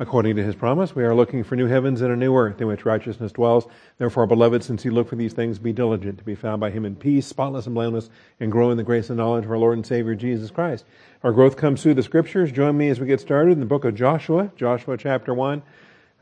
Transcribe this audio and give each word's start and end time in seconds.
according 0.00 0.34
to 0.34 0.42
his 0.42 0.54
promise. 0.54 0.96
We 0.96 1.04
are 1.04 1.14
looking 1.14 1.44
for 1.44 1.56
new 1.56 1.66
heavens 1.66 2.00
and 2.00 2.10
a 2.10 2.16
new 2.16 2.34
earth 2.34 2.58
in 2.62 2.66
which 2.66 2.86
righteousness 2.86 3.32
dwells. 3.32 3.66
Therefore, 3.98 4.26
beloved, 4.26 4.64
since 4.64 4.82
you 4.82 4.92
look 4.92 5.10
for 5.10 5.16
these 5.16 5.34
things, 5.34 5.58
be 5.58 5.74
diligent 5.74 6.16
to 6.16 6.24
be 6.24 6.34
found 6.34 6.58
by 6.58 6.70
him 6.70 6.86
in 6.86 6.96
peace, 6.96 7.26
spotless 7.26 7.66
and 7.66 7.74
blameless, 7.74 8.08
and 8.40 8.50
grow 8.50 8.70
in 8.70 8.78
the 8.78 8.82
grace 8.82 9.10
and 9.10 9.18
knowledge 9.18 9.44
of 9.44 9.50
our 9.50 9.58
Lord 9.58 9.76
and 9.76 9.86
Savior 9.86 10.14
Jesus 10.14 10.50
Christ. 10.50 10.86
Our 11.22 11.32
growth 11.32 11.58
comes 11.58 11.82
through 11.82 11.94
the 11.94 12.02
scriptures. 12.02 12.50
Join 12.50 12.78
me 12.78 12.88
as 12.88 12.98
we 12.98 13.06
get 13.06 13.20
started 13.20 13.52
in 13.52 13.60
the 13.60 13.66
book 13.66 13.84
of 13.84 13.94
Joshua, 13.94 14.50
Joshua 14.56 14.96
chapter 14.96 15.34
1. 15.34 15.62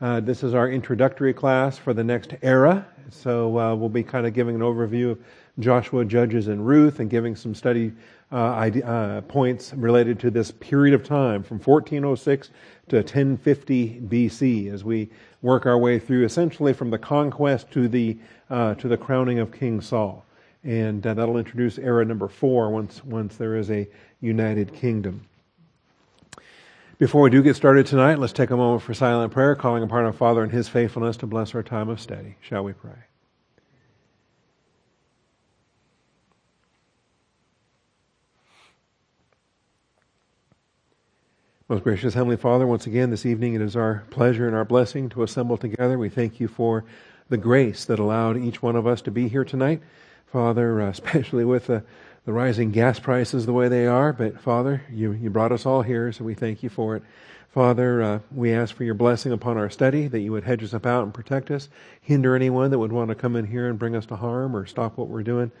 Uh, 0.01 0.19
this 0.19 0.43
is 0.43 0.53
our 0.53 0.69
introductory 0.69 1.33
class 1.33 1.77
for 1.77 1.93
the 1.93 2.03
next 2.03 2.33
era. 2.41 2.85
So 3.11 3.57
uh, 3.57 3.75
we'll 3.75 3.87
be 3.87 4.03
kind 4.03 4.27
of 4.27 4.33
giving 4.33 4.55
an 4.55 4.61
overview 4.61 5.11
of 5.11 5.19
Joshua, 5.57 6.03
Judges, 6.03 6.49
and 6.49 6.67
Ruth, 6.67 6.99
and 6.99 7.09
giving 7.09 7.35
some 7.35 7.55
study 7.55 7.93
uh, 8.31 8.35
uh, 8.35 9.21
points 9.21 9.73
related 9.73 10.19
to 10.19 10.29
this 10.29 10.51
period 10.51 10.93
of 10.93 11.03
time 11.03 11.41
from 11.43 11.57
1406 11.57 12.49
to 12.89 12.97
1050 12.97 14.01
BC 14.01 14.71
as 14.71 14.83
we 14.83 15.09
work 15.41 15.65
our 15.65 15.77
way 15.77 15.97
through 15.97 16.25
essentially 16.25 16.73
from 16.73 16.89
the 16.91 16.97
conquest 16.97 17.71
to 17.71 17.87
the, 17.87 18.17
uh, 18.49 18.75
to 18.75 18.87
the 18.87 18.97
crowning 18.97 19.39
of 19.39 19.51
King 19.51 19.81
Saul. 19.81 20.25
And 20.63 21.05
uh, 21.07 21.13
that'll 21.13 21.37
introduce 21.37 21.77
era 21.77 22.05
number 22.05 22.27
four 22.27 22.69
once, 22.69 23.03
once 23.03 23.37
there 23.37 23.55
is 23.55 23.71
a 23.71 23.87
united 24.21 24.73
kingdom. 24.73 25.25
Before 26.99 27.21
we 27.21 27.29
do 27.29 27.41
get 27.41 27.55
started 27.55 27.85
tonight, 27.85 28.19
let's 28.19 28.33
take 28.33 28.49
a 28.49 28.57
moment 28.57 28.81
for 28.81 28.93
silent 28.93 29.31
prayer, 29.31 29.55
calling 29.55 29.83
upon 29.83 30.03
our 30.03 30.11
Father 30.11 30.43
and 30.43 30.51
His 30.51 30.67
faithfulness 30.67 31.15
to 31.17 31.27
bless 31.27 31.55
our 31.55 31.63
time 31.63 31.87
of 31.87 32.01
study. 32.01 32.35
Shall 32.41 32.65
we 32.65 32.73
pray? 32.73 33.08
Most 41.69 41.83
gracious 41.83 42.15
Heavenly 42.15 42.35
Father, 42.35 42.65
once 42.65 42.87
again 42.87 43.11
this 43.11 43.27
evening 43.27 43.53
it 43.53 43.61
is 43.61 43.75
our 43.75 44.03
pleasure 44.09 44.47
and 44.47 44.55
our 44.55 44.65
blessing 44.65 45.07
to 45.09 45.21
assemble 45.21 45.55
together. 45.55 45.99
We 45.99 46.09
thank 46.09 46.39
you 46.39 46.47
for 46.47 46.83
the 47.29 47.37
grace 47.37 47.85
that 47.85 47.99
allowed 47.99 48.37
each 48.37 48.63
one 48.63 48.75
of 48.75 48.87
us 48.87 49.03
to 49.03 49.11
be 49.11 49.27
here 49.27 49.45
tonight. 49.45 49.79
Father, 50.25 50.81
uh, 50.81 50.89
especially 50.89 51.45
with 51.45 51.67
the, 51.67 51.83
the 52.25 52.33
rising 52.33 52.71
gas 52.71 52.97
prices 52.97 53.45
the 53.45 53.53
way 53.53 53.67
they 53.67 53.85
are, 53.85 54.11
but 54.11 54.41
Father, 54.41 54.81
you, 54.91 55.11
you 55.11 55.29
brought 55.29 55.51
us 55.51 55.63
all 55.63 55.83
here, 55.83 56.11
so 56.11 56.23
we 56.23 56.33
thank 56.33 56.63
you 56.63 56.69
for 56.69 56.95
it. 56.95 57.03
Father, 57.53 58.01
uh, 58.01 58.19
we 58.33 58.51
ask 58.51 58.73
for 58.73 58.83
your 58.83 58.95
blessing 58.95 59.31
upon 59.31 59.55
our 59.55 59.69
study, 59.69 60.07
that 60.07 60.21
you 60.21 60.31
would 60.31 60.45
hedge 60.45 60.63
us 60.63 60.73
about 60.73 61.03
and 61.03 61.13
protect 61.13 61.51
us, 61.51 61.69
hinder 62.01 62.35
anyone 62.35 62.71
that 62.71 62.79
would 62.79 62.91
want 62.91 63.09
to 63.09 63.15
come 63.15 63.35
in 63.35 63.45
here 63.45 63.69
and 63.69 63.77
bring 63.77 63.95
us 63.95 64.07
to 64.07 64.15
harm 64.15 64.55
or 64.55 64.65
stop 64.65 64.97
what 64.97 65.07
we're 65.07 65.21
doing. 65.21 65.51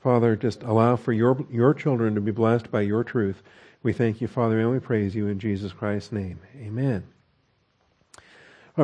Father, 0.00 0.36
just 0.36 0.62
allow 0.62 0.94
for 0.94 1.12
your, 1.12 1.44
your 1.50 1.74
children 1.74 2.14
to 2.14 2.20
be 2.20 2.30
blessed 2.30 2.70
by 2.70 2.82
your 2.82 3.02
truth. 3.02 3.42
We 3.86 3.92
thank 3.92 4.20
you, 4.20 4.26
Father, 4.26 4.58
and 4.58 4.72
we 4.72 4.80
praise 4.80 5.14
you 5.14 5.28
in 5.28 5.38
Jesus 5.38 5.72
Christ's 5.72 6.10
name. 6.10 6.40
Amen. 6.56 7.04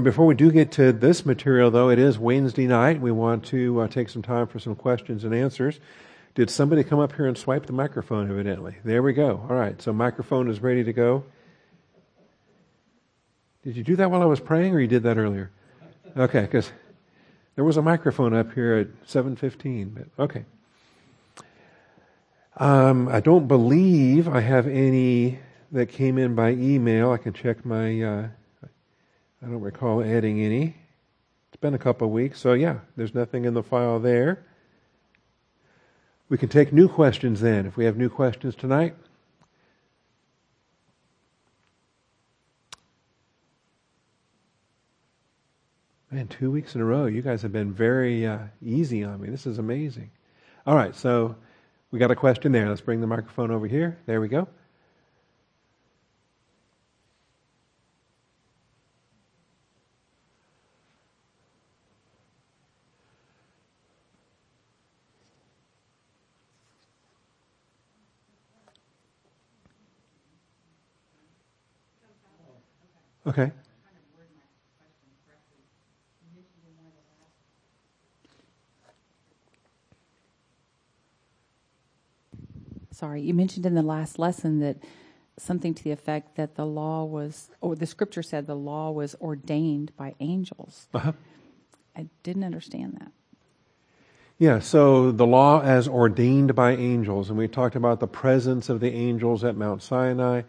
before 0.00 0.26
we 0.26 0.36
do 0.36 0.52
get 0.52 0.70
to 0.72 0.92
this 0.92 1.26
material, 1.26 1.72
though, 1.72 1.90
it 1.90 1.98
is 1.98 2.20
Wednesday 2.20 2.68
night. 2.68 3.00
We 3.00 3.10
want 3.10 3.44
to 3.46 3.80
uh, 3.80 3.88
take 3.88 4.08
some 4.08 4.22
time 4.22 4.46
for 4.46 4.60
some 4.60 4.76
questions 4.76 5.24
and 5.24 5.34
answers. 5.34 5.80
Did 6.36 6.50
somebody 6.50 6.84
come 6.84 7.00
up 7.00 7.16
here 7.16 7.26
and 7.26 7.36
swipe 7.36 7.66
the 7.66 7.72
microphone, 7.72 8.30
evidently? 8.30 8.76
There 8.84 9.02
we 9.02 9.12
go. 9.12 9.44
All 9.50 9.56
right, 9.56 9.82
so 9.82 9.92
microphone 9.92 10.48
is 10.48 10.60
ready 10.60 10.84
to 10.84 10.92
go. 10.92 11.24
Did 13.64 13.76
you 13.76 13.82
do 13.82 13.96
that 13.96 14.08
while 14.08 14.22
I 14.22 14.26
was 14.26 14.38
praying, 14.38 14.72
or 14.72 14.78
you 14.78 14.86
did 14.86 15.02
that 15.02 15.18
earlier? 15.18 15.50
Okay, 16.16 16.42
because 16.42 16.70
there 17.56 17.64
was 17.64 17.76
a 17.76 17.82
microphone 17.82 18.34
up 18.34 18.52
here 18.52 18.74
at 18.74 19.06
7.15, 19.08 19.94
but 19.96 20.22
okay. 20.22 20.44
Um, 22.56 23.08
I 23.08 23.20
don't 23.20 23.48
believe 23.48 24.28
I 24.28 24.40
have 24.40 24.66
any 24.66 25.38
that 25.72 25.86
came 25.86 26.18
in 26.18 26.34
by 26.34 26.50
email. 26.50 27.10
I 27.10 27.16
can 27.16 27.32
check 27.32 27.64
my, 27.64 28.02
uh, 28.02 28.28
I 29.42 29.46
don't 29.46 29.60
recall 29.60 30.04
adding 30.04 30.40
any. 30.40 30.76
It's 31.48 31.60
been 31.60 31.74
a 31.74 31.78
couple 31.78 32.06
of 32.06 32.12
weeks, 32.12 32.40
so 32.40 32.52
yeah, 32.52 32.80
there's 32.96 33.14
nothing 33.14 33.46
in 33.46 33.54
the 33.54 33.62
file 33.62 33.98
there. 34.00 34.44
We 36.28 36.36
can 36.36 36.50
take 36.50 36.72
new 36.72 36.88
questions 36.88 37.40
then, 37.40 37.66
if 37.66 37.76
we 37.76 37.86
have 37.86 37.96
new 37.96 38.08
questions 38.10 38.54
tonight. 38.54 38.96
Man, 46.10 46.28
two 46.28 46.50
weeks 46.50 46.74
in 46.74 46.82
a 46.82 46.84
row. 46.84 47.06
You 47.06 47.22
guys 47.22 47.40
have 47.40 47.52
been 47.52 47.72
very 47.72 48.26
uh, 48.26 48.38
easy 48.62 49.02
on 49.02 49.22
me. 49.22 49.30
This 49.30 49.46
is 49.46 49.58
amazing. 49.58 50.10
All 50.66 50.76
right, 50.76 50.94
so 50.94 51.36
we 51.92 51.98
got 51.98 52.10
a 52.10 52.16
question 52.16 52.52
there. 52.52 52.68
Let's 52.68 52.80
bring 52.80 53.00
the 53.00 53.06
microphone 53.06 53.50
over 53.50 53.66
here. 53.66 53.98
There 54.06 54.20
we 54.20 54.26
go. 54.28 54.48
Okay. 73.24 73.52
Sorry, 83.02 83.20
you 83.20 83.34
mentioned 83.34 83.66
in 83.66 83.74
the 83.74 83.82
last 83.82 84.16
lesson 84.16 84.60
that 84.60 84.76
something 85.36 85.74
to 85.74 85.82
the 85.82 85.90
effect 85.90 86.36
that 86.36 86.54
the 86.54 86.64
law 86.64 87.02
was, 87.02 87.50
or 87.60 87.74
the 87.74 87.84
scripture 87.84 88.22
said 88.22 88.46
the 88.46 88.54
law 88.54 88.92
was 88.92 89.16
ordained 89.20 89.90
by 89.96 90.14
angels. 90.20 90.86
Uh-huh. 90.94 91.10
I 91.96 92.06
didn't 92.22 92.44
understand 92.44 92.96
that. 93.00 93.10
Yeah, 94.38 94.60
so 94.60 95.10
the 95.10 95.26
law 95.26 95.62
as 95.62 95.88
ordained 95.88 96.54
by 96.54 96.76
angels, 96.76 97.28
and 97.28 97.36
we 97.36 97.48
talked 97.48 97.74
about 97.74 97.98
the 97.98 98.06
presence 98.06 98.68
of 98.68 98.78
the 98.78 98.92
angels 98.92 99.42
at 99.42 99.56
Mount 99.56 99.82
Sinai, 99.82 100.42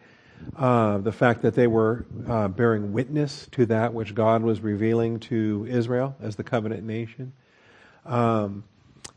uh, 0.56 1.00
the 1.00 1.12
fact 1.12 1.41
that 1.41 1.56
they 1.56 1.66
were 1.66 2.06
uh, 2.30 2.50
bearing 2.50 2.94
witness 2.94 3.47
to 3.53 3.66
that 3.66 3.96
which 3.96 4.14
God 4.14 4.44
was 4.44 4.62
revealing 4.62 5.20
to 5.22 5.66
Israel 5.68 6.16
as 6.22 6.35
the 6.35 6.44
covenant 6.44 6.84
nation. 6.84 7.34
Um, 8.06 8.64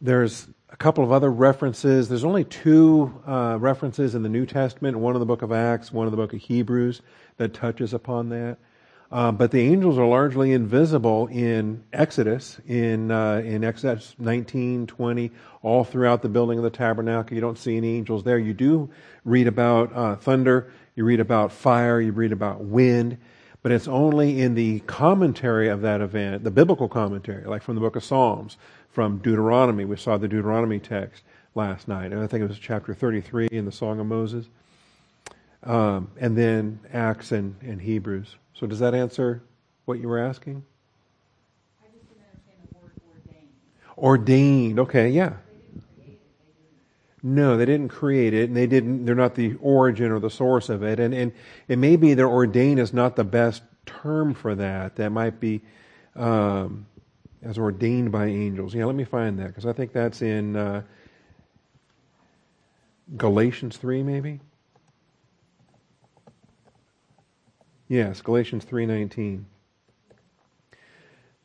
there's 0.01 0.49
a 0.77 0.79
couple 0.79 1.03
of 1.03 1.11
other 1.11 1.33
references. 1.33 2.07
There's 2.07 2.23
only 2.23 2.45
two 2.45 3.11
uh, 3.27 3.57
references 3.59 4.15
in 4.15 4.23
the 4.23 4.29
New 4.29 4.45
Testament, 4.45 4.99
one 4.99 5.15
in 5.15 5.21
the 5.21 5.27
book 5.27 5.41
of 5.41 5.51
Acts, 5.51 5.91
one 5.91 6.07
in 6.07 6.11
the 6.11 6.19
book 6.19 6.35
of 6.35 6.41
Hebrews, 6.41 7.01
that 7.39 7.55
touches 7.55 7.95
upon 7.95 8.29
that. 8.29 8.59
Uh, 9.11 9.33
but 9.33 9.53
the 9.53 9.61
angels 9.61 9.97
are 9.97 10.07
largely 10.07 10.53
invisible 10.53 11.29
in 11.29 11.83
Exodus, 11.95 12.61
in 12.67 13.11
uh, 13.11 13.37
in 13.37 13.65
Exodus 13.65 14.15
19, 14.19 14.87
20, 14.87 15.31
all 15.63 15.83
throughout 15.83 16.21
the 16.21 16.29
building 16.29 16.59
of 16.59 16.65
the 16.65 16.71
tabernacle. 16.71 17.35
You 17.35 17.41
don't 17.41 17.57
see 17.57 17.79
any 17.79 17.97
angels 17.97 18.23
there. 18.23 18.39
You 18.39 18.53
do 18.53 18.91
read 19.25 19.47
about 19.47 19.91
uh, 19.95 20.17
thunder, 20.17 20.71
you 20.95 21.07
read 21.07 21.21
about 21.21 21.53
fire, 21.53 22.03
you 22.03 22.13
read 22.13 22.33
about 22.33 22.61
wind, 22.61 23.17
but 23.63 23.73
it's 23.73 23.89
only 23.89 24.43
in 24.43 24.55
the 24.55 24.81
commentary 24.81 25.69
of 25.71 25.81
that 25.81 26.03
event, 26.03 26.45
the 26.45 26.51
biblical 26.51 26.89
commentary, 26.89 27.45
like 27.47 27.63
from 27.63 27.77
the 27.77 27.81
book 27.81 27.97
of 27.97 28.05
Psalms, 28.05 28.59
from 28.97 29.19
Deuteronomy. 29.19 29.85
We 29.85 29.99
saw 29.99 30.17
the 30.17 30.27
Deuteronomy 30.27 30.79
text 30.79 31.23
last 31.55 31.87
night, 31.87 32.13
and 32.13 32.23
I 32.23 32.27
think 32.27 32.43
it 32.43 32.49
was 32.49 32.59
chapter 32.59 32.95
33 32.95 33.49
in 33.53 33.67
the 33.67 33.71
Song 33.71 34.01
of 34.01 34.07
Moses. 34.07 34.47
Um, 35.65 36.11
and 36.19 36.35
then 36.35 36.81
Acts 36.95 37.31
and, 37.31 37.57
and 37.61 37.83
Hebrews. 37.83 38.37
So 38.55 38.67
does 38.67 38.79
that 38.79 38.95
answer 38.95 39.43
what 39.85 39.99
you 40.01 40.09
were 40.09 40.19
asking? 40.19 40.65
I 41.83 41.89
just 41.93 42.09
didn't 42.09 42.25
understand 42.25 42.69
the 42.73 42.79
word 42.79 42.93
ordained. 43.13 43.49
Ordained, 43.99 44.79
okay, 44.79 45.11
yeah. 45.11 45.35
No, 47.23 47.59
they 47.59 47.67
didn't 47.67 47.91
create 47.91 48.33
it, 48.33 48.49
and 48.49 48.57
they 48.57 48.67
didn't. 48.67 49.05
They're 49.05 49.15
not 49.15 49.35
the 49.35 49.57
origin 49.61 50.11
or 50.11 50.21
the 50.21 50.31
source 50.31 50.71
of 50.71 50.83
it, 50.83 50.99
and 50.99 51.13
and 51.13 51.33
it 51.69 51.77
may 51.77 51.97
be 51.97 52.15
that 52.15 52.25
ordained 52.25 52.81
is 52.81 52.95
not 52.95 53.17
the 53.17 53.25
best 53.25 53.63
term 53.85 54.33
for 54.33 54.55
that. 54.55 54.97
That 54.97 55.11
might 55.11 55.39
be 55.39 55.61
um, 56.15 56.87
as 57.47 57.59
ordained 57.59 58.11
by 58.11 58.27
angels. 58.27 58.75
Yeah, 58.75 58.87
let 58.87 58.97
me 58.97 59.05
find 59.05 59.39
that 59.39 59.49
because 59.49 59.67
I 59.67 59.73
think 59.73 59.93
that's 59.93 60.23
in 60.23 60.57
uh, 60.57 60.83
Galatians 63.17 63.77
3 63.77 64.03
maybe. 64.03 64.41
Yes, 67.89 68.21
Galatians 68.21 68.65
3:19. 68.65 69.45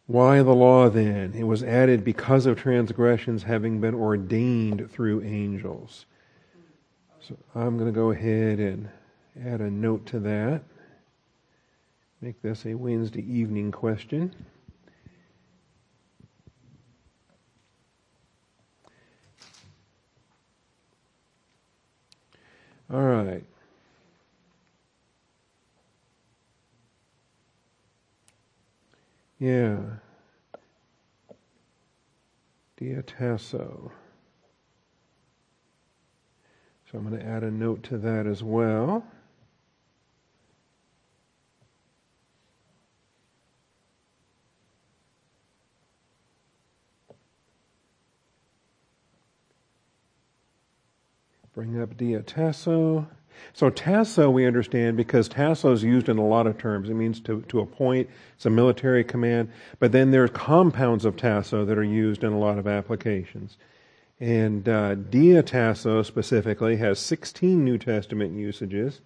Why 0.08 0.42
the 0.42 0.56
law 0.56 0.90
then? 0.90 1.34
It 1.36 1.44
was 1.44 1.64
added 1.64 2.04
because 2.04 2.46
of 2.46 2.58
transgressions 2.58 3.44
having 3.44 3.80
been 3.80 3.94
ordained 3.94 4.90
through 4.92 5.22
angels. 5.22 6.06
So 7.22 7.38
I'm 7.56 7.78
going 7.78 7.94
to 7.94 7.96
go 7.96 8.10
ahead 8.10 8.60
and 8.60 8.90
add 9.46 9.62
a 9.62 9.70
note 9.70 10.06
to 10.08 10.20
that. 10.20 10.64
Make 12.20 12.42
this 12.42 12.66
a 12.66 12.74
Wednesday 12.74 13.22
evening 13.22 13.72
question. 13.72 14.34
All 22.94 23.02
right. 23.02 23.46
Yeah. 29.40 29.78
Diatasso. 32.80 33.92
So 36.92 36.98
I'm 36.98 37.08
going 37.08 37.20
to 37.20 37.26
add 37.26 37.44
a 37.44 37.52
note 37.52 37.84
to 37.84 37.98
that 38.00 38.28
as 38.28 38.44
well. 38.44 39.06
Bring 51.54 51.82
up 51.82 51.98
diatasso. 51.98 53.08
So 53.54 53.70
tasso 53.70 54.30
we 54.30 54.46
understand 54.46 54.96
because 54.96 55.28
tasso 55.28 55.74
is 55.74 55.84
used 55.84 56.08
in 56.08 56.18
a 56.18 56.26
lot 56.26 56.48
of 56.48 56.58
terms. 56.58 56.90
It 56.90 56.94
means 56.94 57.20
to, 57.22 57.42
to 57.50 57.60
appoint. 57.60 58.10
It's 58.36 58.46
a 58.46 58.50
military 58.50 59.04
command. 59.04 59.52
But 59.80 59.92
then 59.92 60.12
there's 60.12 60.30
compounds 60.30 61.04
of 61.04 61.18
tasso 61.18 61.66
that 61.66 61.78
are 61.78 61.84
used 61.84 62.24
in 62.24 62.32
a 62.32 62.40
lot 62.40 62.58
of 62.58 62.68
applications. 62.68 63.58
And 64.22 64.70
uh, 64.70 64.96
diatasso 64.96 66.06
specifically 66.06 66.78
has 66.78 67.00
16 67.00 67.66
New 67.66 67.78
Testament 67.78 68.34
usages. 68.34 69.02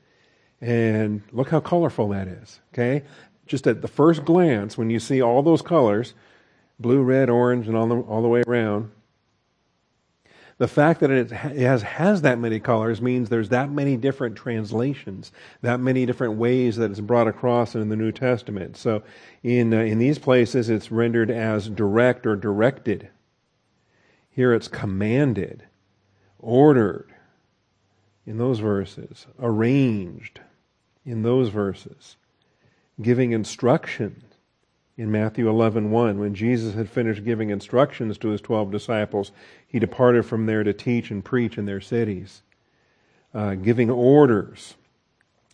And 0.61 1.23
look 1.31 1.49
how 1.49 1.61
colorful 1.61 2.09
that 2.09 2.27
is. 2.27 2.59
Okay? 2.73 3.03
Just 3.47 3.65
at 3.65 3.81
the 3.81 3.87
first 3.87 4.23
glance, 4.23 4.77
when 4.77 4.91
you 4.91 4.99
see 4.99 5.21
all 5.21 5.41
those 5.41 5.61
colors, 5.63 6.13
blue, 6.79 7.01
red, 7.01 7.29
orange, 7.29 7.67
and 7.67 7.75
all 7.75 7.87
the, 7.87 7.95
all 7.95 8.21
the 8.21 8.27
way 8.27 8.43
around, 8.45 8.91
the 10.57 10.67
fact 10.67 11.01
that 11.01 11.11
it 11.11 11.31
has, 11.31 11.81
has 11.81 12.21
that 12.21 12.39
many 12.39 12.59
colors 12.61 13.01
means 13.01 13.27
there's 13.27 13.49
that 13.49 13.69
many 13.69 13.97
different 13.97 14.37
translations, 14.37 15.31
that 15.61 15.81
many 15.81 16.05
different 16.05 16.35
ways 16.35 16.77
that 16.77 16.91
it's 16.91 17.01
brought 17.01 17.27
across 17.27 17.75
in 17.75 17.89
the 17.89 17.95
New 17.95 18.11
Testament. 18.11 18.77
So 18.77 19.03
in, 19.43 19.73
uh, 19.73 19.79
in 19.79 19.99
these 19.99 20.17
places, 20.17 20.69
it's 20.69 20.91
rendered 20.91 21.29
as 21.29 21.67
direct 21.67 22.25
or 22.25 22.37
directed. 22.37 23.09
Here 24.29 24.53
it's 24.53 24.69
commanded, 24.69 25.63
ordered 26.39 27.13
in 28.25 28.37
those 28.37 28.59
verses, 28.59 29.27
arranged 29.39 30.39
in 31.05 31.21
those 31.21 31.49
verses, 31.49 32.15
giving 33.01 33.33
instructions 33.33 34.34
in 34.97 35.11
Matthew 35.11 35.47
11:1 35.47 35.89
1, 35.89 36.19
when 36.19 36.33
Jesus 36.33 36.73
had 36.75 36.89
finished 36.89 37.25
giving 37.25 37.49
instructions 37.49 38.17
to 38.19 38.29
his 38.29 38.41
12 38.41 38.71
disciples 38.71 39.31
he 39.67 39.79
departed 39.79 40.25
from 40.25 40.45
there 40.45 40.63
to 40.63 40.73
teach 40.73 41.11
and 41.11 41.23
preach 41.23 41.57
in 41.57 41.65
their 41.65 41.81
cities. 41.81 42.43
Uh, 43.33 43.55
giving 43.55 43.89
orders. 43.89 44.75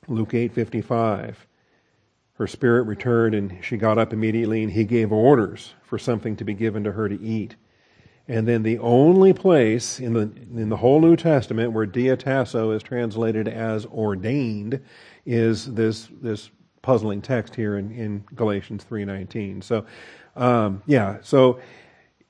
Luke 0.07 0.33
8:55 0.33 1.47
her 2.41 2.47
spirit 2.47 2.87
returned 2.87 3.35
and 3.35 3.63
she 3.63 3.77
got 3.77 3.99
up 3.99 4.11
immediately 4.11 4.63
and 4.63 4.71
he 4.71 4.83
gave 4.83 5.11
orders 5.11 5.75
for 5.83 5.99
something 5.99 6.35
to 6.35 6.43
be 6.43 6.55
given 6.55 6.83
to 6.83 6.91
her 6.93 7.07
to 7.07 7.21
eat. 7.21 7.55
And 8.27 8.47
then 8.47 8.63
the 8.63 8.79
only 8.79 9.31
place 9.31 9.99
in 9.99 10.13
the 10.13 10.31
in 10.59 10.69
the 10.69 10.77
whole 10.77 10.99
New 11.01 11.15
Testament 11.15 11.71
where 11.71 11.85
diatasso 11.85 12.75
is 12.75 12.81
translated 12.81 13.47
as 13.47 13.85
ordained 13.85 14.81
is 15.23 15.71
this 15.75 16.09
this 16.19 16.49
puzzling 16.81 17.21
text 17.21 17.55
here 17.55 17.77
in, 17.77 17.91
in 17.91 18.23
Galatians 18.35 18.85
3.19. 18.89 19.63
So, 19.63 19.85
um, 20.35 20.81
yeah, 20.85 21.17
so 21.21 21.59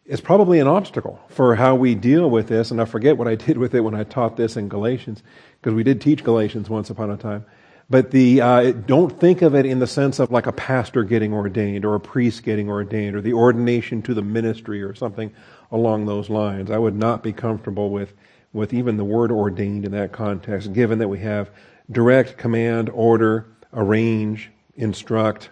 it's 0.05 0.21
probably 0.21 0.59
an 0.59 0.67
obstacle 0.67 1.19
for 1.29 1.55
how 1.55 1.75
we 1.75 1.95
deal 1.95 2.29
with 2.29 2.47
this. 2.47 2.71
And 2.71 2.81
I 2.81 2.85
forget 2.85 3.17
what 3.17 3.27
I 3.27 3.35
did 3.47 3.57
with 3.57 3.75
it 3.75 3.81
when 3.81 3.95
I 3.95 4.03
taught 4.03 4.37
this 4.37 4.57
in 4.57 4.67
Galatians, 4.67 5.23
because 5.59 5.73
we 5.73 5.83
did 5.83 6.01
teach 6.01 6.23
Galatians 6.23 6.69
once 6.69 6.89
upon 6.89 7.11
a 7.11 7.17
time. 7.17 7.45
But 7.89 8.11
the 8.11 8.39
uh, 8.39 8.71
don't 8.71 9.19
think 9.19 9.41
of 9.41 9.53
it 9.53 9.65
in 9.65 9.79
the 9.79 9.87
sense 9.87 10.19
of 10.19 10.31
like 10.31 10.47
a 10.47 10.53
pastor 10.53 11.03
getting 11.03 11.33
ordained 11.33 11.83
or 11.83 11.95
a 11.95 11.99
priest 11.99 12.43
getting 12.43 12.69
ordained 12.69 13.17
or 13.17 13.21
the 13.21 13.33
ordination 13.33 14.01
to 14.03 14.13
the 14.13 14.21
ministry 14.21 14.81
or 14.81 14.95
something 14.95 15.33
along 15.71 16.05
those 16.05 16.29
lines. 16.29 16.71
I 16.71 16.77
would 16.77 16.95
not 16.95 17.21
be 17.21 17.33
comfortable 17.33 17.89
with 17.89 18.13
with 18.53 18.73
even 18.73 18.95
the 18.95 19.03
word 19.03 19.29
ordained 19.29 19.83
in 19.83 19.91
that 19.91 20.13
context, 20.13 20.71
given 20.71 20.99
that 20.99 21.09
we 21.09 21.19
have 21.19 21.51
direct 21.91 22.37
command, 22.37 22.89
order, 22.89 23.45
arrange, 23.73 24.51
instruct, 24.75 25.49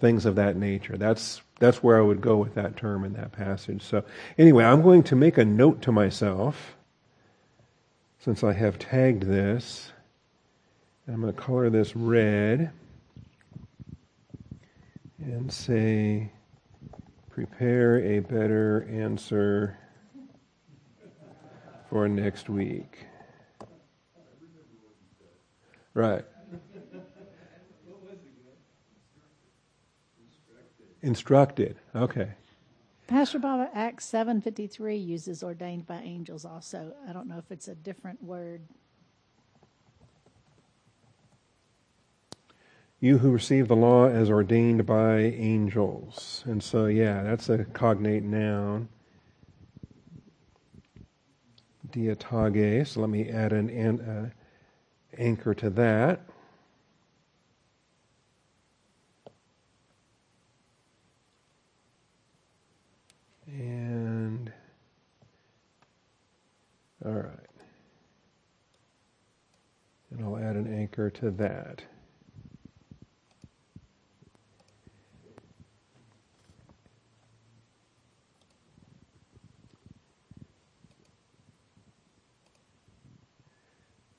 things 0.00 0.26
of 0.26 0.34
that 0.36 0.56
nature. 0.56 0.96
That's 0.96 1.42
that's 1.58 1.82
where 1.82 1.98
I 1.98 2.02
would 2.02 2.20
go 2.20 2.36
with 2.36 2.54
that 2.54 2.76
term 2.76 3.04
in 3.04 3.14
that 3.14 3.32
passage. 3.32 3.82
So 3.82 4.04
anyway, 4.36 4.64
I'm 4.64 4.82
going 4.82 5.02
to 5.04 5.16
make 5.16 5.38
a 5.38 5.44
note 5.44 5.80
to 5.82 5.92
myself 5.92 6.76
since 8.18 8.44
I 8.44 8.52
have 8.52 8.78
tagged 8.78 9.22
this. 9.22 9.92
I'm 11.08 11.20
going 11.20 11.32
to 11.32 11.40
color 11.40 11.70
this 11.70 11.96
red 11.96 12.72
and 15.18 15.50
say 15.50 16.30
prepare 17.30 18.00
a 18.00 18.18
better 18.18 18.86
answer 18.90 19.78
for 21.88 22.08
next 22.08 22.48
week. 22.48 23.06
Right. 25.94 26.24
Instructed. 31.06 31.76
Okay. 31.94 32.30
Pastor 33.06 33.38
Bob, 33.38 33.68
Acts 33.72 34.10
7.53 34.10 35.06
uses 35.06 35.44
ordained 35.44 35.86
by 35.86 35.98
angels 35.98 36.44
also. 36.44 36.94
I 37.08 37.12
don't 37.12 37.28
know 37.28 37.38
if 37.38 37.52
it's 37.52 37.68
a 37.68 37.76
different 37.76 38.20
word. 38.24 38.62
You 42.98 43.18
who 43.18 43.30
receive 43.30 43.68
the 43.68 43.76
law 43.76 44.08
as 44.08 44.28
ordained 44.28 44.84
by 44.84 45.18
angels. 45.18 46.42
And 46.44 46.60
so, 46.60 46.86
yeah, 46.86 47.22
that's 47.22 47.48
a 47.50 47.64
cognate 47.66 48.24
noun. 48.24 48.88
Diatage. 51.92 52.88
So 52.88 53.00
let 53.00 53.10
me 53.10 53.30
add 53.30 53.52
an, 53.52 53.70
an 53.70 54.00
uh, 54.00 54.30
anchor 55.16 55.54
to 55.54 55.70
that. 55.70 56.22
And, 63.46 64.52
all 67.04 67.12
right. 67.12 67.32
And 70.10 70.24
I'll 70.24 70.36
add 70.36 70.56
an 70.56 70.72
anchor 70.72 71.10
to 71.10 71.30
that. 71.32 71.82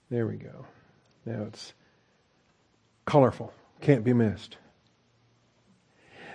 There 0.10 0.26
we 0.26 0.38
go. 0.38 0.66
Now 1.26 1.44
it's 1.44 1.74
colorful, 3.06 3.54
can't 3.82 4.06
be 4.06 4.14
missed. 4.14 4.58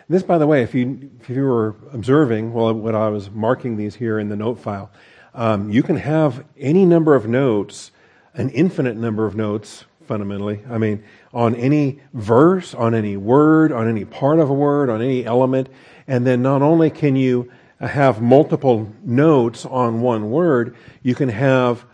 This, 0.08 0.22
by 0.22 0.38
the 0.38 0.46
way, 0.46 0.62
if 0.62 0.74
you, 0.74 1.10
if 1.20 1.30
you 1.30 1.42
were 1.42 1.76
observing 1.92 2.52
well, 2.52 2.72
when 2.74 2.94
I 2.94 3.08
was 3.08 3.30
marking 3.30 3.76
these 3.76 3.94
here 3.94 4.18
in 4.18 4.28
the 4.28 4.36
note 4.36 4.58
file, 4.58 4.90
um, 5.34 5.70
you 5.70 5.82
can 5.82 5.96
have 5.96 6.44
any 6.58 6.84
number 6.84 7.14
of 7.14 7.26
notes, 7.26 7.90
an 8.34 8.50
infinite 8.50 8.96
number 8.96 9.26
of 9.26 9.34
notes, 9.34 9.84
fundamentally. 10.06 10.60
I 10.68 10.78
mean, 10.78 11.02
on 11.32 11.54
any 11.54 12.00
verse, 12.12 12.74
on 12.74 12.94
any 12.94 13.16
word, 13.16 13.72
on 13.72 13.88
any 13.88 14.04
part 14.04 14.38
of 14.38 14.50
a 14.50 14.52
word, 14.52 14.90
on 14.90 15.00
any 15.00 15.24
element. 15.24 15.68
And 16.06 16.26
then 16.26 16.42
not 16.42 16.62
only 16.62 16.90
can 16.90 17.16
you 17.16 17.50
have 17.80 18.20
multiple 18.20 18.92
notes 19.02 19.64
on 19.64 20.00
one 20.00 20.30
word, 20.30 20.76
you 21.02 21.14
can 21.14 21.28
have 21.28 21.86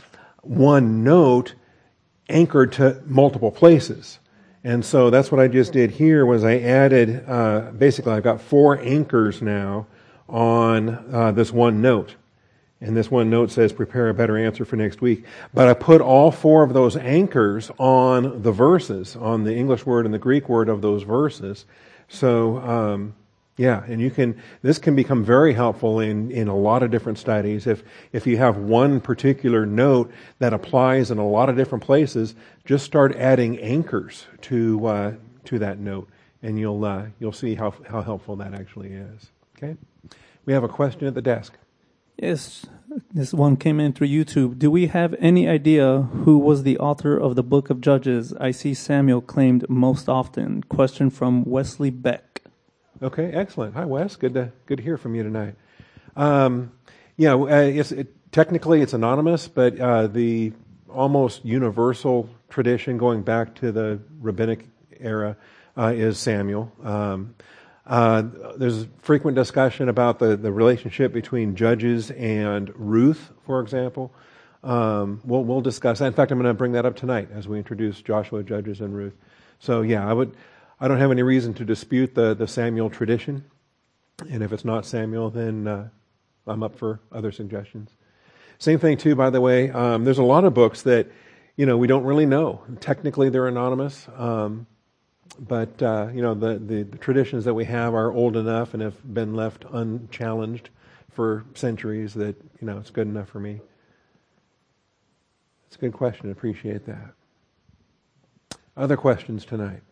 one 0.43 1.05
note 1.05 1.55
anchored 2.29 2.73
to 2.73 3.01
multiple 3.07 3.51
places. 3.51 4.19
And 4.65 4.85
so 4.85 5.11
that's 5.11 5.31
what 5.31 5.41
I 5.41 5.49
just 5.49 5.73
did 5.73 5.91
here 5.93 6.27
was 6.27 6.45
I 6.45 6.59
added, 6.59 7.25
uh, 7.29 7.71
basically 7.77 8.13
I've 8.13 8.25
got 8.25 8.41
four 8.41 8.79
anchors 8.81 9.41
now 9.41 9.87
on 10.29 11.15
uh, 11.15 11.33
this 11.33 11.53
one 11.53 11.81
note. 11.81 12.17
And 12.81 12.97
this 12.97 13.11
one 13.11 13.29
note 13.29 13.51
says, 13.51 13.73
prepare 13.73 14.09
a 14.09 14.15
better 14.15 14.37
answer 14.37 14.65
for 14.65 14.77
next 14.77 15.01
week. 15.01 15.25
But 15.53 15.69
I 15.69 15.75
put 15.75 16.01
all 16.01 16.31
four 16.31 16.63
of 16.63 16.75
those 16.75 16.97
anchors 16.97 17.71
on 17.79 18.43
the 18.43 18.53
verses, 18.53 19.17
on 19.17 19.45
the 19.45 19.55
English 19.55 19.85
word 19.85 20.05
and 20.05 20.15
the 20.15 20.19
Greek 20.19 20.49
word 20.49 20.69
of 20.69 20.81
those 20.81 21.03
verses. 21.03 21.65
So, 22.09 22.59
um, 22.59 23.15
yeah, 23.59 23.83
and 23.89 24.01
you 24.01 24.11
can, 24.11 24.41
this 24.63 24.79
can 24.79 24.95
become 24.95 25.25
very 25.25 25.53
helpful 25.53 25.99
in, 25.99 26.31
in 26.31 26.47
a 26.47 26.57
lot 26.57 26.85
of 26.85 26.93
different 26.93 27.19
studies. 27.19 27.67
If, 27.67 27.83
if 28.13 28.25
you 28.25 28.37
have 28.37 28.57
one 28.57 29.01
particular 29.01 29.67
note 29.67 30.13
that 30.39 30.53
applies 30.53 31.11
in 31.11 31.19
a 31.19 31.27
lot 31.27 31.49
of 31.49 31.57
different 31.57 31.83
places, 31.83 32.37
just 32.65 32.87
start 32.87 33.17
adding 33.17 33.59
anchors 33.59 34.27
to, 34.43 34.87
uh, 34.87 35.13
to 35.47 35.59
that 35.59 35.81
note 35.81 36.09
and 36.41 36.57
you'll, 36.57 36.85
uh, 36.85 37.07
you'll 37.19 37.33
see 37.33 37.57
how, 37.57 37.75
how 37.91 38.01
helpful 38.01 38.37
that 38.37 38.55
actually 38.55 38.93
is. 38.93 39.33
Okay? 39.57 39.77
We 40.45 40.53
have 40.53 40.63
a 40.63 40.69
question 40.69 41.09
at 41.09 41.15
the 41.15 41.23
desk. 41.23 41.55
Yes, 42.17 42.65
this 43.13 43.35
one 43.35 43.57
came 43.57 43.81
in 43.81 43.93
through 43.93 44.09
YouTube. 44.09 44.59
Do 44.59 44.71
we 44.71 44.87
have 44.87 45.17
any 45.19 45.49
idea 45.49 46.03
who 46.03 46.39
was 46.39 46.63
the 46.63 46.79
author 46.79 47.17
of 47.17 47.35
the 47.35 47.43
book 47.43 47.71
of 47.71 47.81
Judges 47.81 48.33
I 48.41 48.53
see 48.53 48.73
Samuel 48.73 49.21
claimed 49.21 49.69
most 49.69 50.09
often? 50.09 50.63
Question 50.63 51.11
from 51.11 51.45
Wesley 51.45 51.91
Beck. 51.91 52.38
Okay, 53.01 53.31
excellent. 53.31 53.75
Hi, 53.75 53.85
Wes. 53.85 54.17
Good 54.17 54.35
to 54.35 54.51
good 54.67 54.79
to 54.79 54.83
hear 54.83 54.97
from 54.97 55.15
you 55.15 55.23
tonight. 55.23 55.55
Um, 56.17 56.73
yeah, 57.17 57.35
uh, 57.35 57.47
it's, 57.47 57.93
it, 57.93 58.33
technically 58.33 58.81
it's 58.83 58.93
anonymous, 58.93 59.47
but 59.47 59.79
uh, 59.79 60.09
the 60.09 60.53
almost 60.89 61.45
universal 61.45 62.29
tradition 62.49 62.99
going 62.99 63.23
back 63.23 63.55
to 63.57 63.71
the 63.71 64.01
rabbinic 64.21 64.67
era 64.99 65.37
uh, 65.77 65.93
is 65.95 66.19
Samuel. 66.19 66.73
Um, 66.83 67.37
uh, 67.87 68.25
there's 68.57 68.89
frequent 68.99 69.37
discussion 69.37 69.89
about 69.89 70.19
the, 70.19 70.37
the 70.37 70.51
relationship 70.51 71.13
between 71.13 71.55
Judges 71.55 72.11
and 72.11 72.73
Ruth, 72.75 73.31
for 73.47 73.61
example. 73.61 74.13
Um, 74.65 75.21
we'll, 75.25 75.45
we'll 75.45 75.61
discuss 75.61 76.01
that. 76.01 76.07
In 76.07 76.13
fact, 76.15 76.33
I'm 76.33 76.39
going 76.39 76.51
to 76.51 76.55
bring 76.55 76.73
that 76.73 76.85
up 76.85 76.97
tonight 76.97 77.29
as 77.33 77.47
we 77.47 77.59
introduce 77.59 78.03
Joshua, 78.03 78.43
Judges, 78.43 78.81
and 78.81 78.93
Ruth. 78.93 79.15
So 79.61 79.83
yeah, 79.83 80.05
I 80.05 80.13
would. 80.13 80.35
I 80.81 80.89
don't 80.89 80.99
have 80.99 81.11
any 81.11 81.23
reason 81.23 81.55
to 81.55 81.65
dispute 81.65 82.15
the, 82.15 82.35
the 82.35 82.47
Samuel 82.47 82.91
tradition. 82.91 83.45
And 84.31 84.43
if 84.43 84.53
it's 84.53 84.65
not 84.65 84.87
Samuel, 84.87 85.31
then 85.31 85.67
uh, 85.67 85.89
I'm 86.47 86.63
up 86.63 86.77
for 86.77 87.01
other 87.11 87.33
suggestions. 87.33 87.91
Same 88.59 88.79
thing, 88.79 88.97
too, 88.97 89.15
by 89.15 89.31
the 89.31 89.41
way. 89.41 89.71
Um, 89.71 90.05
there's 90.05 90.19
a 90.19 90.25
lot 90.25 90.45
of 90.45 90.55
books 90.55 90.83
that, 90.83 91.09
you 91.57 91.67
know, 91.67 91.77
we 91.77 91.87
don't 91.87 92.05
really 92.05 92.27
know. 92.27 92.63
Technically, 92.81 93.29
they're 93.29 93.49
anonymous. 93.49 94.07
Um, 94.17 94.67
but, 95.39 95.81
uh, 95.83 96.09
you 96.13 96.23
know, 96.23 96.35
the, 96.35 96.59
the, 96.59 96.83
the, 96.83 96.99
traditions 96.99 97.45
that 97.45 97.55
we 97.55 97.65
have 97.67 97.95
are 97.95 98.13
old 98.13 98.37
enough 98.37 98.75
and 98.75 98.83
have 98.83 99.15
been 99.15 99.35
left 99.35 99.65
unchallenged 99.71 100.71
for 101.11 101.45
centuries 101.55 102.15
that, 102.15 102.37
you 102.61 102.67
know, 102.67 102.79
it's 102.79 102.91
good 102.91 103.07
enough 103.07 103.29
for 103.29 103.39
me. 103.39 103.61
It's 105.67 105.77
a 105.77 105.79
good 105.79 105.93
question. 105.93 106.29
I 106.29 106.33
appreciate 106.33 106.87
that. 106.87 107.13
Other 108.77 108.97
questions 108.97 109.45
tonight? 109.45 109.83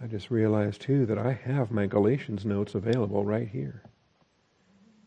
I 0.00 0.06
just 0.06 0.30
realized 0.30 0.80
too 0.80 1.06
that 1.06 1.18
I 1.18 1.32
have 1.32 1.72
my 1.72 1.86
Galatians 1.86 2.44
notes 2.44 2.74
available 2.74 3.24
right 3.24 3.48
here. 3.48 3.82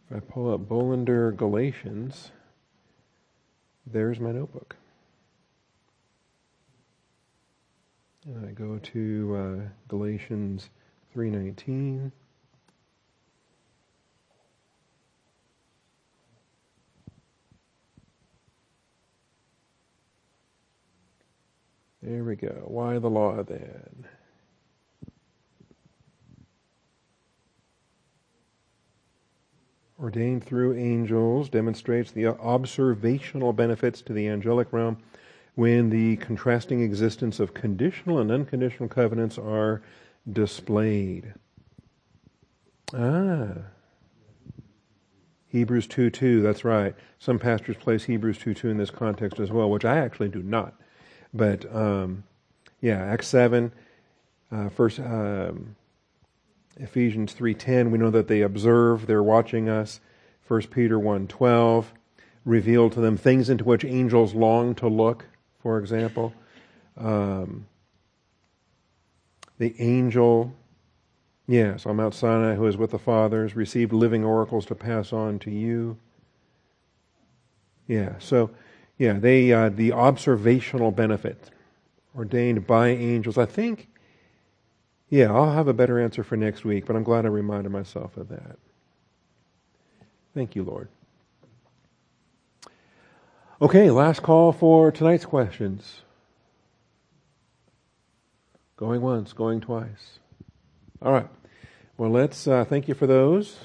If 0.10 0.18
I 0.18 0.20
pull 0.20 0.54
up 0.54 0.68
Bolender 0.68 1.36
Galatians, 1.36 2.32
there's 3.86 4.20
my 4.20 4.34
notebook. 4.34 4.76
And 8.26 8.46
I 8.46 8.52
go 8.52 8.80
to 8.80 9.36
uh, 9.38 9.70
Galatians 9.88 10.70
3:19. 11.16 12.12
There 22.04 22.24
we 22.24 22.36
go. 22.36 22.64
Why 22.66 23.00
the 23.00 23.10
law 23.10 23.42
then? 23.44 24.08
Ordained 30.02 30.44
through 30.44 30.76
angels 30.76 31.50
demonstrates 31.50 32.12
the 32.12 32.28
observational 32.28 33.54
benefits 33.54 34.02
to 34.02 34.14
the 34.14 34.28
angelic 34.28 34.72
realm 34.74 34.98
when 35.56 35.90
the 35.90 36.16
contrasting 36.18 36.82
existence 36.82 37.40
of 37.40 37.54
conditional 37.54 38.20
and 38.20 38.32
unconditional 38.32 38.90
covenants 38.90 39.38
are 39.38 39.82
displayed. 40.32 41.34
Ah. 42.94 43.54
Hebrews 45.48 45.88
2 45.88 46.10
2, 46.10 46.42
that's 46.42 46.64
right. 46.64 46.96
Some 47.20 47.38
pastors 47.38 47.76
place 47.76 48.06
Hebrews 48.06 48.38
2 48.38 48.54
2 48.54 48.70
in 48.70 48.78
this 48.78 48.90
context 48.90 49.40
as 49.40 49.52
well, 49.52 49.70
which 49.70 49.84
I 49.84 49.98
actually 49.98 50.30
do 50.30 50.42
not. 50.42 50.74
But, 51.34 51.74
um, 51.76 52.24
yeah, 52.80 53.04
Acts 53.04 53.28
7, 53.28 53.72
uh, 54.52 54.70
first, 54.70 55.00
um, 55.00 55.76
Ephesians 56.82 57.34
3:10 57.34 57.92
we 57.92 57.98
know 57.98 58.10
that 58.10 58.28
they 58.28 58.42
observe 58.42 59.06
they're 59.06 59.24
watching 59.24 59.70
us. 59.70 60.00
1 60.48 60.72
Peter 60.72 61.00
1:12 61.00 61.86
revealed 62.44 62.92
to 62.92 63.00
them 63.00 63.16
things 63.16 63.50
into 63.50 63.64
which 63.64 63.86
angels 63.86 64.34
long 64.34 64.74
to 64.76 64.88
look 64.88 65.26
for 65.60 65.78
example. 65.78 66.34
Um, 66.98 67.68
the 69.60 69.76
angel 69.80 70.56
yes 71.48 71.86
on 71.86 71.98
Mount 71.98 72.16
Sinai 72.16 72.56
who 72.56 72.66
is 72.66 72.78
with 72.78 72.92
the 72.92 73.00
fathers 73.00 73.56
received 73.56 73.94
living 73.94 74.24
oracles 74.24 74.66
to 74.66 74.76
pass 74.76 75.14
on 75.14 75.38
to 75.40 75.52
you. 75.52 75.98
Yeah 77.88 78.16
so 78.18 78.50
yeah 78.98 79.14
they 79.14 79.54
uh, 79.54 79.70
the 79.70 79.92
observational 79.92 80.92
benefit 80.92 81.52
ordained 82.16 82.66
by 82.66 82.90
angels. 82.90 83.38
I 83.38 83.46
think 83.46 83.88
yeah, 85.12 85.32
I'll 85.32 85.52
have 85.52 85.68
a 85.68 85.74
better 85.74 86.00
answer 86.00 86.24
for 86.24 86.38
next 86.38 86.66
week, 86.66 86.88
but 86.88 86.96
I'm 86.96 87.04
glad 87.04 87.26
I 87.26 87.30
reminded 87.30 87.72
myself 87.72 88.18
of 88.18 88.30
that. 88.30 88.58
Thank 90.34 90.56
you, 90.56 90.64
Lord. 90.64 90.88
Okay, 93.62 93.92
last 93.92 94.24
call 94.24 94.54
for 94.54 94.90
tonight's 94.90 95.26
questions. 95.26 96.02
Going 98.78 99.02
once, 99.02 99.34
going 99.34 99.62
twice. 99.62 100.20
All 101.02 101.12
right. 101.12 101.28
Well, 101.98 102.10
let's 102.10 102.48
uh, 102.48 102.64
thank 102.66 102.88
you 102.88 102.94
for 102.96 103.06
those. 103.06 103.58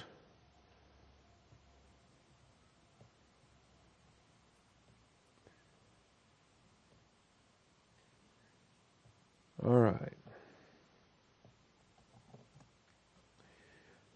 All 9.64 9.72
right. 9.72 10.15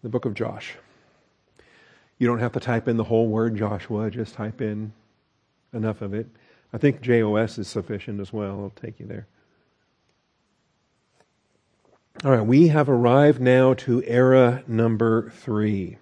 The 0.01 0.09
book 0.09 0.25
of 0.25 0.33
Josh. 0.33 0.75
You 2.17 2.27
don't 2.27 2.39
have 2.39 2.51
to 2.53 2.59
type 2.59 2.87
in 2.87 2.97
the 2.97 3.03
whole 3.03 3.27
word 3.27 3.57
Joshua, 3.57 4.11
just 4.11 4.35
type 4.35 4.61
in 4.61 4.93
enough 5.73 6.01
of 6.01 6.13
it. 6.13 6.27
I 6.73 6.77
think 6.77 7.01
JOS 7.01 7.57
is 7.57 7.67
sufficient 7.67 8.19
as 8.19 8.31
well. 8.31 8.59
I'll 8.61 8.81
take 8.81 8.99
you 8.99 9.05
there. 9.05 9.27
All 12.23 12.31
right, 12.31 12.45
we 12.45 12.67
have 12.67 12.89
arrived 12.89 13.41
now 13.41 13.73
to 13.73 14.03
era 14.05 14.63
number 14.67 15.31
three. 15.31 15.97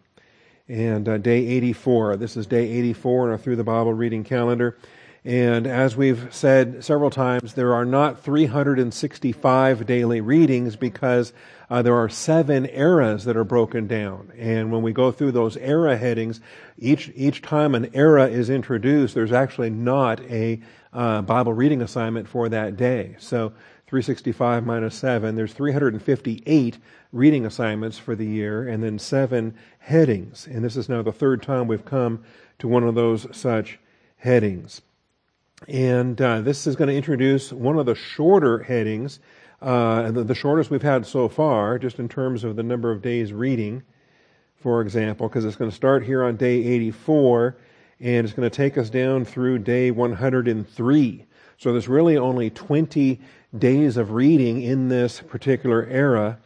And 0.67 1.07
uh, 1.07 1.17
day 1.17 1.47
84. 1.47 2.17
This 2.17 2.35
is 2.35 2.45
day 2.45 2.69
84 2.69 3.25
in 3.25 3.31
our 3.31 3.37
Through 3.37 3.55
the 3.55 3.63
Bible 3.63 3.93
reading 3.93 4.23
calendar. 4.23 4.77
And 5.25 5.67
as 5.67 5.97
we've 5.97 6.33
said 6.33 6.83
several 6.83 7.09
times, 7.09 7.53
there 7.53 7.73
are 7.73 7.85
not 7.85 8.23
365 8.23 9.85
daily 9.85 10.21
readings 10.21 10.75
because 10.77 11.33
uh, 11.69 11.81
there 11.81 11.95
are 11.95 12.07
seven 12.07 12.67
eras 12.67 13.25
that 13.25 13.35
are 13.35 13.43
broken 13.43 13.85
down. 13.85 14.31
And 14.37 14.71
when 14.71 14.81
we 14.81 14.93
go 14.93 15.11
through 15.11 15.33
those 15.33 15.57
era 15.57 15.97
headings, 15.97 16.39
each, 16.77 17.11
each 17.15 17.41
time 17.41 17.75
an 17.75 17.91
era 17.93 18.27
is 18.27 18.49
introduced, 18.49 19.13
there's 19.13 19.33
actually 19.33 19.69
not 19.69 20.21
a 20.21 20.61
uh, 20.93 21.21
Bible 21.21 21.53
reading 21.53 21.81
assignment 21.81 22.27
for 22.27 22.47
that 22.49 22.77
day. 22.77 23.15
So 23.19 23.49
365 23.87 24.65
minus 24.65 24.95
7, 24.95 25.35
there's 25.35 25.53
358 25.53 26.77
reading 27.11 27.45
assignments 27.45 27.97
for 27.97 28.15
the 28.15 28.25
year, 28.25 28.67
and 28.67 28.83
then 28.83 28.99
seven 28.99 29.55
headings. 29.79 30.47
And 30.47 30.63
this 30.63 30.77
is 30.77 30.87
now 30.87 31.01
the 31.01 31.11
third 31.11 31.41
time 31.43 31.67
we've 31.67 31.85
come 31.85 32.23
to 32.59 32.67
one 32.67 32.83
of 32.83 32.95
those 32.95 33.27
such 33.35 33.79
headings. 34.17 34.81
And 35.67 36.19
uh, 36.21 36.41
this 36.41 36.65
is 36.65 36.75
going 36.75 36.87
to 36.89 36.95
introduce 36.95 37.51
one 37.51 37.77
of 37.77 37.85
the 37.85 37.95
shorter 37.95 38.59
headings 38.59 39.19
uh, 39.61 40.11
the, 40.11 40.23
the, 40.23 40.35
shortest 40.35 40.71
we've 40.71 40.81
had 40.81 41.05
so 41.05 41.27
far, 41.27 41.77
just 41.77 41.99
in 41.99 42.07
terms 42.07 42.43
of 42.43 42.55
the 42.55 42.63
number 42.63 42.91
of 42.91 43.01
days 43.01 43.33
reading, 43.33 43.83
for 44.55 44.81
example, 44.81 45.27
because 45.27 45.43
it's 45.43 45.57
going 45.57 45.69
to 45.69 45.75
start 45.75 46.03
here 46.03 46.23
on 46.23 46.37
day 46.37 46.63
84 46.63 47.57
and 47.99 48.25
it's 48.25 48.33
going 48.33 48.49
to 48.49 48.55
take 48.55 48.77
us 48.77 48.89
down 48.89 49.25
through 49.25 49.59
day 49.59 49.91
103. 49.91 51.25
So 51.57 51.71
there's 51.73 51.89
really 51.89 52.15
only 52.15 52.49
20 52.49 53.19
days 53.57 53.97
of 53.97 54.11
reading 54.11 54.61
in 54.61 54.87
this 54.87 55.19
particular 55.19 55.85
era 55.87 56.37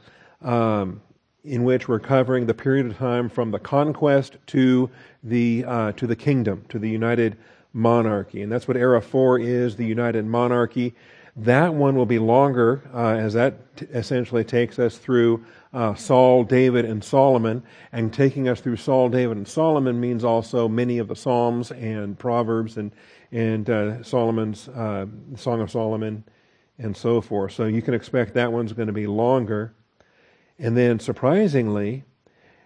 um, 0.41 0.99
in 1.43 1.63
which 1.63 1.87
we're 1.87 1.99
covering 1.99 2.47
the 2.47 2.53
period 2.55 2.87
of 2.87 2.97
time 2.97 3.29
from 3.29 3.51
the 3.51 3.59
conquest 3.59 4.37
to 4.47 4.89
the, 5.21 5.65
uh, 5.67 5.91
to 5.91 6.07
the 6.07 6.15
kingdom, 6.15 6.65
to 6.69 6.79
the 6.79 6.89
united 6.89 7.37
monarchy. 7.73 8.41
And 8.41 8.51
that's 8.51 8.67
what 8.67 8.77
era 8.77 9.01
4 9.01 9.39
is, 9.39 9.75
the 9.75 9.85
united 9.85 10.25
monarchy. 10.25 10.95
That 11.35 11.73
one 11.73 11.95
will 11.95 12.05
be 12.05 12.19
longer, 12.19 12.87
uh, 12.93 13.15
as 13.15 13.33
that 13.33 13.75
t- 13.75 13.87
essentially 13.87 14.43
takes 14.43 14.77
us 14.77 14.97
through 14.97 15.43
uh, 15.73 15.95
Saul, 15.95 16.43
David, 16.43 16.85
and 16.85 17.03
Solomon. 17.03 17.63
And 17.91 18.13
taking 18.13 18.47
us 18.47 18.61
through 18.61 18.75
Saul, 18.75 19.09
David, 19.09 19.37
and 19.37 19.47
Solomon 19.47 19.99
means 19.99 20.23
also 20.23 20.67
many 20.67 20.99
of 20.99 21.07
the 21.07 21.15
Psalms 21.15 21.71
and 21.71 22.17
Proverbs 22.17 22.77
and 22.77 22.91
and 23.31 23.67
uh, 23.67 24.03
Solomon's 24.03 24.69
uh, 24.69 25.07
Song 25.35 25.59
of 25.59 25.71
Solomon 25.71 26.23
and 26.77 26.95
so 26.95 27.19
forth. 27.19 27.53
So 27.53 27.65
you 27.65 27.81
can 27.81 27.95
expect 27.95 28.35
that 28.35 28.51
one's 28.51 28.73
going 28.73 28.87
to 28.87 28.93
be 28.93 29.07
longer. 29.07 29.73
And 30.59 30.77
then, 30.77 30.99
surprisingly, 30.99 32.03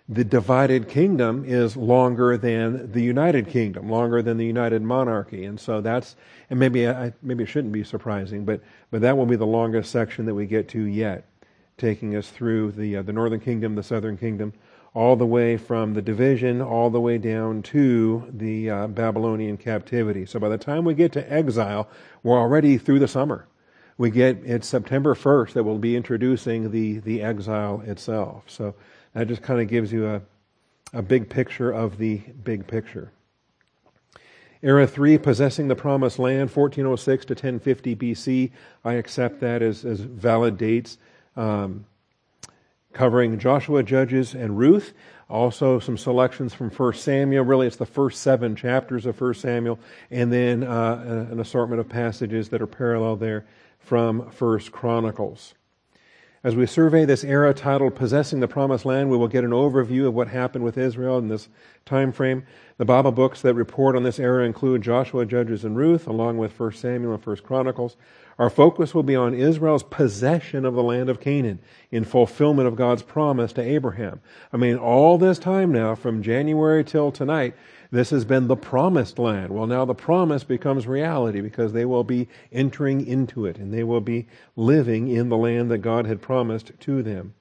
the 0.09 0.23
divided 0.23 0.87
kingdom 0.87 1.43
is 1.45 1.75
longer 1.75 2.37
than 2.37 2.91
the 2.93 3.01
united 3.01 3.49
kingdom, 3.49 3.89
longer 3.89 4.21
than 4.21 4.37
the 4.37 4.45
united 4.45 4.81
monarchy, 4.81 5.43
and 5.43 5.59
so 5.59 5.81
that's 5.81 6.15
and 6.49 6.57
maybe 6.59 6.87
I, 6.87 7.13
maybe 7.21 7.43
it 7.43 7.47
shouldn't 7.47 7.73
be 7.73 7.83
surprising, 7.83 8.45
but 8.45 8.61
but 8.89 9.01
that 9.01 9.17
will 9.17 9.25
be 9.25 9.35
the 9.35 9.45
longest 9.45 9.91
section 9.91 10.25
that 10.25 10.35
we 10.35 10.45
get 10.45 10.69
to 10.69 10.81
yet, 10.81 11.27
taking 11.77 12.15
us 12.15 12.29
through 12.29 12.71
the 12.71 12.97
uh, 12.97 13.01
the 13.01 13.11
northern 13.11 13.41
kingdom, 13.41 13.75
the 13.75 13.83
southern 13.83 14.17
kingdom, 14.17 14.53
all 14.93 15.17
the 15.17 15.25
way 15.25 15.57
from 15.57 15.93
the 15.93 16.01
division 16.01 16.61
all 16.61 16.89
the 16.89 17.01
way 17.01 17.17
down 17.17 17.61
to 17.61 18.31
the 18.33 18.69
uh, 18.69 18.87
Babylonian 18.87 19.57
captivity. 19.57 20.25
So 20.25 20.39
by 20.39 20.47
the 20.49 20.57
time 20.57 20.85
we 20.85 20.93
get 20.93 21.11
to 21.13 21.31
exile, 21.33 21.89
we're 22.23 22.39
already 22.39 22.77
through 22.77 22.99
the 22.99 23.09
summer. 23.09 23.45
We 23.97 24.09
get 24.09 24.37
it's 24.45 24.67
September 24.67 25.15
1st 25.15 25.51
that 25.53 25.63
we'll 25.65 25.79
be 25.79 25.97
introducing 25.97 26.71
the 26.71 26.99
the 26.99 27.21
exile 27.21 27.81
itself. 27.85 28.45
So 28.47 28.73
that 29.17 29.27
just 29.27 29.41
kind 29.41 29.59
of 29.59 29.67
gives 29.67 29.91
you 29.91 30.07
a, 30.07 30.21
a 30.93 31.01
big 31.01 31.27
picture 31.27 31.71
of 31.71 31.97
the 31.97 32.17
big 32.43 32.67
picture. 32.67 33.11
Era 34.61 34.85
3, 34.85 35.17
possessing 35.17 35.67
the 35.67 35.75
promised 35.75 36.19
land, 36.19 36.51
1406 36.51 37.25
to 37.25 37.33
1050 37.33 37.95
BC. 37.95 38.51
I 38.85 38.93
accept 38.93 39.39
that 39.39 39.63
as, 39.63 39.85
as 39.85 40.01
valid 40.01 40.55
dates. 40.59 40.99
Um, 41.35 41.85
covering 42.93 43.39
Joshua, 43.39 43.81
Judges, 43.81 44.35
and 44.35 44.55
Ruth. 44.55 44.93
Also, 45.31 45.79
some 45.79 45.97
selections 45.97 46.53
from 46.53 46.69
1 46.69 46.93
Samuel. 46.93 47.43
Really, 47.43 47.65
it's 47.65 47.75
the 47.75 47.87
first 47.87 48.21
seven 48.21 48.55
chapters 48.55 49.07
of 49.07 49.19
1 49.19 49.33
Samuel, 49.33 49.79
and 50.11 50.31
then 50.31 50.63
uh, 50.63 51.27
an 51.31 51.39
assortment 51.39 51.79
of 51.79 51.89
passages 51.89 52.49
that 52.49 52.61
are 52.61 52.67
parallel 52.67 53.15
there 53.15 53.47
from 53.79 54.19
1 54.19 54.59
Chronicles. 54.71 55.55
As 56.43 56.55
we 56.55 56.67
survey 56.67 57.03
this 57.03 57.23
era 57.23 57.51
titled 57.51 57.95
Possessing 57.95 58.41
the 58.41 58.47
Promised 58.47 58.85
Land, 58.85 59.09
we 59.09 59.17
will 59.17 59.27
get 59.27 59.43
an 59.43 59.51
overview 59.51 60.07
of 60.07 60.13
what 60.13 60.27
happened 60.27 60.63
with 60.63 60.77
Israel 60.77 61.17
in 61.17 61.29
this 61.29 61.49
time 61.83 62.11
frame. 62.11 62.45
The 62.77 62.85
Bible 62.85 63.11
books 63.11 63.41
that 63.41 63.55
report 63.55 63.95
on 63.95 64.03
this 64.03 64.19
era 64.19 64.45
include 64.45 64.83
Joshua, 64.83 65.25
Judges, 65.25 65.65
and 65.65 65.75
Ruth, 65.75 66.05
along 66.05 66.37
with 66.37 66.59
1 66.59 66.73
Samuel 66.73 67.15
and 67.15 67.25
1 67.25 67.37
Chronicles. 67.37 67.97
Our 68.37 68.51
focus 68.51 68.93
will 68.93 69.01
be 69.01 69.15
on 69.15 69.33
Israel's 69.33 69.81
possession 69.81 70.63
of 70.63 70.75
the 70.75 70.83
land 70.83 71.09
of 71.09 71.19
Canaan 71.19 71.57
in 71.89 72.03
fulfillment 72.03 72.67
of 72.67 72.75
God's 72.75 73.01
promise 73.01 73.51
to 73.53 73.63
Abraham. 73.63 74.21
I 74.53 74.57
mean, 74.57 74.77
all 74.77 75.17
this 75.17 75.39
time 75.39 75.71
now, 75.71 75.95
from 75.95 76.21
January 76.21 76.83
till 76.83 77.11
tonight, 77.11 77.55
this 77.89 78.11
has 78.11 78.25
been 78.25 78.47
the 78.47 78.55
promised 78.55 79.17
land. 79.17 79.51
Well, 79.51 79.65
now 79.65 79.83
the 79.83 79.95
promise 79.95 80.43
becomes 80.43 80.85
reality 80.85 81.41
because 81.41 81.73
they 81.73 81.85
will 81.85 82.03
be 82.03 82.27
entering 82.51 83.07
into 83.07 83.47
it 83.47 83.57
and 83.57 83.73
they 83.73 83.83
will 83.83 84.01
be 84.01 84.27
living 84.55 85.07
in 85.07 85.29
the 85.29 85.37
land 85.37 85.71
that 85.71 85.79
God 85.79 86.05
had 86.05 86.21
promised 86.21 86.73
to 86.81 87.01
them. 87.01 87.33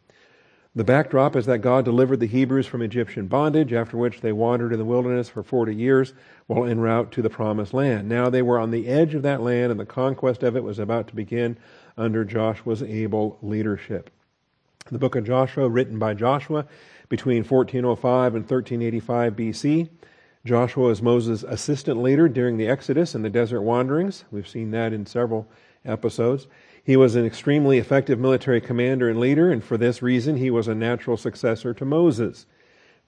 The 0.77 0.85
backdrop 0.85 1.35
is 1.37 1.47
that 1.47 1.63
God 1.63 1.87
delivered 1.87 2.21
the 2.21 2.27
Hebrews 2.27 2.67
from 2.67 2.83
Egyptian 2.83 3.29
bondage, 3.29 3.73
after 3.73 3.97
which 3.97 4.21
they 4.21 4.31
wandered 4.31 4.75
in 4.75 4.79
the 4.79 4.85
wilderness 4.85 5.27
for 5.27 5.43
40 5.43 5.75
years 5.75 6.13
while 6.49 6.67
en 6.67 6.81
route 6.81 7.11
to 7.13 7.23
the 7.23 7.31
promised 7.31 7.73
land. 7.73 8.11
Now 8.11 8.29
they 8.29 8.43
were 8.43 8.59
on 8.59 8.71
the 8.71 8.87
edge 8.87 9.15
of 9.15 9.23
that 9.23 9.41
land 9.41 9.71
and 9.71 9.81
the 9.81 9.87
conquest 9.87 10.43
of 10.43 10.55
it 10.55 10.63
was 10.63 10.79
about 10.79 11.09
to 11.09 11.17
begin 11.17 11.57
under 11.97 12.27
Joshua's 12.27 12.83
able 12.83 13.39
leadership. 13.41 14.11
The 14.91 14.99
book 14.99 15.17
of 15.17 15.25
Joshua, 15.25 15.67
written 15.67 15.99
by 15.99 16.13
Joshua 16.13 16.67
between 17.09 17.43
1405 17.43 18.35
and 18.35 18.45
1385 18.45 19.35
BC, 19.35 19.89
Joshua 20.45 20.91
is 20.91 21.01
Moses' 21.01 21.43
assistant 21.43 22.03
leader 22.03 22.29
during 22.29 22.59
the 22.59 22.69
Exodus 22.69 23.15
and 23.15 23.25
the 23.25 23.31
desert 23.31 23.63
wanderings. 23.63 24.25
We've 24.31 24.47
seen 24.47 24.73
that 24.73 24.93
in 24.93 25.07
several 25.07 25.49
episodes. 25.87 26.49
He 26.87 26.97
was 26.97 27.17
an 27.17 27.27
extremely 27.27 27.79
effective 27.79 28.21
military 28.21 28.61
commander 28.61 29.09
and 29.09 29.19
leader, 29.19 29.51
and 29.51 29.63
for 29.63 29.77
this 29.77 30.03
reason, 30.03 30.37
he 30.37 30.53
was 30.53 30.69
a 30.69 30.75
natural 30.75 31.17
successor 31.17 31.75
to 31.75 31.85
Moses. 31.85 32.47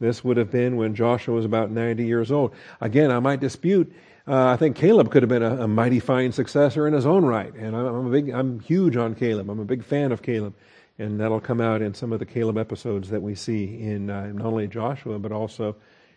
This 0.01 0.25
would 0.25 0.37
have 0.37 0.51
been 0.51 0.77
when 0.77 0.97
Joshua 0.97 1.37
was 1.37 1.45
about 1.45 1.71
90 1.71 2.05
years 2.05 2.33
old. 2.33 2.57
Again, 2.81 3.13
I 3.13 3.21
might 3.21 3.39
dispute. 3.39 3.93
Uh, 4.27 4.49
I 4.49 4.57
think 4.57 4.75
Caleb 4.75 5.13
could 5.13 5.23
have 5.23 5.29
been 5.29 5.45
a, 5.45 5.63
a, 5.63 5.69
mighty 5.69 6.01
fine 6.01 6.33
successor 6.33 6.89
in 6.89 6.93
his 6.93 7.07
own 7.07 7.25
right, 7.25 7.55
and 7.55 7.77
I'm, 7.77 7.87
I'm 7.87 8.07
a 8.09 8.11
big, 8.11 8.31
I'm 8.31 8.59
huge 8.59 8.97
on 8.97 9.15
Caleb. 9.15 9.49
I'm 9.49 9.61
a 9.61 9.65
big 9.65 9.85
fan 9.85 10.11
of 10.11 10.23
Caleb, 10.23 10.55
and 10.99 11.21
that'll 11.21 11.41
come 11.41 11.61
out 11.61 11.81
in 11.81 11.95
some 11.95 12.13
of 12.13 12.19
the 12.19 12.27
Caleb 12.27 12.59
episodes 12.59 13.11
that 13.11 13.23
we 13.23 13.37
see 13.37 13.81
in 13.81 14.11
uh, 14.11 14.27
not 14.27 14.47
only 14.47 14.67
Joshua 14.67 15.21
but 15.21 15.31
also 15.31 15.77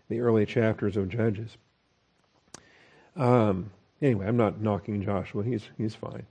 the 0.10 0.20
early 0.20 0.48
chapters 0.48 0.98
of 0.98 1.10
Judges. 1.10 1.58
Um, 3.16 3.70
anyway, 4.02 4.26
I'm 4.26 4.38
not 4.38 4.60
knocking 4.60 5.04
Joshua. 5.04 5.44
He's, 5.44 5.70
he's 5.78 5.94
fine. 5.94 6.26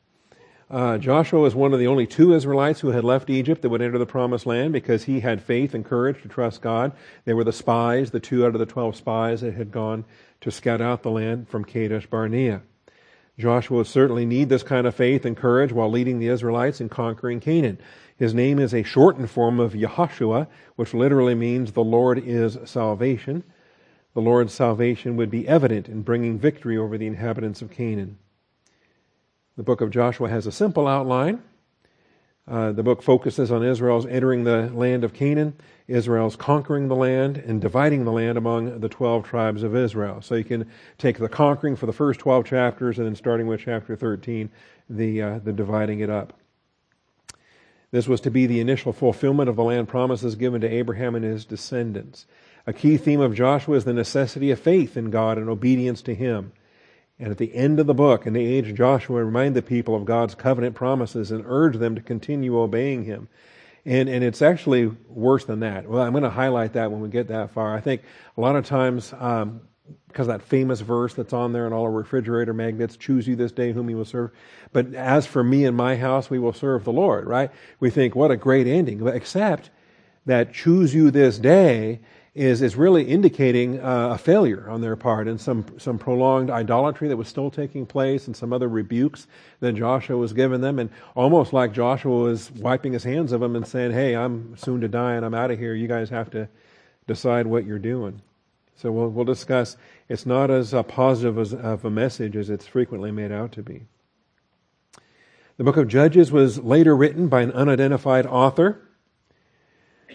Uh, 0.71 0.99
Joshua 0.99 1.41
was 1.41 1.55
one 1.55 1.73
of 1.73 1.81
the 1.81 1.89
only 1.89 2.07
two 2.07 2.33
Israelites 2.33 2.79
who 2.81 2.91
had 2.91 3.03
left 3.03 3.29
Egypt 3.29 3.63
that 3.63 3.71
would 3.71 3.83
enter 3.83 3.99
the 3.99 4.07
promised 4.07 4.47
land 4.47 4.73
because 4.73 5.05
he 5.05 5.19
had 5.19 5.43
faith 5.43 5.75
and 5.75 5.85
courage 5.85 6.23
to 6.23 6.29
trust 6.29 6.63
God. 6.63 6.93
They 7.25 7.35
were 7.35 7.43
the 7.43 7.53
spies, 7.53 8.13
the 8.13 8.21
two 8.21 8.47
out 8.47 8.55
of 8.55 8.61
the 8.61 8.67
twelve 8.67 8.95
spies 8.95 9.41
that 9.41 9.55
had 9.55 9.73
gone 9.73 10.05
to 10.43 10.51
scout 10.51 10.81
out 10.81 11.03
the 11.03 11.11
land 11.11 11.49
from 11.49 11.65
Kadesh 11.65 12.07
Barnea. 12.07 12.63
Joshua 13.37 13.79
would 13.79 13.89
certainly 13.89 14.25
need 14.25 14.49
this 14.49 14.63
kind 14.63 14.87
of 14.87 14.95
faith 14.95 15.25
and 15.25 15.37
courage 15.37 15.73
while 15.73 15.91
leading 15.91 16.21
the 16.21 16.29
Israelites 16.29 16.81
in 16.81 16.89
conquering 16.89 17.41
Canaan. 17.41 17.79
His 18.17 18.33
name 18.33 18.59
is 18.61 18.73
a 18.73 18.85
shortened 18.85 19.31
form 19.31 19.59
of 19.59 19.73
Yehoshua, 19.73 20.47
which 20.77 20.95
literally 20.95 21.35
means 21.35 21.73
the 21.73 21.83
Lord 21.83 22.23
is 22.25 22.59
salvation 22.65 23.43
the 24.13 24.21
Lord's 24.21 24.53
salvation 24.53 25.17
would 25.17 25.31
be 25.31 25.47
evident 25.47 25.89
in 25.89 26.03
bringing 26.03 26.39
victory 26.39 26.77
over 26.77 26.99
the 26.99 27.07
inhabitants 27.07 27.63
of 27.63 27.71
Canaan. 27.71 28.19
The 29.57 29.63
book 29.63 29.81
of 29.81 29.91
Joshua 29.91 30.29
has 30.29 30.47
a 30.47 30.53
simple 30.53 30.87
outline. 30.87 31.43
Uh, 32.49 32.73
the 32.73 32.83
book 32.83 33.03
focuses 33.03 33.53
on 33.53 33.65
Israel's 33.65 34.07
entering 34.07 34.45
the 34.45 34.71
land 34.75 35.05
of 35.05 35.13
Canaan, 35.13 35.55
Israel's 35.87 36.35
conquering 36.35 36.89
the 36.89 36.97
land, 36.97 37.37
and 37.37 37.61
dividing 37.61 38.05
the 38.05 38.13
land 38.13 38.37
among 38.37 38.81
the 38.81 38.89
12 38.89 39.25
tribes 39.25 39.63
of 39.63 39.77
Israel. 39.77 40.21
So 40.21 40.35
you 40.35 40.45
can 40.45 40.69
take 40.99 41.19
the 41.19 41.29
conquering 41.29 41.77
for 41.77 41.87
the 41.87 41.93
first 41.93 42.19
12 42.21 42.47
chapters, 42.47 42.99
and 42.99 43.07
then 43.07 43.15
starting 43.15 43.47
with 43.47 43.61
chapter 43.61 43.95
13, 43.95 44.51
the, 44.89 45.23
uh, 45.23 45.39
the 45.39 45.53
dividing 45.53 46.01
it 46.01 46.11
up. 46.11 46.33
This 47.93 48.09
was 48.09 48.21
to 48.23 48.31
be 48.31 48.47
the 48.47 48.61
initial 48.61 48.93
fulfillment 48.93 49.49
of 49.49 49.57
the 49.57 49.65
land 49.65 49.89
promises 49.89 50.35
given 50.37 50.61
to 50.61 50.69
Abraham 50.69 51.15
and 51.15 51.25
his 51.25 51.45
descendants. 51.45 52.27
A 52.67 52.73
key 52.73 52.97
theme 52.97 53.21
of 53.21 53.35
Joshua 53.35 53.77
is 53.77 53.85
the 53.85 53.93
necessity 53.93 54.51
of 54.51 54.61
faith 54.61 54.97
in 54.97 55.11
God 55.11 55.39
and 55.39 55.49
obedience 55.49 56.03
to 56.03 56.15
Him. 56.15 56.53
And 57.21 57.31
at 57.31 57.37
the 57.37 57.55
end 57.55 57.79
of 57.79 57.87
the 57.87 57.95
book, 57.95 58.27
in 58.27 58.33
the 58.33 58.45
age 58.45 58.75
Joshua, 58.75 59.23
remind 59.23 59.55
the 59.55 59.61
people 59.61 59.95
of 59.95 60.07
God's 60.07 60.35
covenant 60.35 60.75
promises 60.75 61.31
and 61.31 61.45
urge 61.47 61.77
them 61.77 61.95
to 61.95 62.01
continue 62.01 62.59
obeying 62.59 63.05
Him. 63.05 63.29
And, 63.85 64.09
and 64.09 64.25
it's 64.25 64.41
actually 64.41 64.87
worse 65.09 65.45
than 65.45 65.61
that. 65.61 65.87
Well, 65.87 66.03
I'm 66.03 66.13
going 66.13 66.25
to 66.25 66.31
highlight 66.31 66.73
that 66.73 66.91
when 66.91 67.01
we 67.01 67.11
get 67.11 67.29
that 67.29 67.51
far. 67.51 67.77
I 67.77 67.81
think 67.81 68.03
a 68.37 68.41
lot 68.41 68.57
of 68.57 68.65
times, 68.65 69.13
um, 69.19 69.61
because 70.09 70.29
that 70.29 70.43
famous 70.43 70.81
verse 70.81 71.15
that's 71.15 71.33
on 71.33 71.53
there 71.53 71.67
in 71.67 71.73
all 71.73 71.85
our 71.85 71.91
refrigerator 71.91 72.55
magnets, 72.55 72.97
choose 72.97 73.29
you 73.29 73.37
this 73.37 73.53
day 73.53 73.73
whom 73.73 73.91
you 73.91 73.97
will 73.97 74.05
serve. 74.05 74.31
But 74.73 74.95
as 74.95 75.27
for 75.27 75.45
me 75.45 75.67
and 75.67 75.77
my 75.77 75.97
house, 75.97 76.31
we 76.31 76.39
will 76.39 76.53
serve 76.53 76.85
the 76.85 76.93
Lord, 76.93 77.27
right? 77.27 77.51
We 77.81 77.91
think, 77.91 78.15
what 78.15 78.31
a 78.31 78.37
great 78.37 78.67
ending. 78.67 79.07
Except 79.07 79.71
that 80.27 80.55
choose 80.55 80.95
you 80.95 81.11
this 81.11 81.39
day 81.39 82.01
is, 82.35 82.63
is 82.63 82.77
really 82.77 83.03
indicating 83.03 83.81
uh, 83.81 84.11
a 84.11 84.19
failure 84.19 84.69
on 84.71 84.81
their 84.81 84.95
part 84.95 85.27
and 85.27 85.41
some, 85.41 85.65
some 85.79 85.99
prolonged 85.99 86.49
idolatry 86.49 87.09
that 87.09 87.17
was 87.17 87.27
still 87.27 87.51
taking 87.51 87.85
place 87.85 88.27
and 88.27 88.37
some 88.37 88.53
other 88.53 88.69
rebukes 88.69 89.27
that 89.59 89.73
Joshua 89.73 90.17
was 90.17 90.33
giving 90.33 90.61
them. 90.61 90.79
And 90.79 90.91
almost 91.17 91.53
like 91.53 91.73
Joshua 91.73 92.17
was 92.17 92.51
wiping 92.53 92.93
his 92.93 93.03
hands 93.03 93.33
of 93.33 93.41
them 93.41 93.57
and 93.57 93.67
saying, 93.67 93.91
Hey, 93.91 94.15
I'm 94.15 94.57
soon 94.57 94.81
to 94.83 94.89
die 94.89 95.15
and 95.15 95.25
I'm 95.25 95.35
out 95.35 95.51
of 95.51 95.59
here. 95.59 95.75
You 95.75 95.89
guys 95.89 96.09
have 96.11 96.31
to 96.31 96.49
decide 97.09 97.47
what 97.47 97.67
you're 97.67 97.81
doing. 97.81 98.23
So 98.77 98.93
we'll, 98.93 99.09
we'll 99.09 99.25
discuss. 99.25 99.77
It's 100.09 100.25
not 100.25 100.51
as 100.51 100.73
uh, 100.73 100.85
positive 100.85 101.37
as, 101.37 101.53
of 101.53 101.85
a 101.85 101.91
message 101.91 102.37
as 102.37 102.49
it's 102.49 102.67
frequently 102.67 103.11
made 103.11 103.33
out 103.33 103.53
to 103.53 103.63
be. 103.63 103.83
The 105.57 105.65
book 105.65 105.77
of 105.77 105.89
Judges 105.89 106.31
was 106.33 106.59
later 106.61 106.97
written 106.97 107.29
by 107.29 107.43
an 107.43 107.53
unidentified 107.53 108.25
author 108.25 108.81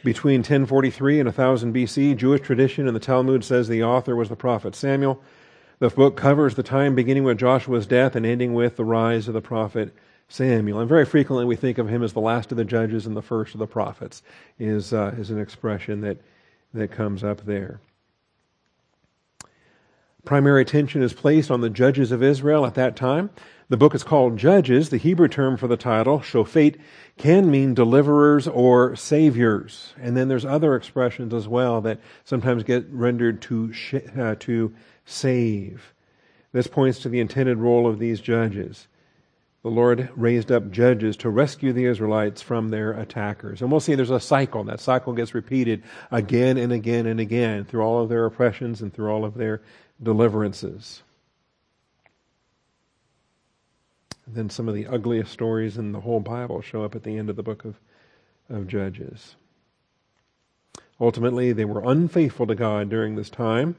between 0.05 0.39
1043 0.39 1.19
and 1.19 1.27
1000 1.27 1.73
BC. 1.73 2.15
Jewish 2.15 2.39
tradition 2.39 2.87
and 2.87 2.95
the 2.95 3.01
Talmud 3.01 3.43
says 3.43 3.67
the 3.67 3.83
author 3.83 4.15
was 4.15 4.29
the 4.29 4.37
prophet 4.37 4.75
Samuel. 4.75 5.21
The 5.79 5.89
book 5.89 6.15
covers 6.15 6.55
the 6.55 6.63
time 6.63 6.95
beginning 6.95 7.25
with 7.25 7.39
Joshua's 7.39 7.85
death 7.85 8.15
and 8.15 8.25
ending 8.25 8.53
with 8.53 8.77
the 8.77 8.85
rise 8.85 9.27
of 9.27 9.33
the 9.33 9.41
prophet 9.41 9.93
Samuel. 10.29 10.79
And 10.79 10.87
very 10.87 11.05
frequently 11.05 11.43
we 11.43 11.57
think 11.57 11.77
of 11.77 11.89
him 11.89 12.01
as 12.01 12.13
the 12.13 12.21
last 12.21 12.51
of 12.51 12.57
the 12.57 12.63
judges 12.63 13.05
and 13.05 13.17
the 13.17 13.21
first 13.21 13.53
of 13.53 13.59
the 13.59 13.67
prophets, 13.67 14.23
is, 14.57 14.93
uh, 14.93 15.13
is 15.17 15.31
an 15.31 15.41
expression 15.41 15.99
that, 16.01 16.17
that 16.73 16.91
comes 16.91 17.23
up 17.23 17.45
there. 17.45 17.81
Primary 20.23 20.61
attention 20.61 21.03
is 21.03 21.13
placed 21.13 21.51
on 21.51 21.61
the 21.61 21.69
judges 21.69 22.11
of 22.11 22.23
Israel 22.23 22.65
at 22.65 22.75
that 22.75 22.95
time. 22.95 23.29
The 23.67 23.77
book 23.77 23.95
is 23.95 24.03
called 24.03 24.37
Judges. 24.37 24.89
The 24.89 24.97
Hebrew 24.97 25.27
term 25.27 25.57
for 25.57 25.67
the 25.67 25.77
title, 25.77 26.19
Shofet, 26.19 26.75
can 27.17 27.49
mean 27.49 27.73
deliverers 27.73 28.47
or 28.47 28.95
saviors. 28.95 29.95
And 29.99 30.15
then 30.15 30.27
there's 30.27 30.45
other 30.45 30.75
expressions 30.75 31.33
as 31.33 31.47
well 31.47 31.81
that 31.81 31.99
sometimes 32.23 32.63
get 32.63 32.85
rendered 32.91 33.41
to, 33.43 33.73
uh, 34.19 34.35
to 34.41 34.73
save. 35.05 35.93
This 36.51 36.67
points 36.67 36.99
to 36.99 37.09
the 37.09 37.19
intended 37.19 37.57
role 37.57 37.87
of 37.87 37.97
these 37.97 38.21
judges. 38.21 38.87
the 39.63 39.71
Lord 39.71 40.09
raised 40.15 40.51
up 40.51 40.69
judges 40.69 41.17
to 41.17 41.29
rescue 41.31 41.73
the 41.73 41.85
Israelites 41.85 42.43
from 42.43 42.69
their 42.69 42.91
attackers. 42.91 43.63
And 43.63 43.71
we'll 43.71 43.79
see 43.79 43.95
there's 43.95 44.11
a 44.11 44.19
cycle. 44.19 44.63
That 44.63 44.79
cycle 44.79 45.11
gets 45.11 45.33
repeated 45.33 45.81
again 46.11 46.57
and 46.57 46.71
again 46.71 47.07
and 47.07 47.19
again 47.19 47.65
through 47.65 47.81
all 47.81 48.03
of 48.03 48.09
their 48.09 48.25
oppressions 48.25 48.83
and 48.83 48.93
through 48.93 49.09
all 49.09 49.25
of 49.25 49.33
their 49.33 49.63
deliverances. 50.03 51.01
Then 54.27 54.49
some 54.49 54.67
of 54.67 54.75
the 54.75 54.87
ugliest 54.87 55.31
stories 55.31 55.77
in 55.77 55.91
the 55.91 56.01
whole 56.01 56.19
Bible 56.19 56.61
show 56.61 56.83
up 56.83 56.95
at 56.95 57.03
the 57.03 57.17
end 57.17 57.29
of 57.29 57.35
the 57.35 57.43
book 57.43 57.65
of, 57.65 57.79
of 58.49 58.67
Judges. 58.67 59.35
Ultimately, 60.99 61.51
they 61.51 61.65
were 61.65 61.83
unfaithful 61.83 62.47
to 62.47 62.55
God 62.55 62.89
during 62.89 63.15
this 63.15 63.29
time. 63.29 63.75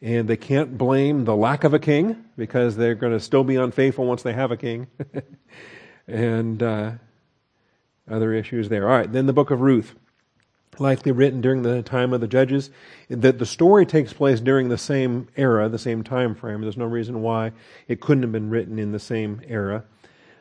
And 0.00 0.28
they 0.28 0.36
can't 0.36 0.78
blame 0.78 1.24
the 1.24 1.34
lack 1.34 1.64
of 1.64 1.74
a 1.74 1.78
king 1.78 2.24
because 2.36 2.76
they're 2.76 2.94
going 2.94 3.12
to 3.12 3.20
still 3.20 3.42
be 3.42 3.56
unfaithful 3.56 4.04
once 4.04 4.22
they 4.22 4.32
have 4.32 4.52
a 4.52 4.56
king. 4.56 4.86
and 6.06 6.62
uh, 6.62 6.92
other 8.08 8.32
issues 8.32 8.68
there. 8.68 8.88
All 8.88 8.96
right, 8.96 9.10
then 9.10 9.26
the 9.26 9.32
book 9.32 9.50
of 9.50 9.60
Ruth, 9.60 9.94
likely 10.80 11.12
written 11.12 11.40
during 11.40 11.62
the 11.62 11.82
time 11.82 12.12
of 12.12 12.20
the 12.20 12.28
judges. 12.28 12.70
That 13.08 13.38
the 13.38 13.46
story 13.46 13.86
takes 13.86 14.12
place 14.12 14.40
during 14.40 14.68
the 14.68 14.78
same 14.78 15.28
era, 15.36 15.68
the 15.68 15.78
same 15.78 16.02
time 16.02 16.34
frame. 16.34 16.60
There's 16.60 16.76
no 16.76 16.86
reason 16.86 17.22
why 17.22 17.52
it 17.86 18.00
couldn't 18.00 18.22
have 18.22 18.32
been 18.32 18.50
written 18.50 18.78
in 18.78 18.92
the 18.92 18.98
same 18.98 19.40
era. 19.46 19.84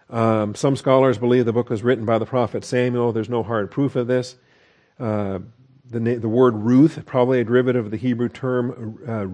Um, 0.09 0.55
some 0.55 0.75
scholars 0.75 1.17
believe 1.17 1.45
the 1.45 1.53
book 1.53 1.69
was 1.69 1.83
written 1.83 2.05
by 2.05 2.17
the 2.17 2.25
prophet 2.25 2.63
Samuel. 2.63 3.11
There's 3.11 3.29
no 3.29 3.43
hard 3.43 3.71
proof 3.71 3.95
of 3.95 4.07
this. 4.07 4.37
Uh, 4.99 5.39
the, 5.89 5.99
the 5.99 6.29
word 6.29 6.55
Ruth, 6.55 7.05
probably 7.05 7.39
a 7.39 7.43
derivative 7.43 7.85
of 7.85 7.91
the 7.91 7.97
Hebrew 7.97 8.29
term 8.29 8.99
uh, 9.07 9.25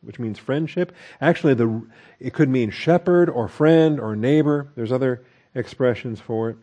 which 0.00 0.18
means 0.18 0.38
friendship. 0.38 0.94
Actually, 1.20 1.54
the, 1.54 1.86
it 2.20 2.32
could 2.32 2.48
mean 2.48 2.70
shepherd 2.70 3.28
or 3.28 3.48
friend 3.48 3.98
or 3.98 4.14
neighbor. 4.14 4.70
There's 4.76 4.92
other 4.92 5.24
expressions 5.54 6.20
for 6.20 6.50
it. 6.50 6.56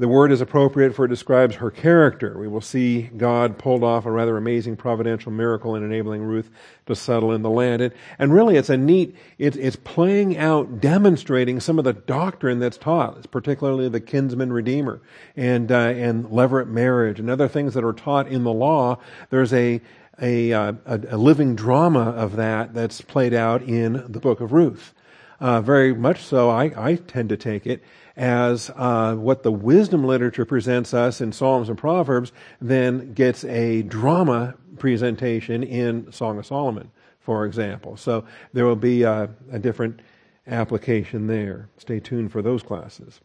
The 0.00 0.06
word 0.06 0.30
is 0.30 0.40
appropriate 0.40 0.94
for 0.94 1.06
it 1.06 1.08
describes 1.08 1.56
her 1.56 1.72
character. 1.72 2.38
We 2.38 2.46
will 2.46 2.60
see 2.60 3.10
God 3.16 3.58
pulled 3.58 3.82
off 3.82 4.06
a 4.06 4.12
rather 4.12 4.36
amazing 4.36 4.76
providential 4.76 5.32
miracle 5.32 5.74
in 5.74 5.82
enabling 5.82 6.22
Ruth 6.22 6.50
to 6.86 6.94
settle 6.94 7.32
in 7.32 7.42
the 7.42 7.50
land. 7.50 7.82
And, 7.82 7.92
and 8.16 8.32
really, 8.32 8.56
it's 8.56 8.70
a 8.70 8.76
neat, 8.76 9.16
it, 9.38 9.56
it's 9.56 9.74
playing 9.74 10.38
out, 10.38 10.80
demonstrating 10.80 11.58
some 11.58 11.80
of 11.80 11.84
the 11.84 11.94
doctrine 11.94 12.60
that's 12.60 12.78
taught, 12.78 13.16
it's 13.16 13.26
particularly 13.26 13.88
the 13.88 14.00
kinsman 14.00 14.52
redeemer 14.52 15.00
and, 15.36 15.72
uh, 15.72 15.88
and 15.88 16.26
levirate 16.26 16.68
marriage 16.68 17.18
and 17.18 17.28
other 17.28 17.48
things 17.48 17.74
that 17.74 17.82
are 17.82 17.92
taught 17.92 18.28
in 18.28 18.44
the 18.44 18.52
law. 18.52 19.00
There's 19.30 19.52
a, 19.52 19.80
a, 20.22 20.52
uh, 20.52 20.72
a, 20.86 21.00
a 21.10 21.16
living 21.16 21.56
drama 21.56 22.10
of 22.10 22.36
that 22.36 22.72
that's 22.72 23.00
played 23.00 23.34
out 23.34 23.62
in 23.62 24.12
the 24.12 24.20
book 24.20 24.40
of 24.40 24.52
Ruth. 24.52 24.94
Uh, 25.40 25.60
very 25.60 25.94
much 25.94 26.22
so, 26.22 26.50
I, 26.50 26.72
I 26.76 26.94
tend 26.96 27.28
to 27.28 27.36
take 27.36 27.66
it 27.66 27.82
as 28.18 28.68
uh, 28.74 29.14
what 29.14 29.44
the 29.44 29.52
wisdom 29.52 30.04
literature 30.04 30.44
presents 30.44 30.92
us 30.92 31.20
in 31.20 31.30
Psalms 31.30 31.68
and 31.68 31.78
Proverbs, 31.78 32.32
then 32.60 33.14
gets 33.14 33.44
a 33.44 33.82
drama 33.82 34.56
presentation 34.78 35.62
in 35.62 36.10
Song 36.10 36.36
of 36.36 36.44
Solomon, 36.44 36.90
for 37.20 37.46
example. 37.46 37.96
So 37.96 38.24
there 38.52 38.66
will 38.66 38.76
be 38.76 39.04
a, 39.04 39.30
a 39.52 39.60
different 39.60 40.00
application 40.48 41.28
there. 41.28 41.68
Stay 41.78 42.00
tuned 42.00 42.32
for 42.32 42.42
those 42.42 42.62
classes. 42.64 43.20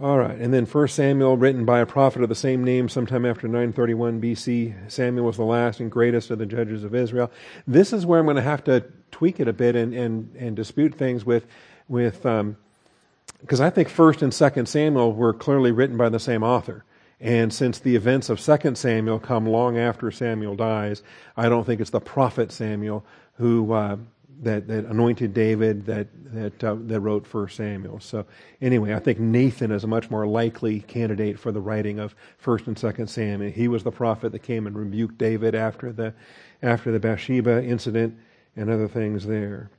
All 0.00 0.18
right, 0.18 0.38
and 0.38 0.54
then 0.54 0.66
First 0.66 0.94
Samuel, 0.96 1.36
written 1.36 1.64
by 1.64 1.80
a 1.80 1.86
prophet 1.86 2.22
of 2.22 2.28
the 2.28 2.34
same 2.34 2.64
name 2.64 2.88
sometime 2.88 3.26
after 3.26 3.46
931 3.46 4.20
BC. 4.20 4.90
Samuel 4.90 5.26
was 5.26 5.36
the 5.36 5.44
last 5.44 5.80
and 5.80 5.90
greatest 5.90 6.30
of 6.30 6.38
the 6.38 6.46
judges 6.46 6.82
of 6.82 6.94
Israel. 6.94 7.30
This 7.66 7.92
is 7.92 8.06
where 8.06 8.20
I'm 8.20 8.26
going 8.26 8.36
to 8.36 8.42
have 8.42 8.64
to 8.64 8.84
tweak 9.10 9.38
it 9.38 9.48
a 9.48 9.52
bit 9.52 9.76
and, 9.76 9.92
and, 9.92 10.34
and 10.36 10.56
dispute 10.56 10.94
things 10.94 11.24
with 11.24 11.46
with 11.88 12.22
because 12.22 13.60
um, 13.60 13.66
I 13.66 13.70
think 13.70 13.88
First 13.88 14.22
and 14.22 14.32
Second 14.32 14.66
Samuel 14.66 15.12
were 15.12 15.32
clearly 15.34 15.72
written 15.72 15.96
by 15.96 16.08
the 16.08 16.20
same 16.20 16.42
author. 16.42 16.84
And 17.20 17.54
since 17.54 17.78
the 17.78 17.94
events 17.94 18.30
of 18.30 18.40
Second 18.40 18.76
Samuel 18.76 19.20
come 19.20 19.46
long 19.46 19.78
after 19.78 20.10
Samuel 20.10 20.56
dies, 20.56 21.04
I 21.36 21.48
don't 21.48 21.64
think 21.64 21.80
it's 21.80 21.90
the 21.90 22.00
prophet 22.00 22.50
Samuel 22.50 23.04
who 23.34 23.72
uh, 23.72 23.96
that 24.42 24.66
that 24.66 24.84
anointed 24.86 25.32
David 25.32 25.86
that 25.86 26.08
that 26.32 26.64
uh, 26.64 26.76
that 26.80 27.00
wrote 27.00 27.26
First 27.26 27.56
Samuel. 27.56 28.00
So 28.00 28.26
anyway, 28.60 28.92
I 28.92 28.98
think 28.98 29.20
Nathan 29.20 29.70
is 29.70 29.84
a 29.84 29.86
much 29.86 30.10
more 30.10 30.26
likely 30.26 30.80
candidate 30.80 31.38
for 31.38 31.52
the 31.52 31.60
writing 31.60 32.00
of 32.00 32.14
First 32.38 32.66
and 32.66 32.78
Second 32.78 33.06
Samuel. 33.06 33.52
He 33.52 33.68
was 33.68 33.84
the 33.84 33.92
prophet 33.92 34.32
that 34.32 34.40
came 34.40 34.66
and 34.66 34.76
rebuked 34.76 35.16
David 35.18 35.54
after 35.54 35.92
the 35.92 36.14
after 36.60 36.90
the 36.90 36.98
Bathsheba 36.98 37.64
incident 37.64 38.18
and 38.56 38.68
other 38.68 38.88
things 38.88 39.26
there 39.26 39.70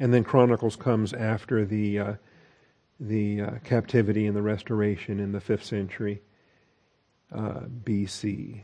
and 0.00 0.12
then 0.14 0.24
Chronicles 0.24 0.74
comes 0.74 1.12
after 1.12 1.64
the 1.64 1.98
uh, 1.98 2.12
the 2.98 3.42
uh, 3.42 3.50
captivity 3.62 4.26
and 4.26 4.34
the 4.34 4.42
restoration 4.42 5.20
in 5.20 5.32
the 5.32 5.40
fifth 5.40 5.64
century 5.64 6.22
uh, 7.32 7.60
BC. 7.84 8.62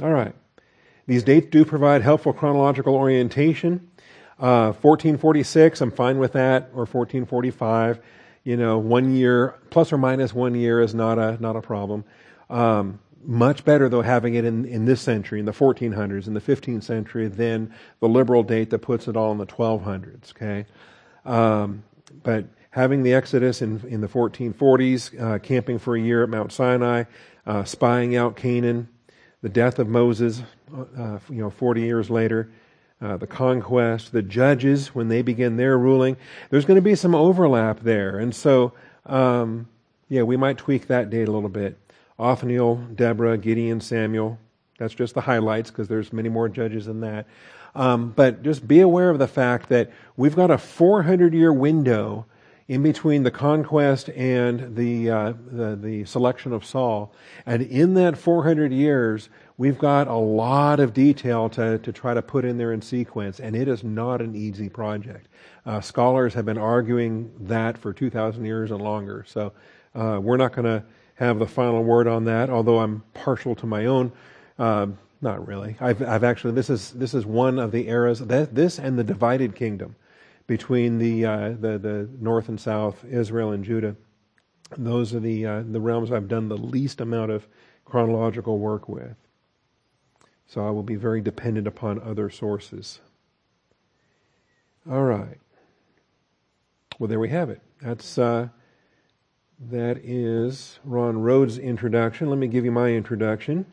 All 0.00 0.10
right, 0.10 0.34
these 1.06 1.22
dates 1.22 1.48
do 1.50 1.64
provide 1.64 2.02
helpful 2.02 2.32
chronological 2.32 2.96
orientation. 2.96 3.88
1446, 4.38 5.80
uh, 5.80 5.84
I'm 5.84 5.90
fine 5.92 6.18
with 6.18 6.32
that, 6.32 6.70
or 6.72 6.86
1445. 6.86 8.00
You 8.42 8.56
know, 8.56 8.78
one 8.78 9.14
year 9.14 9.54
plus 9.70 9.92
or 9.92 9.98
minus 9.98 10.34
one 10.34 10.56
year 10.56 10.80
is 10.80 10.94
not 10.94 11.18
a 11.18 11.40
not 11.40 11.54
a 11.54 11.60
problem. 11.60 12.04
Um, 12.50 12.98
much 13.24 13.64
better, 13.64 13.88
though, 13.88 14.02
having 14.02 14.34
it 14.34 14.44
in, 14.44 14.64
in 14.64 14.84
this 14.84 15.00
century, 15.00 15.40
in 15.40 15.46
the 15.46 15.52
1400s, 15.52 16.26
in 16.26 16.34
the 16.34 16.40
15th 16.40 16.82
century, 16.82 17.28
than 17.28 17.72
the 18.00 18.08
liberal 18.08 18.42
date 18.42 18.70
that 18.70 18.80
puts 18.80 19.08
it 19.08 19.16
all 19.16 19.32
in 19.32 19.38
the 19.38 19.46
1200s, 19.46 20.32
okay? 20.32 20.66
Um, 21.24 21.84
but 22.22 22.46
having 22.70 23.02
the 23.02 23.14
Exodus 23.14 23.62
in, 23.62 23.82
in 23.86 24.00
the 24.00 24.08
1440s, 24.08 25.20
uh, 25.20 25.38
camping 25.38 25.78
for 25.78 25.94
a 25.94 26.00
year 26.00 26.22
at 26.22 26.28
Mount 26.28 26.52
Sinai, 26.52 27.04
uh, 27.46 27.64
spying 27.64 28.16
out 28.16 28.36
Canaan, 28.36 28.88
the 29.42 29.48
death 29.48 29.78
of 29.78 29.88
Moses, 29.88 30.42
uh, 30.74 31.18
you 31.28 31.36
know, 31.42 31.50
40 31.50 31.82
years 31.82 32.10
later, 32.10 32.50
uh, 33.00 33.16
the 33.16 33.26
conquest, 33.26 34.12
the 34.12 34.22
judges 34.22 34.94
when 34.94 35.08
they 35.08 35.22
begin 35.22 35.56
their 35.56 35.76
ruling, 35.76 36.16
there's 36.50 36.64
going 36.64 36.76
to 36.76 36.82
be 36.82 36.94
some 36.94 37.14
overlap 37.14 37.80
there. 37.80 38.18
And 38.18 38.34
so, 38.34 38.72
um, 39.06 39.68
yeah, 40.08 40.22
we 40.22 40.36
might 40.36 40.56
tweak 40.56 40.86
that 40.86 41.10
date 41.10 41.26
a 41.26 41.32
little 41.32 41.48
bit. 41.48 41.76
Othniel, 42.22 42.76
Deborah, 42.94 43.36
Gideon, 43.36 43.80
Samuel. 43.80 44.38
That's 44.78 44.94
just 44.94 45.14
the 45.14 45.20
highlights 45.20 45.70
because 45.70 45.88
there's 45.88 46.12
many 46.12 46.28
more 46.28 46.48
judges 46.48 46.86
than 46.86 47.00
that. 47.00 47.26
Um, 47.74 48.10
but 48.10 48.42
just 48.42 48.68
be 48.68 48.80
aware 48.80 49.10
of 49.10 49.18
the 49.18 49.28
fact 49.28 49.68
that 49.70 49.90
we've 50.16 50.36
got 50.36 50.50
a 50.50 50.58
400 50.58 51.34
year 51.34 51.52
window 51.52 52.26
in 52.68 52.82
between 52.82 53.22
the 53.22 53.30
conquest 53.30 54.08
and 54.10 54.76
the, 54.76 55.10
uh, 55.10 55.32
the, 55.50 55.76
the 55.76 56.04
selection 56.04 56.52
of 56.52 56.64
Saul, 56.64 57.12
and 57.44 57.62
in 57.62 57.94
that 57.94 58.16
400 58.16 58.72
years, 58.72 59.28
we've 59.58 59.78
got 59.78 60.06
a 60.08 60.14
lot 60.14 60.80
of 60.80 60.94
detail 60.94 61.48
to 61.50 61.78
to 61.78 61.92
try 61.92 62.14
to 62.14 62.22
put 62.22 62.44
in 62.44 62.56
there 62.58 62.72
in 62.72 62.80
sequence, 62.80 63.40
and 63.40 63.56
it 63.56 63.68
is 63.68 63.82
not 63.82 64.22
an 64.22 64.34
easy 64.36 64.68
project. 64.68 65.28
Uh, 65.66 65.80
scholars 65.80 66.34
have 66.34 66.46
been 66.46 66.56
arguing 66.56 67.30
that 67.40 67.76
for 67.76 67.92
2,000 67.92 68.44
years 68.44 68.70
and 68.70 68.80
longer, 68.80 69.24
so 69.26 69.52
uh, 69.94 70.18
we're 70.22 70.36
not 70.36 70.52
going 70.52 70.64
to 70.64 70.82
have 71.16 71.38
the 71.38 71.46
final 71.46 71.82
word 71.84 72.06
on 72.06 72.24
that, 72.24 72.50
although 72.50 72.80
I'm 72.80 73.02
partial 73.14 73.54
to 73.56 73.66
my 73.66 73.86
own. 73.86 74.12
Uh, 74.58 74.88
not 75.20 75.46
really. 75.46 75.76
I've, 75.80 76.02
I've, 76.02 76.24
actually 76.24 76.54
this 76.54 76.68
is 76.68 76.90
this 76.92 77.14
is 77.14 77.24
one 77.24 77.58
of 77.58 77.70
the 77.70 77.88
eras 77.88 78.18
that 78.18 78.54
this 78.54 78.78
and 78.78 78.98
the 78.98 79.04
divided 79.04 79.54
kingdom 79.54 79.94
between 80.46 80.98
the 80.98 81.24
uh, 81.24 81.48
the 81.50 81.78
the 81.78 82.08
north 82.20 82.48
and 82.48 82.60
south, 82.60 83.04
Israel 83.04 83.52
and 83.52 83.64
Judah. 83.64 83.94
Those 84.76 85.14
are 85.14 85.20
the 85.20 85.46
uh, 85.46 85.62
the 85.70 85.80
realms 85.80 86.10
I've 86.10 86.28
done 86.28 86.48
the 86.48 86.56
least 86.56 87.00
amount 87.00 87.30
of 87.30 87.46
chronological 87.84 88.58
work 88.58 88.88
with. 88.88 89.14
So 90.46 90.66
I 90.66 90.70
will 90.70 90.82
be 90.82 90.96
very 90.96 91.20
dependent 91.20 91.66
upon 91.66 92.00
other 92.02 92.28
sources. 92.28 93.00
All 94.90 95.04
right. 95.04 95.38
Well, 96.98 97.08
there 97.08 97.20
we 97.20 97.28
have 97.30 97.48
it. 97.48 97.60
That's 97.80 98.18
uh, 98.18 98.48
that 99.70 99.98
is 99.98 100.78
Ron 100.84 101.22
Rhodes' 101.22 101.58
introduction. 101.58 102.28
Let 102.28 102.38
me 102.38 102.48
give 102.48 102.64
you 102.64 102.72
my 102.72 102.90
introduction. 102.90 103.66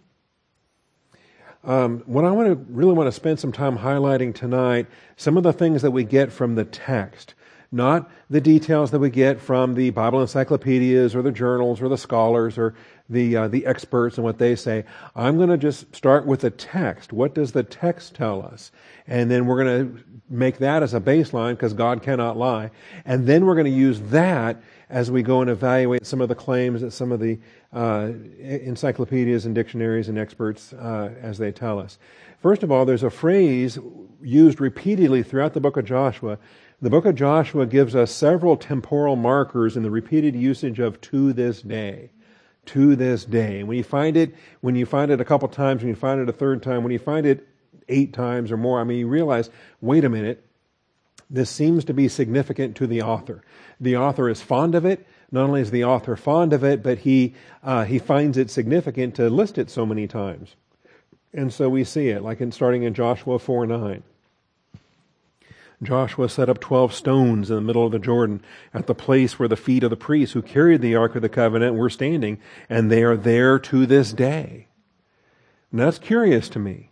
Um, 1.64 2.04
what 2.06 2.26
I 2.26 2.32
want 2.32 2.48
to 2.48 2.56
really 2.74 2.94
want 2.94 3.08
to 3.08 3.12
spend 3.12 3.40
some 3.40 3.52
time 3.52 3.80
highlighting 3.80 4.34
tonight, 4.34 4.88
some 5.18 5.36
of 5.36 5.44
the 5.44 5.52
things 5.52 5.82
that 5.82 5.92
we 5.92 6.04
get 6.04 6.32
from 6.32 6.56
the 6.56 6.64
text, 6.64 7.34
not 7.72 8.10
the 8.30 8.40
details 8.40 8.92
that 8.92 9.00
we 9.00 9.10
get 9.10 9.42
from 9.42 9.74
the 9.74 9.90
Bible 9.90 10.22
encyclopedias 10.22 11.16
or 11.16 11.22
the 11.22 11.32
journals 11.32 11.82
or 11.82 11.90
the 11.90 11.98
scholars 11.98 12.58
or 12.58 12.76
the 13.10 13.36
uh, 13.36 13.48
the 13.48 13.66
experts 13.66 14.18
and 14.18 14.24
what 14.24 14.38
they 14.38 14.56
say. 14.56 14.86
I'm 15.16 15.38
going 15.38 15.50
to 15.50 15.58
just 15.58 15.96
start 15.96 16.26
with 16.26 16.42
the 16.42 16.52
text. 16.52 17.12
What 17.12 17.34
does 17.34 17.52
the 17.52 17.64
text 17.64 18.16
tell 18.16 18.42
us? 18.42 18.72
And 19.08 19.32
then 19.32 19.46
we're 19.46 19.64
going 19.64 19.88
to 19.88 20.04
make 20.30 20.60
that 20.60 20.84
as 20.84 20.94
a 20.94 21.02
baseline 21.02 21.54
because 21.54 21.74
God 21.74 22.04
cannot 22.04 22.38
lie. 22.38 22.70
And 23.06 23.26
then 23.26 23.46
we're 23.46 23.56
going 23.56 23.66
to 23.66 23.72
use 23.72 24.00
that 24.12 24.62
as 24.90 25.10
we 25.10 25.24
go 25.24 25.42
and 25.42 25.50
evaluate 25.50 26.06
some 26.06 26.22
of 26.22 26.30
the 26.30 26.36
claims 26.36 26.82
that 26.82 26.92
some 26.92 27.12
of 27.12 27.20
the 27.20 27.40
uh, 27.74 28.12
encyclopedias 28.40 29.46
and 29.46 29.56
dictionaries 29.56 30.10
and 30.10 30.18
experts 30.18 30.74
uh, 30.74 31.12
as 31.22 31.38
they 31.38 31.52
tell 31.52 31.80
us. 31.80 31.98
First 32.42 32.64
of 32.64 32.72
all, 32.72 32.86
there's 32.86 33.04
a 33.04 33.10
phrase 33.10 33.78
used 34.22 34.62
repeatedly 34.62 35.24
throughout 35.24 35.54
the 35.54 35.60
book 35.60 35.78
of 35.78 35.86
Joshua. 35.86 36.38
The 36.82 36.90
book 36.90 37.06
of 37.06 37.16
Joshua 37.16 37.66
gives 37.66 37.96
us 37.96 38.12
several 38.12 38.56
temporal 38.56 39.16
markers 39.16 39.76
in 39.76 39.84
the 39.84 39.92
repeated 39.92 40.36
usage 40.36 40.80
of 40.80 41.02
to 41.02 41.34
this 41.34 41.62
day. 41.62 42.12
To 42.68 42.96
this 42.96 43.26
day. 43.26 43.64
When 43.64 43.78
you 43.78 43.84
find 43.84 44.16
it, 44.16 44.36
when 44.62 44.76
you 44.76 44.86
find 44.86 45.10
it 45.10 45.20
a 45.20 45.26
couple 45.26 45.48
times, 45.48 45.82
when 45.82 45.90
you 45.90 45.96
find 45.96 46.22
it 46.22 46.30
a 46.30 46.34
third 46.34 46.62
time, 46.62 46.84
when 46.84 46.92
you 46.92 47.00
find 47.00 47.26
it 47.26 47.48
eight 47.88 48.14
times 48.14 48.52
or 48.52 48.58
more, 48.58 48.80
I 48.80 48.84
mean, 48.84 49.00
you 49.00 49.08
realize, 49.08 49.50
wait 49.82 50.06
a 50.06 50.10
minute, 50.10 50.46
this 51.30 51.50
seems 51.50 51.86
to 51.86 51.94
be 51.94 52.08
significant 52.08 52.76
to 52.78 52.88
the 52.88 53.02
author. 53.02 53.44
The 53.80 53.98
author 53.98 54.30
is 54.30 54.42
fond 54.42 54.76
of 54.76 54.86
it. 54.86 55.06
Not 55.32 55.46
only 55.46 55.62
is 55.62 55.72
the 55.72 55.84
author 55.84 56.16
fond 56.16 56.54
of 56.54 56.64
it, 56.64 56.82
but 56.82 57.00
he, 57.00 57.36
uh, 57.64 57.86
he 57.86 58.00
finds 58.00 58.38
it 58.38 58.50
significant 58.50 59.16
to 59.16 59.30
list 59.30 59.58
it 59.58 59.70
so 59.70 59.86
many 59.86 60.08
times. 60.08 60.56
And 61.34 61.54
so 61.54 61.70
we 61.70 61.84
see 61.84 62.10
it, 62.10 62.24
like 62.24 62.42
in 62.42 62.52
starting 62.52 62.84
in 62.84 62.94
Joshua 62.96 63.38
4 63.38 63.68
9. 63.68 64.04
Joshua 65.82 66.28
set 66.28 66.50
up 66.50 66.60
12 66.60 66.94
stones 66.94 67.50
in 67.50 67.56
the 67.56 67.62
middle 67.62 67.86
of 67.86 67.92
the 67.92 68.00
Jordan 68.00 68.42
at 68.74 68.88
the 68.88 68.96
place 68.96 69.40
where 69.40 69.48
the 69.48 69.56
feet 69.56 69.84
of 69.84 69.90
the 69.90 69.96
priests 69.96 70.34
who 70.34 70.42
carried 70.42 70.82
the 70.82 70.96
Ark 70.96 71.16
of 71.16 71.22
the 71.22 71.30
Covenant 71.30 71.76
were 71.76 71.90
standing, 71.90 72.38
and 72.70 72.92
they 72.92 73.04
are 73.04 73.16
there 73.16 73.58
to 73.60 73.86
this 73.86 74.12
day. 74.12 74.68
And 75.72 75.80
that's 75.80 76.00
curious 76.00 76.50
to 76.50 76.60
me. 76.60 76.92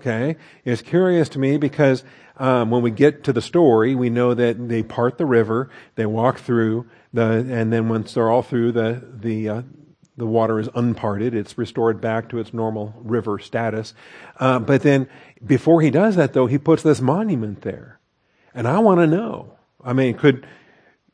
Okay? 0.00 0.36
It's 0.64 0.82
curious 0.82 1.30
to 1.30 1.38
me 1.38 1.56
because 1.56 2.04
um, 2.36 2.70
when 2.70 2.82
we 2.82 2.90
get 2.90 3.24
to 3.24 3.32
the 3.32 3.40
story, 3.40 3.94
we 3.94 4.10
know 4.10 4.34
that 4.34 4.68
they 4.68 4.82
part 4.82 5.16
the 5.16 5.24
river, 5.24 5.70
they 5.94 6.04
walk 6.04 6.38
through, 6.38 6.86
the, 7.14 7.22
and 7.22 7.72
then 7.72 7.88
once 7.88 8.12
they're 8.12 8.30
all 8.30 8.42
through, 8.42 8.72
the, 8.72 9.02
the, 9.14 9.48
uh, 9.48 9.62
the 10.18 10.26
water 10.26 10.58
is 10.58 10.68
unparted. 10.74 11.34
It's 11.34 11.56
restored 11.56 12.02
back 12.02 12.28
to 12.28 12.38
its 12.38 12.52
normal 12.52 12.94
river 12.98 13.38
status. 13.38 13.94
Uh, 14.38 14.58
but 14.58 14.82
then 14.82 15.08
before 15.44 15.80
he 15.80 15.90
does 15.90 16.16
that, 16.16 16.34
though, 16.34 16.46
he 16.46 16.58
puts 16.58 16.82
this 16.82 17.00
monument 17.00 17.62
there. 17.62 17.98
And 18.56 18.66
I 18.66 18.78
want 18.78 19.00
to 19.00 19.06
know. 19.06 19.52
I 19.84 19.92
mean, 19.92 20.14
could 20.14 20.46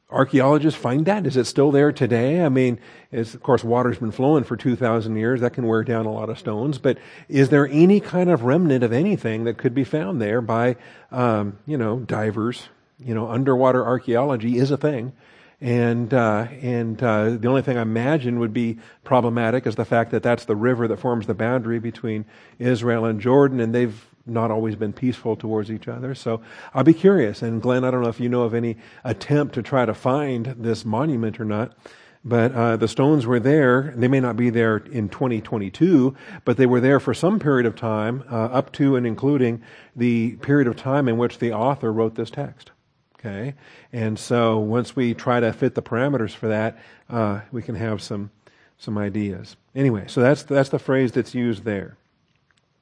archaeologists 0.09 0.79
find 0.79 1.05
that? 1.07 1.27
Is 1.27 1.37
it 1.37 1.47
still 1.47 1.73
there 1.73 1.91
today? 1.91 2.45
I 2.45 2.49
mean, 2.49 2.79
of 3.11 3.43
course, 3.43 3.65
water's 3.65 3.99
been 3.99 4.13
flowing 4.13 4.45
for 4.45 4.57
2,000 4.57 5.17
years. 5.17 5.41
That 5.41 5.53
can 5.53 5.67
wear 5.67 5.83
down 5.83 6.07
a 6.07 6.13
lot 6.13 6.31
of 6.31 6.39
stones. 6.39 6.79
But 6.79 6.99
is 7.29 7.49
there 7.49 7.67
any 7.67 7.99
kind 7.99 8.31
of 8.31 8.45
remnant 8.45 8.85
of 8.85 8.93
anything 8.93 9.43
that 9.45 9.59
could 9.59 9.75
be 9.75 9.83
found 9.83 10.23
there 10.23 10.41
by, 10.41 10.77
um, 11.11 11.59
you 11.67 11.77
know, 11.77 11.99
divers? 11.99 12.69
You 13.01 13.13
know, 13.13 13.29
underwater 13.29 13.85
archaeology 13.85 14.59
is 14.59 14.71
a 14.71 14.77
thing. 14.77 15.13
And 15.61 16.15
uh, 16.15 16.47
and 16.61 17.03
uh, 17.03 17.31
the 17.31 17.49
only 17.49 17.63
thing 17.63 17.77
I 17.77 17.83
imagine 17.83 18.39
would 18.39 18.53
be 18.53 18.79
problematic 19.03 19.67
is 19.67 19.75
the 19.75 19.85
fact 19.85 20.13
that 20.13 20.23
that's 20.23 20.45
the 20.45 20.57
river 20.57 20.87
that 20.89 20.99
forms 20.99 21.27
the 21.27 21.35
boundary 21.35 21.79
between 21.79 22.25
Israel 22.59 23.05
and 23.05 23.21
Jordan, 23.21 23.61
and 23.61 23.73
they've 23.73 24.07
not 24.27 24.51
always 24.51 24.77
been 24.77 24.93
peaceful 24.93 25.37
towards 25.37 25.71
each 25.71 25.89
other. 25.89 26.15
So 26.15 26.41
I'll 26.75 26.85
be 26.85 26.95
curious. 26.95 27.43
And 27.43 27.61
Glenn, 27.61 27.85
I 27.85 27.91
don't 27.91 28.03
know 28.03 28.09
if 28.09 28.21
you 28.21 28.29
know 28.29 28.43
of 28.43 28.55
any 28.55 28.77
attempt 29.05 29.55
to 29.55 29.63
try 29.63 29.85
to 29.85 29.95
find 29.95 30.47
this 30.59 30.85
monument 30.85 31.41
or 31.41 31.45
not. 31.45 31.77
But 32.25 32.53
uh, 32.53 32.77
the 32.77 32.87
stones 32.87 33.27
were 33.27 33.41
there. 33.41 33.93
They 33.97 34.07
may 34.07 34.21
not 34.21 34.37
be 34.37 34.49
there 34.51 34.77
in 34.77 35.09
2022, 35.09 36.15
but 36.45 36.57
they 36.57 36.67
were 36.67 36.81
there 36.81 37.01
for 37.01 37.15
some 37.15 37.41
period 37.41 37.67
of 37.67 37.75
time, 37.75 38.23
uh, 38.31 38.45
up 38.45 38.73
to 38.75 38.95
and 38.95 39.07
including 39.07 39.63
the 39.97 40.37
period 40.37 40.69
of 40.69 40.77
time 40.77 41.09
in 41.09 41.19
which 41.19 41.39
the 41.39 41.53
author 41.53 41.93
wrote 41.93 42.15
this 42.15 42.31
text. 42.31 42.71
Okay, 43.19 43.55
and 43.93 44.19
so 44.19 44.59
once 44.59 44.97
we 44.97 45.15
try 45.15 45.39
to 45.39 45.53
fit 45.53 45.75
the 45.77 45.83
parameters 45.83 46.33
for 46.33 46.49
that, 46.49 46.79
uh, 47.09 47.41
we 47.53 47.63
can 47.63 47.75
have 47.75 48.03
some 48.03 48.31
some 48.79 48.99
ideas. 48.99 49.57
Anyway, 49.75 50.05
so 50.09 50.21
that's 50.21 50.43
that's 50.43 50.71
the 50.71 50.79
phrase 50.79 51.13
that's 51.13 51.35
used 51.35 51.65
there, 51.65 51.97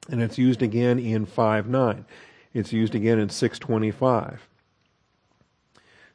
and 0.09 0.21
it's 0.21 0.37
used 0.37 0.61
again 0.61 0.99
in 0.99 1.25
five 1.25 1.67
nine. 1.67 2.05
It's 2.53 2.73
used 2.73 2.95
again 2.95 3.19
in 3.19 3.29
six 3.29 3.59
twenty 3.59 3.91
five. 3.91 4.47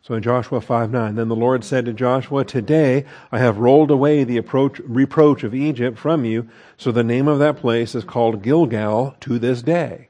So 0.07 0.14
in 0.14 0.22
Joshua 0.22 0.61
5 0.61 0.92
9, 0.92 1.16
then 1.16 1.27
the 1.27 1.35
Lord 1.35 1.64
said 1.64 1.85
to 1.87 1.92
Joshua, 1.92 2.44
Today 2.44 3.05
I 3.33 3.38
have 3.40 3.59
rolled 3.59 3.90
away 3.90 4.22
the 4.22 4.37
approach, 4.37 4.79
reproach 4.85 5.42
of 5.42 5.53
Egypt 5.53 5.99
from 5.99 6.25
you. 6.25 6.49
So 6.77 6.92
the 6.92 7.03
name 7.03 7.27
of 7.27 7.40
that 7.40 7.57
place 7.57 7.92
is 7.92 8.05
called 8.05 8.40
Gilgal 8.40 9.16
to 9.18 9.40
this 9.40 9.62
day. 9.62 10.07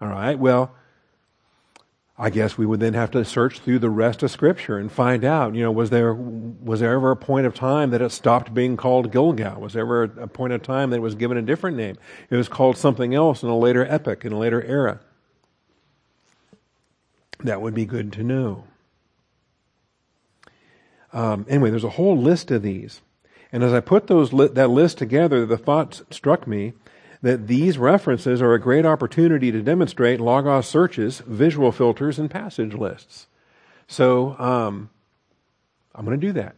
All 0.00 0.06
right, 0.06 0.38
well, 0.38 0.76
I 2.16 2.30
guess 2.30 2.56
we 2.56 2.64
would 2.64 2.78
then 2.78 2.94
have 2.94 3.10
to 3.12 3.24
search 3.24 3.58
through 3.58 3.80
the 3.80 3.90
rest 3.90 4.22
of 4.22 4.30
Scripture 4.30 4.78
and 4.78 4.90
find 4.90 5.24
out, 5.24 5.54
you 5.54 5.62
know, 5.62 5.72
was 5.72 5.90
there, 5.90 6.14
was 6.14 6.78
there 6.78 6.92
ever 6.92 7.10
a 7.10 7.16
point 7.16 7.44
of 7.44 7.54
time 7.54 7.90
that 7.90 8.00
it 8.00 8.12
stopped 8.12 8.54
being 8.54 8.76
called 8.76 9.10
Gilgal? 9.10 9.60
Was 9.60 9.72
there 9.72 9.82
ever 9.82 10.04
a 10.04 10.28
point 10.28 10.52
of 10.52 10.62
time 10.62 10.90
that 10.90 10.96
it 10.96 11.00
was 11.00 11.16
given 11.16 11.36
a 11.36 11.42
different 11.42 11.76
name? 11.76 11.96
It 12.30 12.36
was 12.36 12.48
called 12.48 12.76
something 12.76 13.14
else 13.14 13.42
in 13.42 13.48
a 13.48 13.58
later 13.58 13.84
epoch, 13.84 14.24
in 14.24 14.32
a 14.32 14.38
later 14.38 14.62
era. 14.62 15.00
That 17.40 17.60
would 17.60 17.74
be 17.74 17.84
good 17.84 18.12
to 18.12 18.22
know. 18.22 18.64
Um, 21.12 21.46
anyway, 21.48 21.70
there's 21.70 21.84
a 21.84 21.90
whole 21.90 22.16
list 22.16 22.52
of 22.52 22.62
these. 22.62 23.00
And 23.50 23.64
as 23.64 23.72
I 23.72 23.80
put 23.80 24.06
those 24.06 24.32
li- 24.32 24.48
that 24.48 24.70
list 24.70 24.98
together, 24.98 25.46
the 25.46 25.58
thought 25.58 26.02
struck 26.10 26.46
me 26.46 26.74
that 27.24 27.46
these 27.46 27.78
references 27.78 28.42
are 28.42 28.52
a 28.52 28.60
great 28.60 28.84
opportunity 28.84 29.50
to 29.50 29.62
demonstrate 29.62 30.20
Logos 30.20 30.68
searches, 30.68 31.20
visual 31.20 31.72
filters, 31.72 32.18
and 32.18 32.30
passage 32.30 32.74
lists. 32.74 33.28
So 33.88 34.38
um, 34.38 34.90
I'm 35.94 36.04
going 36.04 36.20
to 36.20 36.26
do 36.26 36.34
that. 36.34 36.54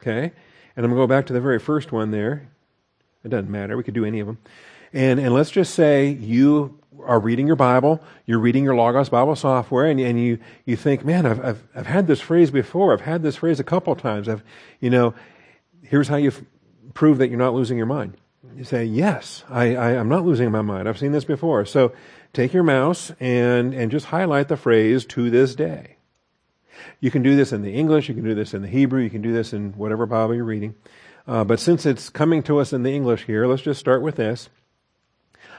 Okay? 0.00 0.32
And 0.74 0.84
I'm 0.84 0.90
going 0.90 0.98
to 0.98 1.02
go 1.02 1.06
back 1.06 1.26
to 1.26 1.32
the 1.32 1.40
very 1.40 1.60
first 1.60 1.92
one 1.92 2.10
there. 2.10 2.48
It 3.22 3.28
doesn't 3.28 3.48
matter. 3.48 3.76
We 3.76 3.84
could 3.84 3.94
do 3.94 4.04
any 4.04 4.18
of 4.18 4.26
them. 4.26 4.38
And, 4.92 5.20
and 5.20 5.32
let's 5.32 5.52
just 5.52 5.72
say 5.72 6.08
you 6.08 6.80
are 7.04 7.20
reading 7.20 7.46
your 7.46 7.54
Bible, 7.54 8.02
you're 8.26 8.40
reading 8.40 8.64
your 8.64 8.74
Logos 8.74 9.08
Bible 9.08 9.36
software, 9.36 9.86
and, 9.86 10.00
and 10.00 10.20
you, 10.20 10.40
you 10.64 10.74
think, 10.74 11.04
man, 11.04 11.26
I've, 11.26 11.44
I've, 11.44 11.62
I've 11.76 11.86
had 11.86 12.08
this 12.08 12.20
phrase 12.20 12.50
before. 12.50 12.92
I've 12.92 13.02
had 13.02 13.22
this 13.22 13.36
phrase 13.36 13.60
a 13.60 13.64
couple 13.64 13.94
times. 13.94 14.28
I've, 14.28 14.42
you 14.80 14.90
know, 14.90 15.14
here's 15.84 16.08
how 16.08 16.16
you 16.16 16.30
f- 16.30 16.42
prove 16.92 17.18
that 17.18 17.28
you're 17.28 17.38
not 17.38 17.54
losing 17.54 17.76
your 17.76 17.86
mind. 17.86 18.16
You 18.56 18.64
say, 18.64 18.84
yes, 18.84 19.44
I, 19.48 19.76
I, 19.76 19.92
am 19.92 20.08
not 20.08 20.24
losing 20.24 20.50
my 20.50 20.62
mind. 20.62 20.88
I've 20.88 20.98
seen 20.98 21.12
this 21.12 21.24
before. 21.24 21.64
So 21.64 21.92
take 22.32 22.52
your 22.52 22.64
mouse 22.64 23.12
and, 23.20 23.72
and 23.72 23.90
just 23.90 24.06
highlight 24.06 24.48
the 24.48 24.56
phrase 24.56 25.04
to 25.06 25.30
this 25.30 25.54
day. 25.54 25.96
You 27.00 27.10
can 27.10 27.22
do 27.22 27.36
this 27.36 27.52
in 27.52 27.62
the 27.62 27.72
English, 27.72 28.08
you 28.08 28.14
can 28.14 28.24
do 28.24 28.34
this 28.34 28.52
in 28.52 28.62
the 28.62 28.68
Hebrew, 28.68 29.00
you 29.00 29.10
can 29.10 29.22
do 29.22 29.32
this 29.32 29.52
in 29.52 29.72
whatever 29.74 30.06
Bible 30.06 30.34
you're 30.34 30.44
reading. 30.44 30.74
Uh, 31.26 31.44
but 31.44 31.60
since 31.60 31.86
it's 31.86 32.10
coming 32.10 32.42
to 32.44 32.58
us 32.58 32.72
in 32.72 32.82
the 32.82 32.92
English 32.92 33.24
here, 33.24 33.46
let's 33.46 33.62
just 33.62 33.78
start 33.78 34.02
with 34.02 34.16
this. 34.16 34.48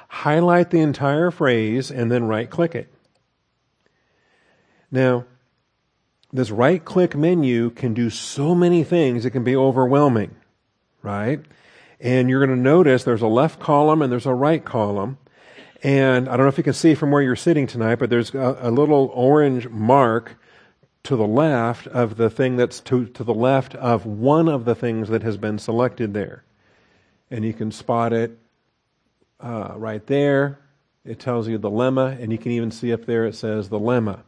Highlight 0.09 0.69
the 0.69 0.81
entire 0.81 1.31
phrase 1.31 1.89
and 1.89 2.11
then 2.11 2.25
right 2.25 2.49
click 2.49 2.75
it. 2.75 2.93
Now, 4.91 5.25
this 6.33 6.51
right 6.51 6.83
click 6.83 7.15
menu 7.15 7.69
can 7.69 7.93
do 7.93 8.09
so 8.09 8.53
many 8.53 8.83
things, 8.83 9.25
it 9.25 9.31
can 9.31 9.43
be 9.43 9.55
overwhelming, 9.55 10.35
right? 11.01 11.39
And 12.03 12.29
you're 12.29 12.45
going 12.45 12.55
to 12.55 12.61
notice 12.61 13.05
there's 13.05 13.21
a 13.21 13.27
left 13.27 13.61
column 13.61 14.01
and 14.01 14.11
there's 14.11 14.25
a 14.25 14.33
right 14.33 14.63
column. 14.63 15.17
And 15.81 16.27
I 16.27 16.35
don't 16.35 16.45
know 16.45 16.49
if 16.49 16.57
you 16.57 16.63
can 16.63 16.73
see 16.73 16.95
from 16.95 17.11
where 17.11 17.21
you're 17.21 17.37
sitting 17.37 17.65
tonight, 17.65 17.95
but 17.95 18.09
there's 18.09 18.35
a, 18.35 18.57
a 18.61 18.71
little 18.71 19.09
orange 19.13 19.69
mark 19.69 20.35
to 21.03 21.15
the 21.15 21.25
left 21.25 21.87
of 21.87 22.17
the 22.17 22.29
thing 22.29 22.57
that's 22.57 22.81
to, 22.81 23.05
to 23.05 23.23
the 23.23 23.33
left 23.33 23.73
of 23.75 24.05
one 24.05 24.49
of 24.49 24.65
the 24.65 24.75
things 24.75 25.07
that 25.09 25.23
has 25.23 25.37
been 25.37 25.57
selected 25.57 26.13
there. 26.13 26.43
And 27.31 27.45
you 27.45 27.53
can 27.53 27.71
spot 27.71 28.11
it 28.11 28.37
uh, 29.39 29.73
right 29.77 30.05
there. 30.05 30.59
It 31.05 31.19
tells 31.19 31.47
you 31.47 31.57
the 31.57 31.71
lemma, 31.71 32.21
and 32.21 32.31
you 32.33 32.37
can 32.37 32.51
even 32.51 32.71
see 32.71 32.91
up 32.91 33.05
there 33.05 33.25
it 33.25 33.35
says 33.35 33.69
the 33.69 33.79
lemma. 33.79 34.19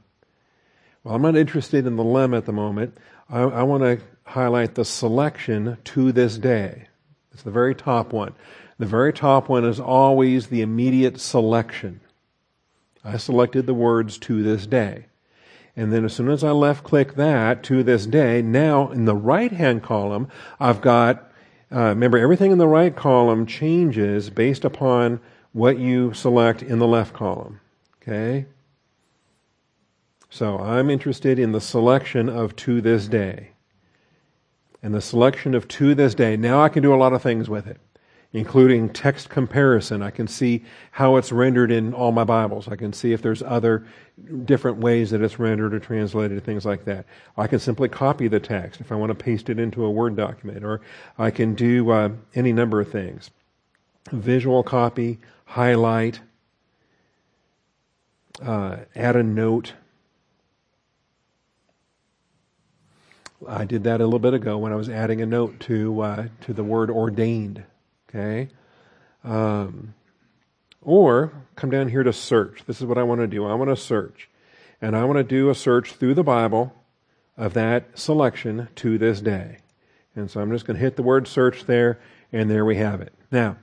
Well, 1.03 1.15
I'm 1.15 1.21
not 1.21 1.35
interested 1.35 1.85
in 1.85 1.97
the 1.97 2.03
lemma 2.03 2.37
at 2.37 2.45
the 2.45 2.53
moment. 2.53 2.97
I, 3.29 3.41
I 3.41 3.63
want 3.63 3.83
to 3.83 4.05
highlight 4.25 4.75
the 4.75 4.85
selection 4.85 5.77
to 5.83 6.11
this 6.13 6.37
day. 6.37 6.87
It's 7.35 7.43
the 7.43 7.51
very 7.51 7.75
top 7.75 8.13
one. 8.13 8.33
The 8.77 8.85
very 8.85 9.11
top 9.11 9.49
one 9.49 9.65
is 9.65 9.77
always 9.77 10.47
the 10.47 10.61
immediate 10.61 11.19
selection. 11.19 11.99
I 13.03 13.17
selected 13.17 13.65
the 13.65 13.73
words 13.73 14.17
to 14.19 14.41
this 14.41 14.65
day. 14.65 15.07
And 15.75 15.91
then 15.91 16.05
as 16.05 16.13
soon 16.13 16.29
as 16.29 16.45
I 16.45 16.51
left 16.51 16.85
click 16.85 17.15
that 17.15 17.61
to 17.63 17.83
this 17.83 18.05
day, 18.05 18.41
now 18.41 18.89
in 18.89 19.03
the 19.03 19.17
right 19.17 19.51
hand 19.51 19.83
column, 19.83 20.29
I've 20.61 20.79
got, 20.79 21.29
uh, 21.73 21.89
remember 21.89 22.17
everything 22.17 22.53
in 22.53 22.57
the 22.57 22.69
right 22.69 22.95
column 22.95 23.45
changes 23.45 24.29
based 24.29 24.63
upon 24.63 25.19
what 25.51 25.77
you 25.77 26.13
select 26.13 26.63
in 26.63 26.79
the 26.79 26.87
left 26.87 27.13
column. 27.13 27.59
Okay? 28.01 28.45
So 30.29 30.57
I'm 30.57 30.89
interested 30.89 31.37
in 31.37 31.51
the 31.51 31.59
selection 31.59 32.29
of 32.29 32.55
to 32.55 32.79
this 32.79 33.09
day 33.09 33.49
and 34.85 34.93
the 34.93 35.01
selection 35.01 35.55
of 35.55 35.67
to 35.67 35.95
this 35.95 36.13
day. 36.13 36.37
Now 36.37 36.61
I 36.61 36.69
can 36.69 36.83
do 36.83 36.93
a 36.93 37.01
lot 37.03 37.11
of 37.11 37.23
things 37.23 37.49
with 37.49 37.65
it. 37.65 37.79
including 38.35 38.89
text 38.89 39.29
comparison. 39.29 40.01
I 40.01 40.09
can 40.09 40.27
see 40.27 40.65
how 40.91 41.15
it's 41.15 41.31
rendered 41.31 41.71
in 41.71 41.93
all 41.93 42.11
my 42.11 42.25
Bibles. 42.25 42.67
I 42.67 42.75
can 42.75 42.91
see 42.91 43.13
if 43.13 43.21
there's 43.21 43.41
other 43.41 43.87
different 44.43 44.77
ways 44.79 45.11
that 45.11 45.21
it's 45.21 45.39
rendered 45.39 45.73
or 45.73 45.79
translated, 45.79 46.43
things 46.43 46.65
like 46.65 46.83
that. 46.83 47.05
I 47.37 47.47
can 47.47 47.59
simply 47.59 47.87
copy 47.87 48.27
the 48.27 48.41
text 48.41 48.81
if 48.81 48.91
I 48.91 48.95
want 48.95 49.11
to 49.11 49.15
paste 49.15 49.49
it 49.49 49.57
into 49.57 49.85
a 49.85 49.89
Word 49.89 50.17
document, 50.17 50.65
or 50.65 50.81
I 51.17 51.31
can 51.31 51.55
do 51.55 51.89
uh, 51.91 52.09
any 52.33 52.51
number 52.51 52.81
of 52.81 52.91
things. 52.91 53.31
Visual 54.11 54.63
copy, 54.63 55.19
highlight, 55.45 56.19
uh, 58.41 58.79
add 58.97 59.15
a 59.15 59.23
note. 59.23 59.75
I 63.47 63.65
did 63.65 63.83
that 63.83 64.01
a 64.01 64.05
little 64.05 64.19
bit 64.19 64.33
ago 64.33 64.57
when 64.57 64.71
I 64.71 64.75
was 64.75 64.89
adding 64.89 65.21
a 65.21 65.25
note 65.25 65.59
to 65.61 66.01
uh, 66.01 66.27
to 66.41 66.53
the 66.53 66.63
word 66.63 66.89
ordained. 66.89 67.63
Okay, 68.09 68.49
um, 69.23 69.93
or 70.81 71.33
come 71.55 71.69
down 71.69 71.89
here 71.89 72.03
to 72.03 72.13
search. 72.13 72.63
This 72.65 72.79
is 72.79 72.85
what 72.85 72.97
I 72.97 73.03
want 73.03 73.21
to 73.21 73.27
do. 73.27 73.45
I 73.45 73.53
want 73.53 73.69
to 73.69 73.75
search, 73.75 74.29
and 74.81 74.95
I 74.95 75.03
want 75.05 75.17
to 75.17 75.23
do 75.23 75.49
a 75.49 75.55
search 75.55 75.93
through 75.93 76.13
the 76.13 76.23
Bible 76.23 76.73
of 77.37 77.53
that 77.53 77.97
selection 77.97 78.69
to 78.75 78.97
this 78.97 79.21
day. 79.21 79.57
And 80.15 80.31
so 80.31 80.39
I'm 80.39 80.51
just 80.51 80.65
going 80.65 80.77
to 80.77 80.81
hit 80.81 80.95
the 80.95 81.03
word 81.03 81.27
search 81.27 81.65
there, 81.65 81.99
and 82.31 82.49
there 82.49 82.63
we 82.63 82.77
have 82.77 83.01
it. 83.01 83.13
Now, 83.31 83.57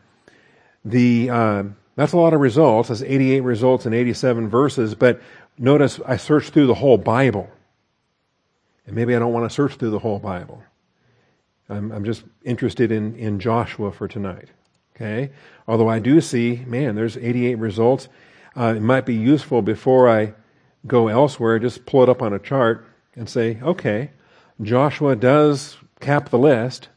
the 0.84 1.30
uh, 1.30 1.62
that's 1.96 2.12
a 2.12 2.18
lot 2.18 2.34
of 2.34 2.40
results. 2.40 2.88
That's 2.88 3.02
88 3.02 3.40
results 3.40 3.86
and 3.86 3.94
87 3.94 4.48
verses. 4.48 4.94
But 4.94 5.20
notice 5.58 6.00
I 6.06 6.16
searched 6.16 6.52
through 6.52 6.66
the 6.66 6.74
whole 6.74 6.98
Bible. 6.98 7.50
And 8.86 8.96
maybe 8.96 9.14
I 9.14 9.18
don't 9.18 9.32
want 9.32 9.48
to 9.48 9.54
search 9.54 9.74
through 9.76 9.90
the 9.90 9.98
whole 9.98 10.18
Bible. 10.18 10.62
I'm, 11.68 11.92
I'm 11.92 12.04
just 12.04 12.24
interested 12.44 12.92
in, 12.92 13.16
in 13.16 13.38
Joshua 13.38 13.92
for 13.92 14.08
tonight. 14.08 14.48
Okay? 14.96 15.32
Although 15.66 15.88
I 15.88 15.98
do 15.98 16.20
see, 16.20 16.64
man, 16.66 16.94
there's 16.94 17.16
88 17.16 17.56
results. 17.56 18.08
Uh, 18.56 18.74
it 18.76 18.82
might 18.82 19.06
be 19.06 19.14
useful 19.14 19.62
before 19.62 20.08
I 20.08 20.34
go 20.86 21.08
elsewhere, 21.08 21.58
just 21.58 21.86
pull 21.86 22.02
it 22.02 22.08
up 22.08 22.22
on 22.22 22.32
a 22.32 22.38
chart 22.38 22.86
and 23.14 23.28
say, 23.28 23.58
okay, 23.62 24.10
Joshua 24.60 25.16
does 25.16 25.76
cap 26.00 26.28
the 26.28 26.38
list. 26.38 26.88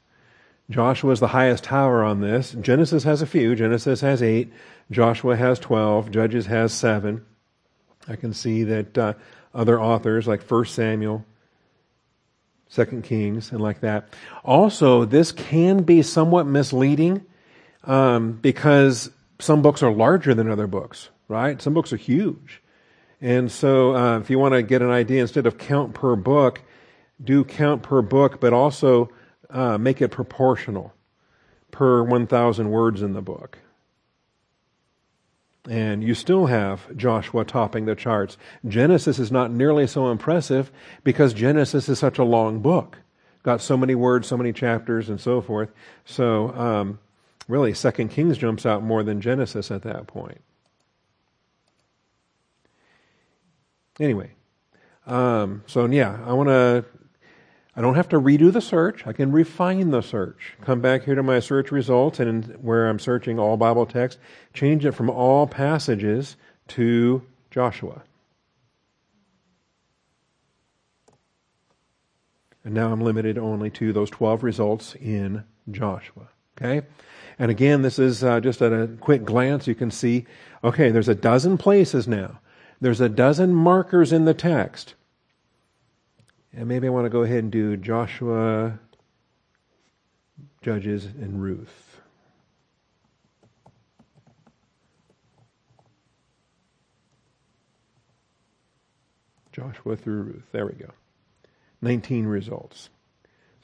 Joshua 0.70 1.12
is 1.12 1.20
the 1.20 1.28
highest 1.28 1.64
tower 1.64 2.04
on 2.04 2.22
this. 2.22 2.56
Genesis 2.60 3.04
has 3.04 3.22
a 3.22 3.28
few. 3.28 3.56
Genesis 3.56 4.02
has 4.02 4.24
eight. 4.24 4.52
Joshua 4.90 5.36
has 5.36 5.60
12. 5.60 6.12
Judges 6.12 6.48
has 6.48 6.74
seven. 6.74 7.24
I 8.08 8.16
can 8.16 8.34
see 8.34 8.64
that 8.64 8.98
uh, 8.98 9.14
other 9.54 9.80
authors 9.80 10.28
like 10.28 10.44
1 10.44 10.66
Samuel, 10.66 11.26
Second 12.68 13.04
Kings, 13.04 13.52
and 13.52 13.62
like 13.62 13.82
that. 13.82 14.10
Also, 14.44 15.06
this 15.06 15.32
can 15.32 15.84
be 15.84 16.02
somewhat 16.02 16.46
misleading 16.48 17.26
um, 17.84 18.34
because 18.34 19.12
some 19.40 19.62
books 19.62 19.84
are 19.84 19.92
larger 19.92 20.34
than 20.34 20.50
other 20.50 20.68
books, 20.68 21.10
right? 21.28 21.62
Some 21.62 21.74
books 21.74 21.94
are 21.94 21.98
huge. 21.98 22.62
And 23.22 23.52
so, 23.52 23.96
uh, 23.96 24.20
if 24.20 24.30
you 24.30 24.40
want 24.40 24.54
to 24.54 24.62
get 24.62 24.82
an 24.82 24.90
idea, 24.90 25.22
instead 25.22 25.46
of 25.46 25.58
count 25.58 25.94
per 25.94 26.16
book, 26.16 26.62
do 27.24 27.44
count 27.44 27.84
per 27.84 28.02
book, 28.02 28.42
but 28.42 28.54
also 28.54 29.10
uh, 29.50 29.78
make 29.78 30.02
it 30.02 30.10
proportional 30.10 30.94
per 31.72 32.04
1,000 32.04 32.70
words 32.70 33.02
in 33.02 33.14
the 33.14 33.22
book. 33.22 33.60
And 35.70 36.04
you 36.04 36.14
still 36.14 36.46
have 36.46 36.96
Joshua 36.96 37.44
topping 37.44 37.86
the 37.86 37.96
charts. 37.96 38.38
Genesis 38.68 39.18
is 39.18 39.32
not 39.32 39.52
nearly 39.52 39.88
so 39.88 40.12
impressive 40.12 40.72
because 41.04 41.34
Genesis 41.34 41.90
is 41.90 41.98
such 41.98 42.20
a 42.20 42.24
long 42.24 42.60
book. 42.60 43.00
Got 43.42 43.62
so 43.62 43.76
many 43.76 43.96
words, 43.96 44.28
so 44.28 44.38
many 44.38 44.54
chapters, 44.54 45.10
and 45.10 45.20
so 45.20 45.42
forth. 45.42 45.72
So, 46.04 46.50
um, 46.56 47.00
really, 47.48 47.74
Second 47.74 48.10
Kings 48.10 48.38
jumps 48.38 48.66
out 48.66 48.84
more 48.84 49.04
than 49.04 49.22
Genesis 49.22 49.72
at 49.72 49.84
that 49.84 50.08
point. 50.08 50.42
Anyway, 54.00 54.32
um, 55.08 55.64
so 55.68 55.86
yeah, 55.86 56.20
I 56.26 56.34
want 56.34 56.50
to 56.50 56.86
I 57.76 57.82
don't 57.82 57.96
have 57.96 58.10
to 58.10 58.20
redo 58.20 58.54
the 58.54 58.62
search. 58.62 59.06
I 59.06 59.12
can 59.12 59.32
refine 59.32 59.92
the 59.92 60.02
search. 60.02 60.54
Come 60.62 60.80
back 60.80 61.04
here 61.04 61.16
to 61.16 61.24
my 61.24 61.42
search 61.42 61.72
results 61.72 62.20
and 62.20 62.46
where 62.62 62.88
I'm 62.88 63.00
searching 63.00 63.38
all 63.38 63.58
Bible 63.58 63.86
text, 63.86 64.18
change 64.54 64.86
it 64.86 64.94
from 64.94 65.10
all 65.10 65.46
passages 65.46 66.38
to 66.70 67.22
Joshua. 67.52 68.04
And 72.64 72.74
now 72.74 72.92
I'm 72.92 73.02
limited 73.02 73.38
only 73.38 73.70
to 73.72 73.92
those 73.92 74.10
12 74.10 74.44
results 74.44 74.96
in 74.96 75.44
Joshua. 75.70 76.30
Okay? 76.58 76.88
And 77.38 77.52
again, 77.52 77.82
this 77.82 78.00
is 78.00 78.24
uh, 78.24 78.40
just 78.40 78.62
at 78.62 78.72
a 78.72 78.88
quick 79.02 79.26
glance, 79.26 79.68
you 79.68 79.76
can 79.76 79.92
see, 79.92 80.26
okay, 80.64 80.92
there's 80.92 81.10
a 81.10 81.16
dozen 81.16 81.58
places 81.58 82.08
now. 82.08 82.40
There's 82.80 83.02
a 83.02 83.10
dozen 83.10 83.54
markers 83.54 84.14
in 84.14 84.24
the 84.24 84.34
text 84.34 84.96
and 86.56 86.68
maybe 86.68 86.88
I 86.88 86.90
want 86.90 87.06
to 87.06 87.10
go 87.10 87.24
ahead 87.24 87.40
and 87.40 87.52
do 87.52 87.76
Joshua, 87.76 88.80
Judges, 90.62 91.06
and 91.06 91.42
Ruth. 91.42 92.02
Joshua 99.52 99.96
through 99.96 100.22
Ruth. 100.22 100.44
There 100.52 100.66
we 100.66 100.74
go. 100.74 100.92
19 101.82 102.26
results. 102.26 102.90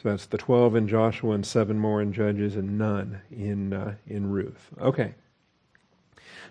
So 0.02 0.10
that's 0.10 0.26
the 0.26 0.38
12 0.38 0.76
in 0.76 0.88
Joshua 0.88 1.34
and 1.34 1.46
seven 1.46 1.78
more 1.78 2.02
in 2.02 2.14
Judges 2.14 2.56
and 2.56 2.78
none 2.78 3.22
in 3.30 3.74
uh, 3.74 3.96
in 4.08 4.30
Ruth. 4.30 4.70
Okay. 4.80 5.16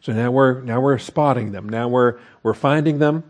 So 0.00 0.12
now 0.12 0.30
we're 0.30 0.60
now 0.60 0.80
we're 0.80 0.98
spotting 0.98 1.52
them. 1.52 1.68
Now 1.68 1.88
we're 1.88 2.18
we're 2.42 2.54
finding 2.54 2.98
them 2.98 3.24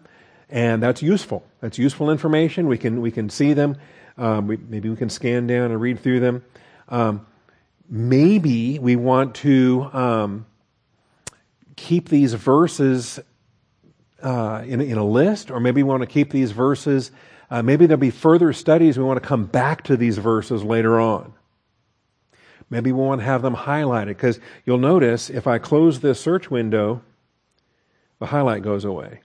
and 0.50 0.82
that's 0.82 1.02
useful. 1.02 1.44
That's 1.60 1.78
useful 1.78 2.10
information. 2.10 2.66
We 2.66 2.78
can 2.78 3.00
we 3.00 3.10
can 3.10 3.30
see 3.30 3.52
them. 3.52 3.76
Um, 4.18 4.46
we, 4.46 4.56
maybe 4.56 4.88
we 4.90 4.96
can 4.96 5.08
scan 5.08 5.46
down 5.46 5.70
and 5.70 5.80
read 5.80 6.00
through 6.00 6.20
them. 6.20 6.44
Um, 6.88 7.26
maybe 7.88 8.78
we 8.78 8.96
want 8.96 9.36
to 9.36 9.88
um, 9.92 10.46
keep 11.76 12.08
these 12.08 12.34
verses 12.34 13.18
uh, 14.22 14.62
in, 14.66 14.80
in 14.80 14.98
a 14.98 15.04
list, 15.04 15.50
or 15.50 15.60
maybe 15.60 15.82
we 15.82 15.88
want 15.88 16.02
to 16.02 16.06
keep 16.06 16.30
these 16.30 16.50
verses. 16.50 17.10
Uh, 17.50 17.62
maybe 17.62 17.86
there'll 17.86 18.00
be 18.00 18.10
further 18.10 18.52
studies. 18.52 18.98
We 18.98 19.04
want 19.04 19.22
to 19.22 19.26
come 19.26 19.46
back 19.46 19.84
to 19.84 19.96
these 19.96 20.18
verses 20.18 20.62
later 20.62 21.00
on. 21.00 21.32
Maybe 22.68 22.92
we 22.92 23.00
want 23.00 23.20
to 23.20 23.24
have 23.24 23.42
them 23.42 23.56
highlighted 23.56 24.08
because 24.08 24.38
you'll 24.64 24.78
notice 24.78 25.30
if 25.30 25.46
I 25.46 25.58
close 25.58 26.00
this 26.00 26.20
search 26.20 26.50
window, 26.50 27.02
the 28.20 28.26
highlight 28.26 28.62
goes 28.62 28.84
away. 28.84 29.22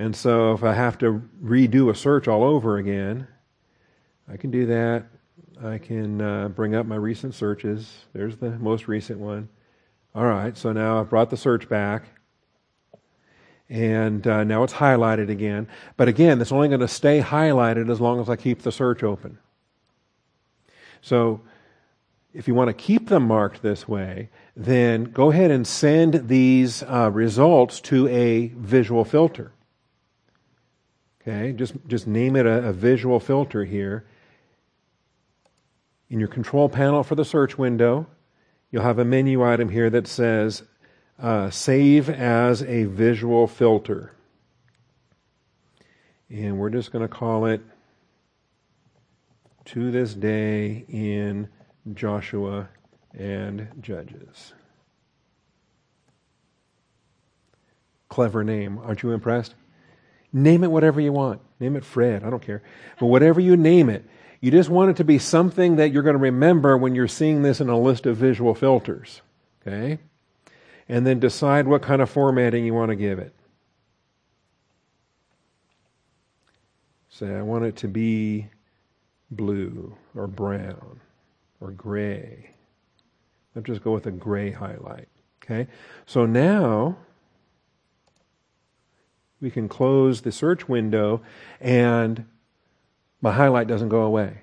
And 0.00 0.16
so 0.16 0.54
if 0.54 0.64
I 0.64 0.72
have 0.72 0.96
to 1.00 1.20
redo 1.44 1.90
a 1.90 1.94
search 1.94 2.26
all 2.26 2.42
over 2.42 2.78
again, 2.78 3.26
I 4.32 4.38
can 4.38 4.50
do 4.50 4.64
that. 4.64 5.04
I 5.62 5.76
can 5.76 6.22
uh, 6.22 6.48
bring 6.48 6.74
up 6.74 6.86
my 6.86 6.96
recent 6.96 7.34
searches. 7.34 8.06
There's 8.14 8.38
the 8.38 8.48
most 8.48 8.88
recent 8.88 9.18
one. 9.18 9.50
All 10.14 10.24
right, 10.24 10.56
so 10.56 10.72
now 10.72 11.00
I've 11.00 11.10
brought 11.10 11.28
the 11.28 11.36
search 11.36 11.68
back. 11.68 12.04
And 13.68 14.26
uh, 14.26 14.42
now 14.44 14.62
it's 14.62 14.72
highlighted 14.72 15.28
again. 15.28 15.68
But 15.98 16.08
again, 16.08 16.40
it's 16.40 16.50
only 16.50 16.68
going 16.68 16.80
to 16.80 16.88
stay 16.88 17.20
highlighted 17.20 17.90
as 17.90 18.00
long 18.00 18.22
as 18.22 18.30
I 18.30 18.36
keep 18.36 18.62
the 18.62 18.72
search 18.72 19.02
open. 19.02 19.36
So 21.02 21.42
if 22.32 22.48
you 22.48 22.54
want 22.54 22.68
to 22.68 22.74
keep 22.74 23.10
them 23.10 23.26
marked 23.26 23.60
this 23.60 23.86
way, 23.86 24.30
then 24.56 25.04
go 25.04 25.30
ahead 25.30 25.50
and 25.50 25.66
send 25.66 26.26
these 26.26 26.82
uh, 26.84 27.10
results 27.12 27.82
to 27.82 28.08
a 28.08 28.46
visual 28.56 29.04
filter. 29.04 29.52
Okay, 31.20 31.52
just, 31.52 31.74
just 31.86 32.06
name 32.06 32.36
it 32.36 32.46
a, 32.46 32.68
a 32.68 32.72
visual 32.72 33.20
filter 33.20 33.64
here. 33.64 34.04
In 36.08 36.18
your 36.18 36.28
control 36.28 36.68
panel 36.68 37.02
for 37.02 37.14
the 37.14 37.24
search 37.24 37.58
window, 37.58 38.06
you'll 38.70 38.82
have 38.82 38.98
a 38.98 39.04
menu 39.04 39.44
item 39.44 39.68
here 39.68 39.90
that 39.90 40.06
says 40.06 40.62
uh, 41.20 41.50
Save 41.50 42.08
as 42.08 42.62
a 42.62 42.84
Visual 42.84 43.46
Filter. 43.46 44.12
And 46.30 46.58
we're 46.58 46.70
just 46.70 46.90
going 46.92 47.06
to 47.06 47.14
call 47.14 47.46
it 47.46 47.60
To 49.66 49.90
This 49.90 50.14
Day 50.14 50.84
in 50.88 51.48
Joshua 51.92 52.68
and 53.14 53.68
Judges. 53.80 54.54
Clever 58.08 58.42
name. 58.42 58.78
Aren't 58.78 59.02
you 59.02 59.12
impressed? 59.12 59.54
Name 60.32 60.64
it 60.64 60.70
whatever 60.70 61.00
you 61.00 61.12
want. 61.12 61.40
Name 61.58 61.76
it 61.76 61.84
Fred. 61.84 62.24
I 62.24 62.30
don't 62.30 62.42
care. 62.42 62.62
But 62.98 63.06
whatever 63.06 63.40
you 63.40 63.56
name 63.56 63.90
it, 63.90 64.04
you 64.40 64.50
just 64.50 64.70
want 64.70 64.90
it 64.90 64.96
to 64.96 65.04
be 65.04 65.18
something 65.18 65.76
that 65.76 65.92
you're 65.92 66.02
going 66.02 66.14
to 66.14 66.22
remember 66.22 66.76
when 66.76 66.94
you're 66.94 67.08
seeing 67.08 67.42
this 67.42 67.60
in 67.60 67.68
a 67.68 67.78
list 67.78 68.06
of 68.06 68.16
visual 68.16 68.54
filters. 68.54 69.20
Okay? 69.60 69.98
And 70.88 71.06
then 71.06 71.20
decide 71.20 71.68
what 71.68 71.82
kind 71.82 72.00
of 72.00 72.10
formatting 72.10 72.64
you 72.64 72.74
want 72.74 72.90
to 72.90 72.96
give 72.96 73.18
it. 73.18 73.34
Say, 77.10 77.34
I 77.34 77.42
want 77.42 77.64
it 77.64 77.76
to 77.76 77.88
be 77.88 78.48
blue 79.30 79.94
or 80.14 80.26
brown 80.26 81.00
or 81.60 81.70
gray. 81.72 82.50
Let's 83.54 83.66
just 83.66 83.84
go 83.84 83.92
with 83.92 84.06
a 84.06 84.10
gray 84.10 84.50
highlight. 84.52 85.08
Okay? 85.44 85.68
So 86.06 86.24
now 86.24 86.96
we 89.40 89.50
can 89.50 89.68
close 89.68 90.20
the 90.20 90.32
search 90.32 90.68
window 90.68 91.22
and 91.60 92.26
my 93.20 93.32
highlight 93.32 93.66
doesn't 93.68 93.88
go 93.88 94.02
away. 94.02 94.38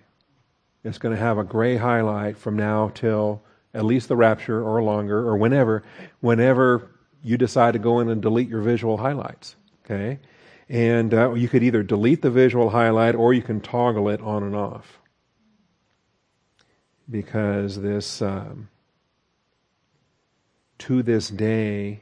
It's 0.84 0.98
going 0.98 1.16
to 1.16 1.22
have 1.22 1.38
a 1.38 1.43
gray 1.43 1.78
highlight 1.78 2.38
from 2.38 2.56
now 2.56 2.91
till 2.93 3.41
at 3.74 3.86
least 3.86 4.08
the 4.08 4.16
rapture 4.16 4.64
or 4.64 4.82
longer 4.82 5.20
or 5.20 5.38
whenever, 5.38 5.84
whenever 6.22 6.89
you 7.24 7.38
decide 7.38 7.74
to 7.74 7.80
go 7.80 8.00
in 8.00 8.10
and 8.10 8.22
delete 8.22 8.50
your 8.50 8.62
visual 8.62 8.98
highlights. 8.98 9.56
Okay? 9.86 10.20
And 10.70 11.14
uh, 11.14 11.34
you 11.34 11.48
could 11.48 11.64
either 11.64 11.84
delete 11.84 12.22
the 12.22 12.32
visual 12.32 12.70
highlight 12.70 13.16
or 13.16 13.34
you 13.34 13.41
can 13.41 13.62
toggle 13.62 14.10
it 14.10 14.22
on 14.22 14.43
and 14.43 14.56
off. 14.56 15.00
Because 17.10 17.82
this, 17.82 18.22
um, 18.22 18.70
to 20.80 21.02
this 21.04 21.30
day, 21.30 22.02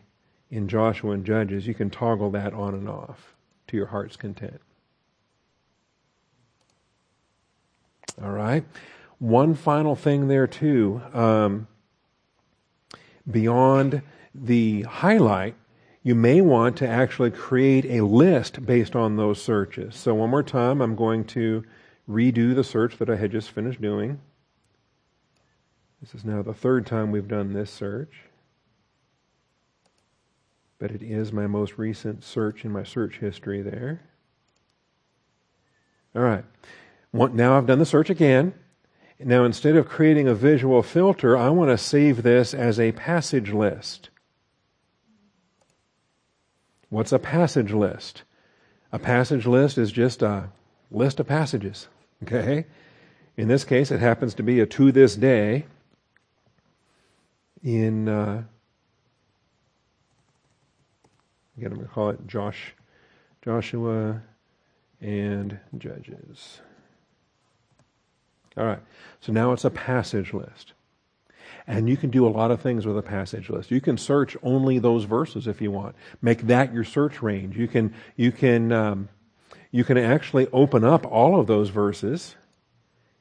in 0.56 0.68
Joshua 0.68 1.12
and 1.12 1.26
Judges, 1.26 1.68
you 1.68 1.74
can 1.74 1.90
toggle 1.90 2.32
that 2.32 2.54
on 2.54 2.74
and 2.74 2.88
off 2.88 3.36
to 3.68 3.78
your 3.78 3.88
heart's 3.88 4.16
content. 4.16 4.62
All 8.22 8.32
right. 8.32 8.64
One 9.20 9.54
final 9.54 9.96
thing 9.96 10.28
there, 10.28 10.48
too. 10.48 11.02
Um, 11.14 11.68
beyond 13.30 14.02
the 14.34 14.84
highlight, 14.84 15.56
you 16.04 16.16
may 16.16 16.40
want 16.40 16.78
to 16.78 16.88
actually 16.88 17.32
create 17.32 17.86
a 17.86 18.06
list 18.06 18.66
based 18.66 18.96
on 18.96 19.18
those 19.18 19.42
searches. 19.42 19.96
So, 19.96 20.14
one 20.14 20.30
more 20.30 20.44
time, 20.44 20.82
I'm 20.82 20.96
going 20.96 21.26
to 21.26 21.64
redo 22.10 22.56
the 22.56 22.64
search 22.64 22.98
that 22.98 23.10
I 23.10 23.16
had 23.16 23.32
just 23.32 23.52
finished 23.52 23.82
doing. 23.82 24.22
This 26.02 26.14
is 26.14 26.24
now 26.24 26.42
the 26.42 26.54
third 26.54 26.86
time 26.86 27.12
we've 27.12 27.28
done 27.28 27.54
this 27.54 27.72
search. 27.72 28.25
But 30.80 30.92
it 30.92 31.02
is 31.02 31.32
my 31.32 31.48
most 31.48 31.78
recent 31.78 32.24
search 32.24 32.66
in 32.66 32.72
my 32.72 32.84
search 32.84 33.18
history 33.18 33.62
there. 33.62 34.02
All 36.16 36.22
right. 36.22 36.46
Now 37.14 37.58
I've 37.58 37.66
done 37.66 37.80
the 37.80 37.86
search 37.86 38.10
again. 38.10 38.54
Now, 39.20 39.46
instead 39.46 39.78
of 39.78 39.88
creating 39.88 40.28
a 40.28 40.36
visual 40.36 40.84
filter, 40.84 41.38
I 41.38 41.50
want 41.50 41.70
to 41.72 41.78
save 41.78 42.22
this 42.22 42.54
as 42.54 42.80
a 42.80 42.92
passage 42.92 43.52
list. 43.52 44.10
What's 46.90 47.14
a 47.14 47.20
passage 47.20 47.72
list? 47.72 48.24
A 48.92 49.00
passage 49.00 49.46
list 49.46 49.78
is 49.78 49.92
just 49.92 50.22
a 50.22 50.50
list 50.92 51.22
of 51.22 51.28
passages. 51.28 51.88
Okay? 52.24 52.66
In 53.38 53.48
this 53.48 53.64
case, 53.64 53.90
it 53.90 54.02
happens 54.02 54.34
to 54.36 54.44
be 54.44 54.60
a 54.60 54.66
to 54.66 54.92
this 54.92 55.16
day 55.16 55.66
in, 57.64 58.10
uh, 58.10 58.44
again, 61.58 61.72
I'm 61.72 61.78
going 61.78 61.88
to 61.88 61.94
call 61.94 62.10
it 62.10 62.28
Josh, 62.28 62.74
Joshua 63.44 64.22
and 65.02 65.60
Judges. 65.78 66.62
All 68.58 68.66
right. 68.66 68.80
So 69.22 69.34
now 69.34 69.52
it's 69.52 69.66
a 69.66 69.70
passage 69.70 70.34
list. 70.34 70.74
And 71.68 71.90
you 71.90 71.98
can 71.98 72.10
do 72.10 72.28
a 72.28 72.30
lot 72.30 72.52
of 72.52 72.62
things 72.62 72.86
with 72.86 72.98
a 72.98 73.02
passage 73.02 73.50
list. 73.50 73.72
You 73.72 73.82
can 73.82 73.98
search 73.98 74.38
only 74.44 74.80
those 74.80 75.04
verses 75.04 75.48
if 75.48 75.62
you 75.62 75.72
want. 75.72 75.96
Make 76.22 76.42
that 76.44 76.74
your 76.74 76.84
search 76.84 77.22
range. 77.22 77.58
You 77.58 77.68
can 77.68 77.94
you 78.16 78.32
can 78.32 78.72
um, 78.72 79.10
you 79.72 79.84
can 79.84 79.98
actually 79.98 80.48
open 80.54 80.84
up 80.84 81.06
all 81.06 81.40
of 81.40 81.48
those 81.48 81.70
verses 81.70 82.36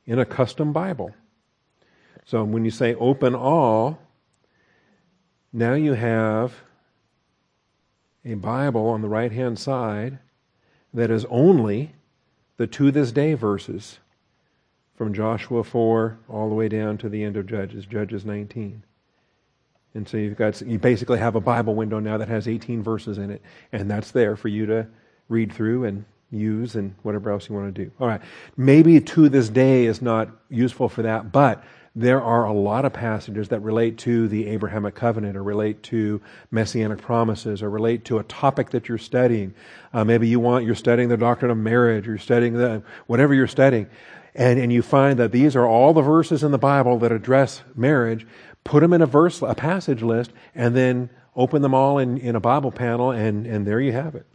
in 0.07 0.19
a 0.19 0.27
custom 0.27 0.73
Bible. 0.73 1.15
So 2.27 2.45
when 2.45 2.65
you 2.65 2.71
say 2.71 2.95
open 2.95 3.35
all, 3.35 3.99
now 5.53 5.75
you 5.75 5.95
have 5.95 6.55
a 8.25 8.35
Bible 8.35 8.89
on 8.89 9.03
the 9.03 9.09
right 9.09 9.33
hand 9.33 9.59
side 9.59 10.19
that 10.93 11.11
is 11.11 11.25
only 11.27 11.95
the 12.57 12.67
to 12.67 12.91
this 12.91 13.13
day 13.13 13.35
verses 13.35 13.99
from 14.95 15.13
Joshua 15.13 15.65
4 15.65 16.19
all 16.29 16.49
the 16.49 16.55
way 16.55 16.69
down 16.69 16.97
to 16.99 17.09
the 17.09 17.25
end 17.25 17.37
of 17.37 17.47
Judges, 17.47 17.85
Judges 17.85 18.25
19. 18.25 18.83
And 19.95 20.09
so 20.09 20.17
you've 20.17 20.37
got, 20.37 20.61
you 20.61 20.79
basically 20.79 21.19
have 21.19 21.37
a 21.37 21.41
Bible 21.41 21.75
window 21.75 22.01
now 22.01 22.19
that 22.19 22.29
has 22.29 22.49
18 22.49 22.83
verses 22.83 23.19
in 23.19 23.31
it, 23.31 23.43
and 23.73 23.91
that's 23.91 24.11
there 24.11 24.37
for 24.37 24.49
you 24.49 24.67
to 24.67 24.87
read 25.29 25.53
through 25.53 25.85
and 25.85 26.05
use 26.31 26.75
and 26.75 26.95
whatever 27.03 27.31
else 27.31 27.49
you 27.49 27.55
want 27.55 27.75
to 27.75 27.85
do. 27.85 27.91
All 28.01 28.09
right. 28.09 28.21
Maybe 28.57 29.01
to 29.01 29.29
this 29.29 29.49
day 29.49 29.87
is 29.87 30.03
not 30.03 30.29
useful 30.49 30.89
for 30.89 31.03
that, 31.03 31.31
but 31.33 31.63
there 31.97 32.21
are 32.21 32.45
a 32.45 32.53
lot 32.53 32.85
of 32.85 32.93
passages 32.93 33.49
that 33.49 33.61
relate 33.61 33.99
to 33.99 34.27
the 34.27 34.49
Abrahamic 34.49 34.95
covenant 34.95 35.37
or 35.37 35.43
relate 35.43 35.83
to 35.85 36.21
messianic 36.51 37.01
promises 37.01 37.63
or 37.63 37.71
relate 37.71 38.05
to 38.07 38.19
a 38.19 38.25
topic 38.25 38.71
that 38.71 38.89
you're 38.89 38.99
studying. 38.99 39.55
Uh, 39.93 40.05
maybe 40.05 40.27
you 40.27 40.41
want, 40.41 40.65
you're 40.65 40.75
studying 40.75 41.09
the 41.09 41.17
doctrine 41.17 41.53
of 41.53 41.57
marriage, 41.57 42.07
you're 42.07 42.19
studying 42.19 42.55
the, 42.55 42.83
whatever 43.07 43.33
you're 43.33 43.47
studying 43.47 43.89
and, 44.35 44.59
and 44.59 44.73
you 44.73 44.83
find 44.83 45.19
that 45.19 45.33
these 45.33 45.55
are 45.55 45.67
all 45.67 45.93
the 45.93 46.03
verses 46.03 46.43
in 46.43 46.51
the 46.51 46.59
Bible 46.59 46.99
that 46.99 47.13
address 47.13 47.63
marriage, 47.75 48.27
put 48.65 48.81
them 48.81 48.93
in 48.93 49.03
a 49.03 49.07
verse, 49.07 49.43
a 49.43 49.55
passage 49.55 50.03
list, 50.03 50.33
and 50.55 50.77
then 50.77 51.11
open 51.37 51.63
them 51.63 51.75
all 51.75 51.99
in, 51.99 52.19
in 52.19 52.35
a 52.35 52.41
Bible 52.41 52.73
panel, 52.73 53.11
and, 53.11 53.47
and 53.47 53.67
there 53.67 53.81
you 53.81 53.93
have 53.93 54.15
it. 54.15 54.27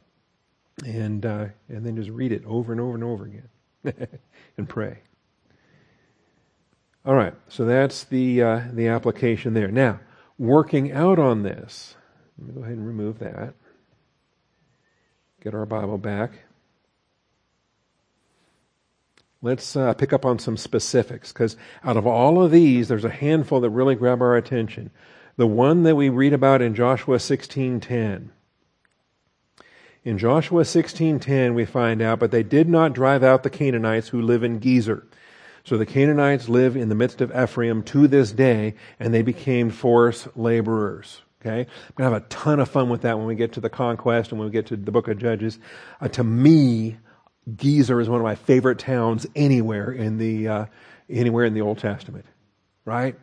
And, 0.85 1.25
uh, 1.25 1.47
and 1.67 1.85
then 1.85 1.97
just 1.97 2.09
read 2.09 2.31
it 2.31 2.43
over 2.45 2.71
and 2.71 2.79
over 2.79 2.95
and 2.95 3.03
over 3.03 3.25
again 3.25 4.17
and 4.57 4.69
pray. 4.69 4.99
All 7.09 7.15
right, 7.15 7.33
so 7.47 7.65
that's 7.65 8.03
the, 8.03 8.43
uh, 8.43 8.61
the 8.71 8.89
application 8.89 9.55
there. 9.55 9.69
Now, 9.69 9.99
working 10.37 10.91
out 10.91 11.17
on 11.17 11.41
this, 11.41 11.95
let 12.37 12.47
me 12.47 12.53
go 12.53 12.61
ahead 12.61 12.77
and 12.77 12.85
remove 12.85 13.17
that. 13.17 13.55
Get 15.41 15.55
our 15.55 15.65
Bible 15.65 15.97
back. 15.97 16.33
Let's 19.41 19.75
uh, 19.75 19.95
pick 19.95 20.13
up 20.13 20.23
on 20.23 20.37
some 20.37 20.55
specifics 20.55 21.33
because 21.33 21.57
out 21.83 21.97
of 21.97 22.05
all 22.05 22.43
of 22.43 22.51
these, 22.51 22.89
there's 22.89 23.05
a 23.05 23.09
handful 23.09 23.59
that 23.61 23.71
really 23.71 23.95
grab 23.95 24.21
our 24.21 24.37
attention. 24.37 24.91
The 25.35 25.47
one 25.47 25.81
that 25.81 25.95
we 25.95 26.09
read 26.09 26.33
about 26.33 26.61
in 26.61 26.75
Joshua 26.75 27.17
16:10. 27.17 28.29
In 30.03 30.17
Joshua 30.19 30.61
16:10, 30.61 31.55
we 31.55 31.65
find 31.65 32.03
out, 32.03 32.19
but 32.19 32.29
they 32.29 32.43
did 32.43 32.69
not 32.69 32.93
drive 32.93 33.23
out 33.23 33.41
the 33.41 33.49
Canaanites 33.49 34.09
who 34.09 34.21
live 34.21 34.43
in 34.43 34.59
Gezer. 34.59 35.05
So 35.69 35.77
the 35.77 35.85
Canaanites 35.85 36.49
live 36.49 36.75
in 36.75 36.89
the 36.89 36.95
midst 36.95 37.21
of 37.21 37.31
Ephraim 37.31 37.83
to 37.83 38.07
this 38.07 38.31
day, 38.31 38.73
and 38.99 39.13
they 39.13 39.21
became 39.21 39.69
forced 39.69 40.35
laborers. 40.35 41.21
Okay, 41.39 41.59
I'm 41.59 41.93
gonna 41.95 42.09
have 42.09 42.23
a 42.23 42.25
ton 42.25 42.59
of 42.59 42.67
fun 42.67 42.89
with 42.89 43.01
that 43.01 43.19
when 43.19 43.27
we 43.27 43.35
get 43.35 43.53
to 43.53 43.59
the 43.61 43.69
conquest 43.69 44.31
and 44.31 44.39
when 44.39 44.47
we 44.47 44.51
get 44.51 44.65
to 44.65 44.75
the 44.75 44.91
book 44.91 45.07
of 45.07 45.19
Judges. 45.19 45.59
Uh, 46.01 46.07
to 46.07 46.23
me, 46.23 46.97
Gezer 47.51 48.01
is 48.01 48.09
one 48.09 48.19
of 48.19 48.23
my 48.23 48.33
favorite 48.33 48.79
towns 48.79 49.27
anywhere 49.35 49.91
in 49.91 50.17
the 50.17 50.47
uh, 50.47 50.65
anywhere 51.07 51.45
in 51.45 51.53
the 51.53 51.61
Old 51.61 51.77
Testament, 51.77 52.25
right? 52.83 53.15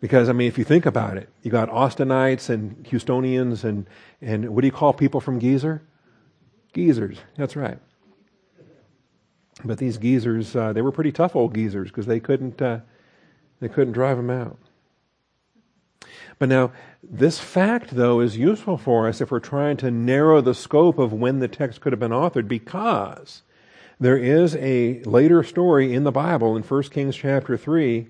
Because 0.00 0.30
I 0.30 0.32
mean, 0.32 0.48
if 0.48 0.56
you 0.56 0.64
think 0.64 0.86
about 0.86 1.18
it, 1.18 1.28
you 1.42 1.50
got 1.50 1.68
Austinites 1.68 2.48
and 2.48 2.82
Houstonians 2.84 3.62
and 3.62 3.86
and 4.22 4.48
what 4.54 4.62
do 4.62 4.68
you 4.68 4.72
call 4.72 4.94
people 4.94 5.20
from 5.20 5.38
Gezer? 5.38 5.82
Geezers. 6.72 7.18
That's 7.36 7.56
right. 7.56 7.78
But 9.64 9.78
these 9.78 9.96
geezers, 9.96 10.54
uh, 10.54 10.72
they 10.72 10.82
were 10.82 10.92
pretty 10.92 11.12
tough 11.12 11.34
old 11.34 11.54
geezers 11.54 11.88
because 11.88 12.06
they 12.06 12.20
couldn't 12.20 12.60
uh, 12.60 12.80
they 13.60 13.68
couldn't 13.68 13.94
drive 13.94 14.16
them 14.16 14.30
out. 14.30 14.58
But 16.38 16.48
now, 16.48 16.72
this 17.02 17.38
fact, 17.38 17.90
though, 17.94 18.20
is 18.20 18.36
useful 18.36 18.76
for 18.76 19.08
us 19.08 19.20
if 19.20 19.30
we're 19.30 19.40
trying 19.40 19.76
to 19.78 19.90
narrow 19.90 20.40
the 20.40 20.54
scope 20.54 20.98
of 20.98 21.12
when 21.12 21.38
the 21.38 21.48
text 21.48 21.80
could 21.80 21.92
have 21.92 22.00
been 22.00 22.10
authored 22.10 22.48
because 22.48 23.42
there 24.00 24.16
is 24.16 24.56
a 24.56 25.02
later 25.04 25.42
story 25.42 25.94
in 25.94 26.04
the 26.04 26.12
Bible 26.12 26.56
in 26.56 26.62
1 26.62 26.82
Kings 26.84 27.16
chapter 27.16 27.56
3 27.56 28.08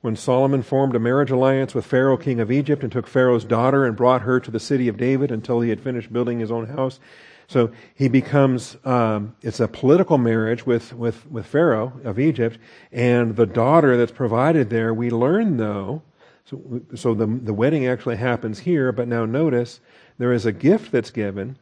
when 0.00 0.16
Solomon 0.16 0.62
formed 0.62 0.94
a 0.94 1.00
marriage 1.00 1.30
alliance 1.30 1.74
with 1.74 1.84
Pharaoh, 1.84 2.16
king 2.16 2.40
of 2.40 2.52
Egypt, 2.52 2.82
and 2.82 2.90
took 2.90 3.06
Pharaoh's 3.06 3.44
daughter 3.44 3.84
and 3.84 3.96
brought 3.96 4.22
her 4.22 4.38
to 4.40 4.50
the 4.50 4.60
city 4.60 4.88
of 4.88 4.96
David 4.96 5.30
until 5.30 5.60
he 5.60 5.70
had 5.70 5.80
finished 5.80 6.12
building 6.12 6.38
his 6.38 6.52
own 6.52 6.66
house. 6.66 7.00
So 7.48 7.72
he 7.94 8.08
becomes, 8.08 8.76
um, 8.84 9.34
it's 9.40 9.58
a 9.58 9.66
political 9.66 10.18
marriage 10.18 10.66
with, 10.66 10.92
with, 10.92 11.28
with 11.30 11.46
Pharaoh 11.46 11.98
of 12.04 12.18
Egypt, 12.18 12.58
and 12.92 13.34
the 13.34 13.46
daughter 13.46 13.96
that's 13.96 14.12
provided 14.12 14.68
there, 14.68 14.92
we 14.92 15.10
learn 15.10 15.56
though, 15.56 16.02
so, 16.44 16.82
so 16.94 17.14
the, 17.14 17.26
the 17.26 17.54
wedding 17.54 17.86
actually 17.86 18.16
happens 18.16 18.60
here, 18.60 18.92
but 18.92 19.08
now 19.08 19.24
notice 19.24 19.80
there 20.18 20.32
is 20.32 20.44
a 20.44 20.52
gift 20.52 20.92
that's 20.92 21.10
given 21.10 21.58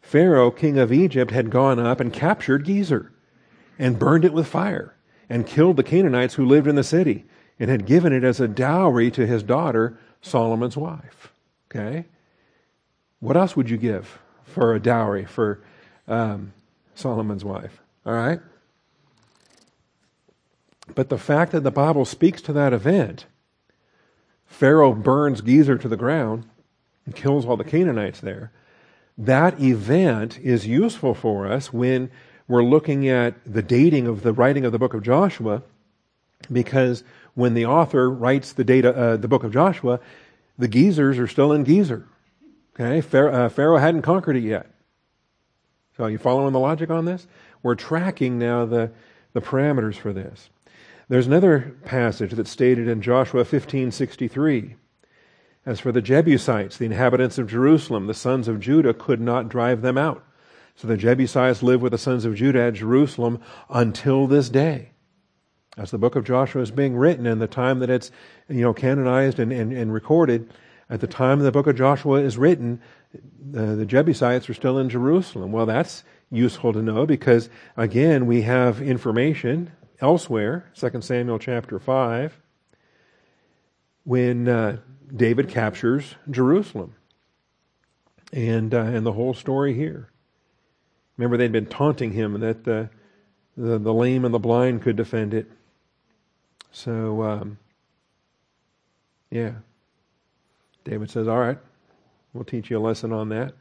Pharaoh, 0.00 0.50
king 0.50 0.78
of 0.78 0.92
Egypt, 0.92 1.30
had 1.30 1.50
gone 1.50 1.78
up 1.78 2.00
and 2.00 2.12
captured 2.12 2.64
Gezer 2.64 3.10
and 3.78 3.98
burned 3.98 4.24
it 4.24 4.32
with 4.32 4.48
fire 4.48 4.96
and 5.28 5.46
killed 5.46 5.76
the 5.76 5.84
Canaanites 5.84 6.34
who 6.34 6.44
lived 6.44 6.66
in 6.66 6.74
the 6.74 6.82
city 6.84 7.24
and 7.58 7.70
had 7.70 7.86
given 7.86 8.12
it 8.12 8.24
as 8.24 8.40
a 8.40 8.48
dowry 8.48 9.10
to 9.12 9.26
his 9.26 9.42
daughter, 9.42 9.98
Solomon's 10.20 10.76
wife. 10.76 11.32
Okay? 11.70 12.06
What 13.20 13.36
else 13.36 13.56
would 13.56 13.70
you 13.70 13.76
give 13.76 14.18
for 14.52 14.74
a 14.74 14.80
dowry 14.80 15.24
for 15.24 15.60
um, 16.06 16.52
Solomon's 16.94 17.44
wife? 17.44 17.80
All 18.06 18.14
right? 18.14 18.40
But 20.94 21.08
the 21.08 21.18
fact 21.18 21.52
that 21.52 21.64
the 21.64 21.70
Bible 21.70 22.04
speaks 22.04 22.42
to 22.42 22.52
that 22.52 22.72
event 22.72 23.26
Pharaoh 24.52 24.92
burns 24.92 25.40
Gezer 25.40 25.80
to 25.80 25.88
the 25.88 25.96
ground 25.96 26.44
and 27.06 27.16
kills 27.16 27.46
all 27.46 27.56
the 27.56 27.64
Canaanites 27.64 28.20
there. 28.20 28.52
That 29.16 29.60
event 29.60 30.38
is 30.38 30.66
useful 30.66 31.14
for 31.14 31.46
us 31.46 31.72
when 31.72 32.10
we're 32.46 32.62
looking 32.62 33.08
at 33.08 33.34
the 33.50 33.62
dating 33.62 34.06
of 34.06 34.22
the 34.22 34.32
writing 34.32 34.64
of 34.64 34.72
the 34.72 34.78
book 34.78 34.92
of 34.92 35.02
Joshua, 35.02 35.62
because 36.50 37.02
when 37.34 37.54
the 37.54 37.64
author 37.64 38.10
writes 38.10 38.52
the, 38.52 38.64
data, 38.64 38.94
uh, 38.94 39.16
the 39.16 39.28
book 39.28 39.42
of 39.42 39.52
Joshua, 39.52 40.00
the 40.58 40.68
Gezers 40.68 41.18
are 41.18 41.26
still 41.26 41.52
in 41.52 41.64
Gezer. 41.64 42.04
Okay, 42.74 43.00
Pharaoh, 43.00 43.32
uh, 43.32 43.48
Pharaoh 43.48 43.78
hadn't 43.78 44.02
conquered 44.02 44.36
it 44.36 44.44
yet. 44.44 44.70
So, 45.96 46.06
you 46.06 46.18
following 46.18 46.52
the 46.52 46.58
logic 46.58 46.90
on 46.90 47.04
this? 47.04 47.26
We're 47.62 47.74
tracking 47.74 48.38
now 48.38 48.64
the, 48.64 48.90
the 49.34 49.42
parameters 49.42 49.96
for 49.96 50.12
this. 50.12 50.48
There's 51.08 51.26
another 51.26 51.76
passage 51.84 52.32
that's 52.32 52.50
stated 52.50 52.88
in 52.88 53.02
Joshua 53.02 53.44
15:63. 53.44 54.76
As 55.64 55.78
for 55.78 55.92
the 55.92 56.02
Jebusites, 56.02 56.78
the 56.78 56.86
inhabitants 56.86 57.38
of 57.38 57.46
Jerusalem, 57.46 58.06
the 58.06 58.14
sons 58.14 58.48
of 58.48 58.58
Judah 58.58 58.94
could 58.94 59.20
not 59.20 59.48
drive 59.48 59.82
them 59.82 59.96
out. 59.96 60.24
So 60.74 60.88
the 60.88 60.96
Jebusites 60.96 61.62
live 61.62 61.82
with 61.82 61.92
the 61.92 61.98
sons 61.98 62.24
of 62.24 62.34
Judah 62.34 62.62
at 62.62 62.74
Jerusalem 62.74 63.40
until 63.68 64.26
this 64.26 64.48
day. 64.48 64.92
As 65.76 65.90
the 65.90 65.98
book 65.98 66.16
of 66.16 66.24
Joshua 66.24 66.62
is 66.62 66.70
being 66.70 66.96
written 66.96 67.26
and 67.26 67.40
the 67.40 67.46
time 67.46 67.78
that 67.80 67.90
it's 67.90 68.10
you 68.48 68.62
know 68.62 68.74
canonized 68.74 69.38
and, 69.38 69.52
and, 69.52 69.72
and 69.72 69.92
recorded, 69.92 70.50
at 70.92 71.00
the 71.00 71.06
time 71.06 71.40
the 71.40 71.50
book 71.50 71.66
of 71.66 71.74
Joshua 71.74 72.20
is 72.20 72.36
written, 72.36 72.78
the, 73.50 73.74
the 73.76 73.86
Jebusites 73.86 74.50
are 74.50 74.54
still 74.54 74.78
in 74.78 74.90
Jerusalem. 74.90 75.50
Well, 75.50 75.64
that's 75.64 76.04
useful 76.30 76.74
to 76.74 76.82
know 76.82 77.06
because 77.06 77.48
again 77.78 78.26
we 78.26 78.42
have 78.42 78.82
information 78.82 79.72
elsewhere, 80.02 80.70
2 80.76 81.00
Samuel 81.00 81.38
chapter 81.38 81.78
5, 81.78 82.38
when 84.04 84.46
uh, 84.46 84.76
David 85.16 85.48
captures 85.48 86.14
Jerusalem. 86.30 86.94
And, 88.34 88.74
uh, 88.74 88.82
and 88.82 89.06
the 89.06 89.12
whole 89.12 89.34
story 89.34 89.74
here. 89.74 90.10
Remember, 91.16 91.36
they'd 91.38 91.52
been 91.52 91.66
taunting 91.66 92.12
him 92.12 92.40
that 92.40 92.64
the, 92.64 92.90
the, 93.56 93.78
the 93.78 93.94
lame 93.94 94.26
and 94.26 94.34
the 94.34 94.38
blind 94.38 94.82
could 94.82 94.96
defend 94.96 95.32
it. 95.32 95.50
So, 96.70 97.22
um, 97.22 97.58
yeah. 99.30 99.52
David 100.84 101.10
says, 101.10 101.28
All 101.28 101.38
right, 101.38 101.58
we'll 102.32 102.44
teach 102.44 102.70
you 102.70 102.78
a 102.78 102.80
lesson 102.80 103.12
on 103.12 103.28
that. 103.30 103.54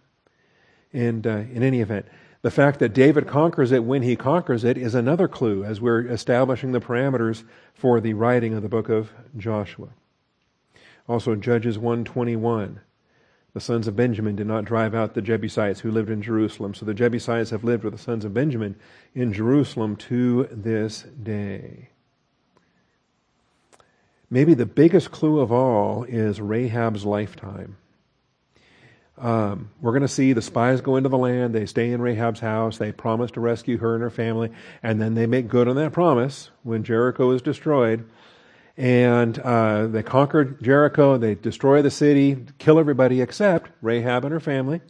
And 0.94 1.26
uh, 1.26 1.44
in 1.54 1.64
any 1.64 1.82
event, 1.82 2.06
the 2.42 2.52
fact 2.52 2.80
that 2.80 2.94
David 2.94 3.28
conquers 3.28 3.72
it 3.72 3.84
when 3.84 4.02
he 4.02 4.16
conquers 4.16 4.64
it 4.64 4.78
is 4.78 4.96
another 4.96 5.28
clue 5.28 5.64
as 5.64 5.80
we're 5.80 6.08
establishing 6.08 6.72
the 6.72 6.80
parameters 6.80 7.44
for 7.74 8.02
the 8.02 8.14
writing 8.14 8.54
of 8.54 8.64
the 8.64 8.70
book 8.70 8.90
of 8.90 9.12
Joshua. 9.38 9.90
Also, 11.08 11.36
Judges 11.36 11.78
121. 11.78 12.82
The 13.54 13.60
sons 13.60 13.88
of 13.88 13.98
Benjamin 13.98 14.36
did 14.36 14.48
not 14.48 14.66
drive 14.66 14.96
out 14.96 15.14
the 15.14 15.22
Jebusites 15.22 15.82
who 15.82 15.92
lived 15.92 16.10
in 16.10 16.22
Jerusalem. 16.22 16.74
So 16.74 16.86
the 16.86 16.94
Jebusites 16.94 17.50
have 17.50 17.66
lived 17.66 17.84
with 17.84 17.94
the 17.94 18.00
sons 18.00 18.24
of 18.24 18.34
Benjamin 18.34 18.76
in 19.14 19.34
Jerusalem 19.34 19.98
to 19.98 20.48
this 20.52 21.04
day. 21.22 21.90
Maybe 24.34 24.54
the 24.54 24.66
biggest 24.66 25.12
clue 25.12 25.42
of 25.42 25.52
all 25.52 26.04
is 26.06 26.40
Rahab's 26.40 27.06
lifetime. 27.06 27.76
Um, 29.18 29.70
we're 29.82 29.92
going 29.92 30.02
to 30.02 30.08
see 30.08 30.34
the 30.34 30.42
spies 30.42 30.82
go 30.82 30.96
into 30.96 31.10
the 31.10 31.18
land. 31.18 31.54
They 31.54 31.66
stay 31.66 31.92
in 31.92 32.02
Rahab's 32.02 32.40
house. 32.40 32.78
They 32.78 32.94
promise 32.94 33.30
to 33.32 33.42
rescue 33.42 33.78
her 33.78 33.94
and 33.94 34.02
her 34.02 34.10
family. 34.10 34.52
And 34.82 35.00
then 35.02 35.14
they 35.14 35.28
make 35.28 35.50
good 35.50 35.68
on 35.68 35.76
that 35.76 35.92
promise 35.92 36.50
when 36.64 36.84
Jericho 36.84 37.30
is 37.32 37.42
destroyed 37.42 38.10
and 38.78 39.38
uh, 39.40 39.88
they 39.88 40.02
conquer 40.02 40.46
Jericho. 40.46 41.18
They 41.18 41.36
destroy 41.36 41.82
the 41.82 41.92
city, 41.92 42.46
kill 42.58 42.80
everybody 42.80 43.22
except 43.22 43.70
Rahab 43.82 44.24
and 44.24 44.32
her 44.32 44.40
family. 44.40 44.82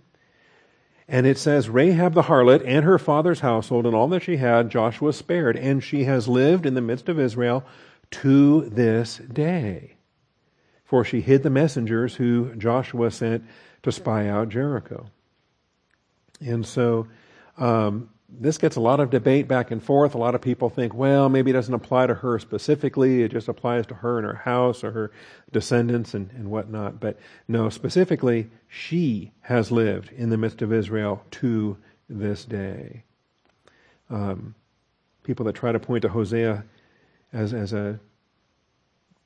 And 1.08 1.26
it 1.28 1.38
says, 1.38 1.68
Rahab 1.68 2.14
the 2.14 2.22
harlot 2.22 2.64
and 2.66 2.86
her 2.86 2.98
father's 2.98 3.42
household 3.42 3.86
and 3.86 3.96
all 3.96 4.08
that 4.10 4.24
she 4.24 4.38
had, 4.38 4.70
Joshua 4.70 5.12
spared, 5.12 5.58
and 5.58 5.84
she 5.84 6.06
has 6.06 6.28
lived 6.30 6.66
in 6.66 6.74
the 6.74 6.80
midst 6.80 7.10
of 7.10 7.20
Israel 7.20 7.66
to 8.12 8.70
this 8.70 9.18
day. 9.18 9.96
For 10.84 11.06
she 11.06 11.22
hid 11.22 11.44
the 11.44 11.50
messengers 11.50 12.16
who 12.16 12.54
Joshua 12.56 13.12
sent 13.12 13.46
to 13.84 13.92
spy 13.92 14.28
out 14.28 14.50
Jericho. 14.50 15.10
And 16.42 16.66
so 16.66 17.08
um, 17.58 18.10
this 18.28 18.58
gets 18.58 18.76
a 18.76 18.82
lot 18.82 19.00
of 19.00 19.10
debate 19.10 19.48
back 19.48 19.72
and 19.72 19.84
forth. 19.84 20.16
A 20.16 20.18
lot 20.18 20.36
of 20.36 20.42
people 20.42 20.70
think, 20.70 20.94
well, 20.94 21.30
maybe 21.30 21.52
it 21.52 21.54
doesn't 21.54 21.74
apply 21.74 22.08
to 22.08 22.14
her 22.16 22.40
specifically. 22.40 23.24
It 23.24 23.32
just 23.32 23.48
applies 23.48 23.86
to 23.88 23.96
her 23.96 24.18
and 24.18 24.26
her 24.26 24.36
house 24.36 24.84
or 24.84 24.92
her 24.92 25.12
descendants 25.52 26.14
and, 26.14 26.32
and 26.32 26.50
whatnot. 26.50 27.00
But 27.00 27.18
no, 27.48 27.70
specifically, 27.70 28.50
she 28.68 29.32
has 29.42 29.72
lived 29.72 30.12
in 30.14 30.30
the 30.30 30.38
midst 30.38 30.62
of 30.62 30.74
Israel 30.74 31.24
to 31.32 31.78
this 32.10 32.46
day. 32.46 33.04
Um, 34.10 34.56
people 35.24 35.46
that 35.46 35.56
try 35.56 35.72
to 35.72 35.80
point 35.80 36.02
to 36.02 36.10
Hosea 36.10 36.64
as, 37.34 37.54
as 37.54 37.74
a 37.74 38.00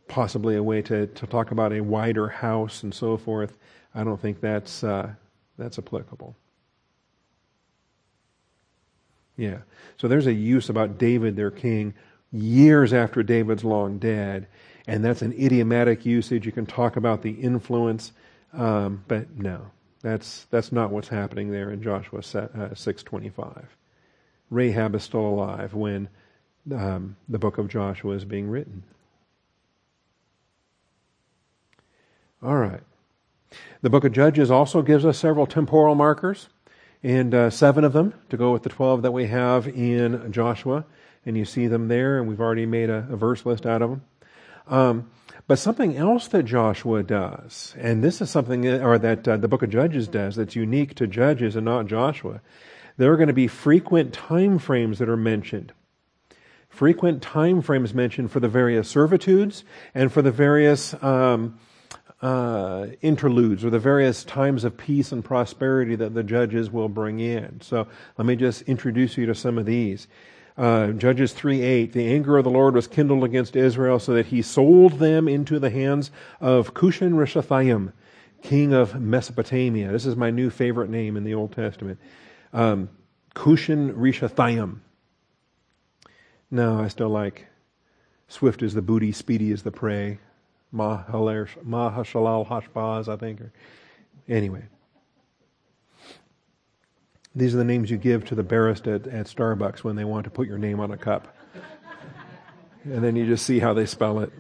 possibly 0.08 0.56
a 0.56 0.64
way 0.64 0.82
to, 0.84 1.08
to 1.08 1.28
talk 1.28 1.52
about 1.52 1.74
a 1.74 1.82
wider 1.82 2.28
house 2.28 2.84
and 2.84 2.94
so 2.94 3.18
forth, 3.18 3.58
I 3.94 4.04
don't 4.04 4.22
think 4.22 4.42
that's, 4.42 4.84
uh, 4.84 5.10
that's 5.58 5.80
applicable. 5.80 6.36
Yeah. 9.38 9.60
So 9.98 10.08
there's 10.08 10.28
a 10.28 10.34
use 10.34 10.70
about 10.70 10.98
David, 10.98 11.36
their 11.36 11.52
king, 11.52 11.94
years 12.32 12.94
after 12.94 13.24
David's 13.24 13.64
long 13.64 13.98
dead. 13.98 14.48
And 14.88 15.04
that's 15.04 15.22
an 15.22 15.34
idiomatic 15.34 16.06
usage. 16.06 16.46
You 16.46 16.52
can 16.52 16.66
talk 16.66 16.96
about 16.96 17.22
the 17.22 17.32
influence, 17.32 18.12
um, 18.54 19.04
but 19.08 19.36
no, 19.36 19.72
that's, 20.02 20.46
that's 20.52 20.72
not 20.72 20.92
what's 20.92 21.08
happening 21.08 21.52
there 21.52 21.72
in 21.72 21.82
Joshua 21.82 22.20
6.25. 22.20 23.58
Uh, 23.58 23.62
Rahab 24.52 24.94
is 24.96 25.04
still 25.04 25.26
alive 25.26 25.74
when 25.74 26.08
um, 26.72 27.16
the 27.30 27.40
book 27.40 27.58
of 27.58 27.68
Joshua 27.68 28.16
is 28.16 28.26
being 28.26 28.50
written. 28.50 28.84
All 32.42 32.58
right. 32.58 32.82
The 33.82 33.90
book 33.90 34.04
of 34.04 34.12
Judges 34.12 34.52
also 34.52 34.82
gives 34.82 35.06
us 35.06 35.18
several 35.18 35.48
temporal 35.48 35.96
markers 35.96 36.50
and 37.04 37.34
uh, 37.34 37.50
seven 37.50 37.84
of 37.84 37.94
them 37.94 38.14
to 38.30 38.38
go 38.38 38.52
with 38.52 38.64
the 38.64 38.70
12 38.70 39.04
that 39.04 39.12
we 39.12 39.28
have 39.28 39.68
in 39.68 40.32
Joshua. 40.32 40.86
And 41.26 41.38
you 41.38 41.46
see 41.46 41.68
them 41.68 41.88
there, 41.88 42.20
and 42.20 42.28
we've 42.28 42.42
already 42.42 42.66
made 42.66 42.90
a, 42.90 43.08
a 43.10 43.16
verse 43.16 43.46
list 43.46 43.66
out 43.66 43.82
of 43.82 43.90
them. 43.90 44.02
Um, 44.68 45.12
but 45.48 45.60
something 45.60 45.96
else 45.96 46.28
that 46.30 46.44
Joshua 46.44 47.04
does, 47.04 47.76
and 47.78 48.04
this 48.04 48.22
is 48.22 48.30
something, 48.30 48.68
or 48.68 48.98
that 48.98 49.28
uh, 49.28 49.38
the 49.38 49.48
book 49.48 49.62
of 49.62 49.70
Judges 49.70 50.08
does, 50.08 50.36
that's 50.36 50.56
unique 50.56 50.96
to 50.96 51.06
Judges 51.06 51.56
and 51.56 51.66
not 51.66 51.86
Joshua, 51.86 52.42
there 52.98 53.12
are 53.12 53.18
going 53.18 53.28
to 53.28 53.34
be 53.34 53.48
frequent 53.48 54.14
time 54.14 54.58
frames 54.58 54.98
that 54.98 55.10
are 55.10 55.18
mentioned. 55.18 55.74
Frequent 56.76 57.22
time 57.22 57.62
frames 57.62 57.94
mentioned 57.94 58.32
for 58.32 58.42
the 58.42 58.50
various 58.50 58.90
servitudes 58.90 59.64
and 59.94 60.12
for 60.12 60.22
the 60.22 60.30
various 60.30 60.94
um, 61.02 61.58
uh, 62.22 62.88
interludes 63.02 63.64
or 63.64 63.70
the 63.70 63.80
various 63.80 64.26
times 64.26 64.66
of 64.66 64.76
peace 64.76 65.14
and 65.14 65.24
prosperity 65.24 65.96
that 65.96 66.14
the 66.14 66.22
judges 66.22 66.70
will 66.70 66.90
bring 66.90 67.22
in. 67.22 67.62
So 67.62 67.88
let 68.18 68.26
me 68.26 68.36
just 68.36 68.64
introduce 68.64 69.16
you 69.16 69.26
to 69.26 69.34
some 69.34 69.58
of 69.58 69.66
these. 69.66 70.10
Uh, 70.58 70.88
judges 70.88 71.32
3 71.32 71.62
8, 71.62 71.94
the 71.94 72.08
anger 72.08 72.38
of 72.38 72.44
the 72.44 72.50
Lord 72.50 72.76
was 72.76 72.88
kindled 72.88 73.24
against 73.24 73.56
Israel 73.56 73.98
so 73.98 74.14
that 74.14 74.26
he 74.26 74.42
sold 74.42 75.00
them 75.00 75.30
into 75.30 75.60
the 75.60 75.70
hands 75.70 76.12
of 76.42 76.74
Cushan 76.74 77.14
Rishathaim, 77.14 77.94
king 78.42 78.74
of 78.74 79.00
Mesopotamia. 79.00 79.94
This 79.94 80.06
is 80.06 80.18
my 80.18 80.30
new 80.30 80.50
favorite 80.50 80.90
name 80.90 81.16
in 81.16 81.24
the 81.24 81.36
Old 81.36 81.54
Testament. 81.54 82.02
Um, 82.52 82.90
Cushan 83.34 83.94
Rishathaim. 83.94 84.80
No, 86.52 86.80
I 86.80 86.88
still 86.88 87.10
like 87.10 87.48
swift 88.28 88.62
as 88.62 88.74
the 88.74 88.82
booty, 88.82 89.12
speedy 89.12 89.52
as 89.52 89.64
the 89.64 89.72
prey. 89.72 90.20
Maher-shalal-hash-baz, 90.72 93.10
I 93.10 93.18
think. 93.18 93.42
Or, 93.42 93.52
anyway. 94.28 94.64
These 97.34 97.54
are 97.54 97.58
the 97.58 97.66
names 97.66 97.92
you 97.92 97.98
give 97.98 98.26
to 98.26 98.36
the 98.36 98.44
barista 98.44 98.96
at, 98.96 99.08
at 99.08 99.26
Starbucks 99.28 99.80
when 99.80 99.96
they 99.96 100.06
want 100.06 100.26
to 100.26 100.30
put 100.30 100.48
your 100.48 100.58
name 100.58 100.80
on 100.80 100.92
a 100.92 100.98
cup. 100.98 101.36
and 102.84 103.04
then 103.04 103.16
you 103.16 103.26
just 103.26 103.46
see 103.46 103.60
how 103.60 103.74
they 103.74 103.86
spell 103.86 104.20
it. 104.20 104.32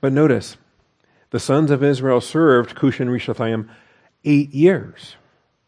But 0.00 0.12
notice, 0.12 0.56
the 1.30 1.38
sons 1.38 1.70
of 1.70 1.84
Israel 1.84 2.20
served 2.20 2.74
Cushan 2.74 3.08
Rishathaim 3.08 3.68
eight 4.24 4.52
years. 4.52 5.16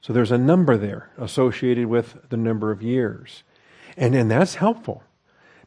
So 0.03 0.13
there's 0.13 0.33
a 0.33 0.39
number 0.39 0.77
there 0.77 1.11
associated 1.17 1.87
with 1.87 2.29
the 2.29 2.37
number 2.37 2.71
of 2.73 2.83
years. 2.83 3.45
And, 3.97 4.15
and 4.15 4.31
that's 4.31 4.57
helpful 4.57 5.05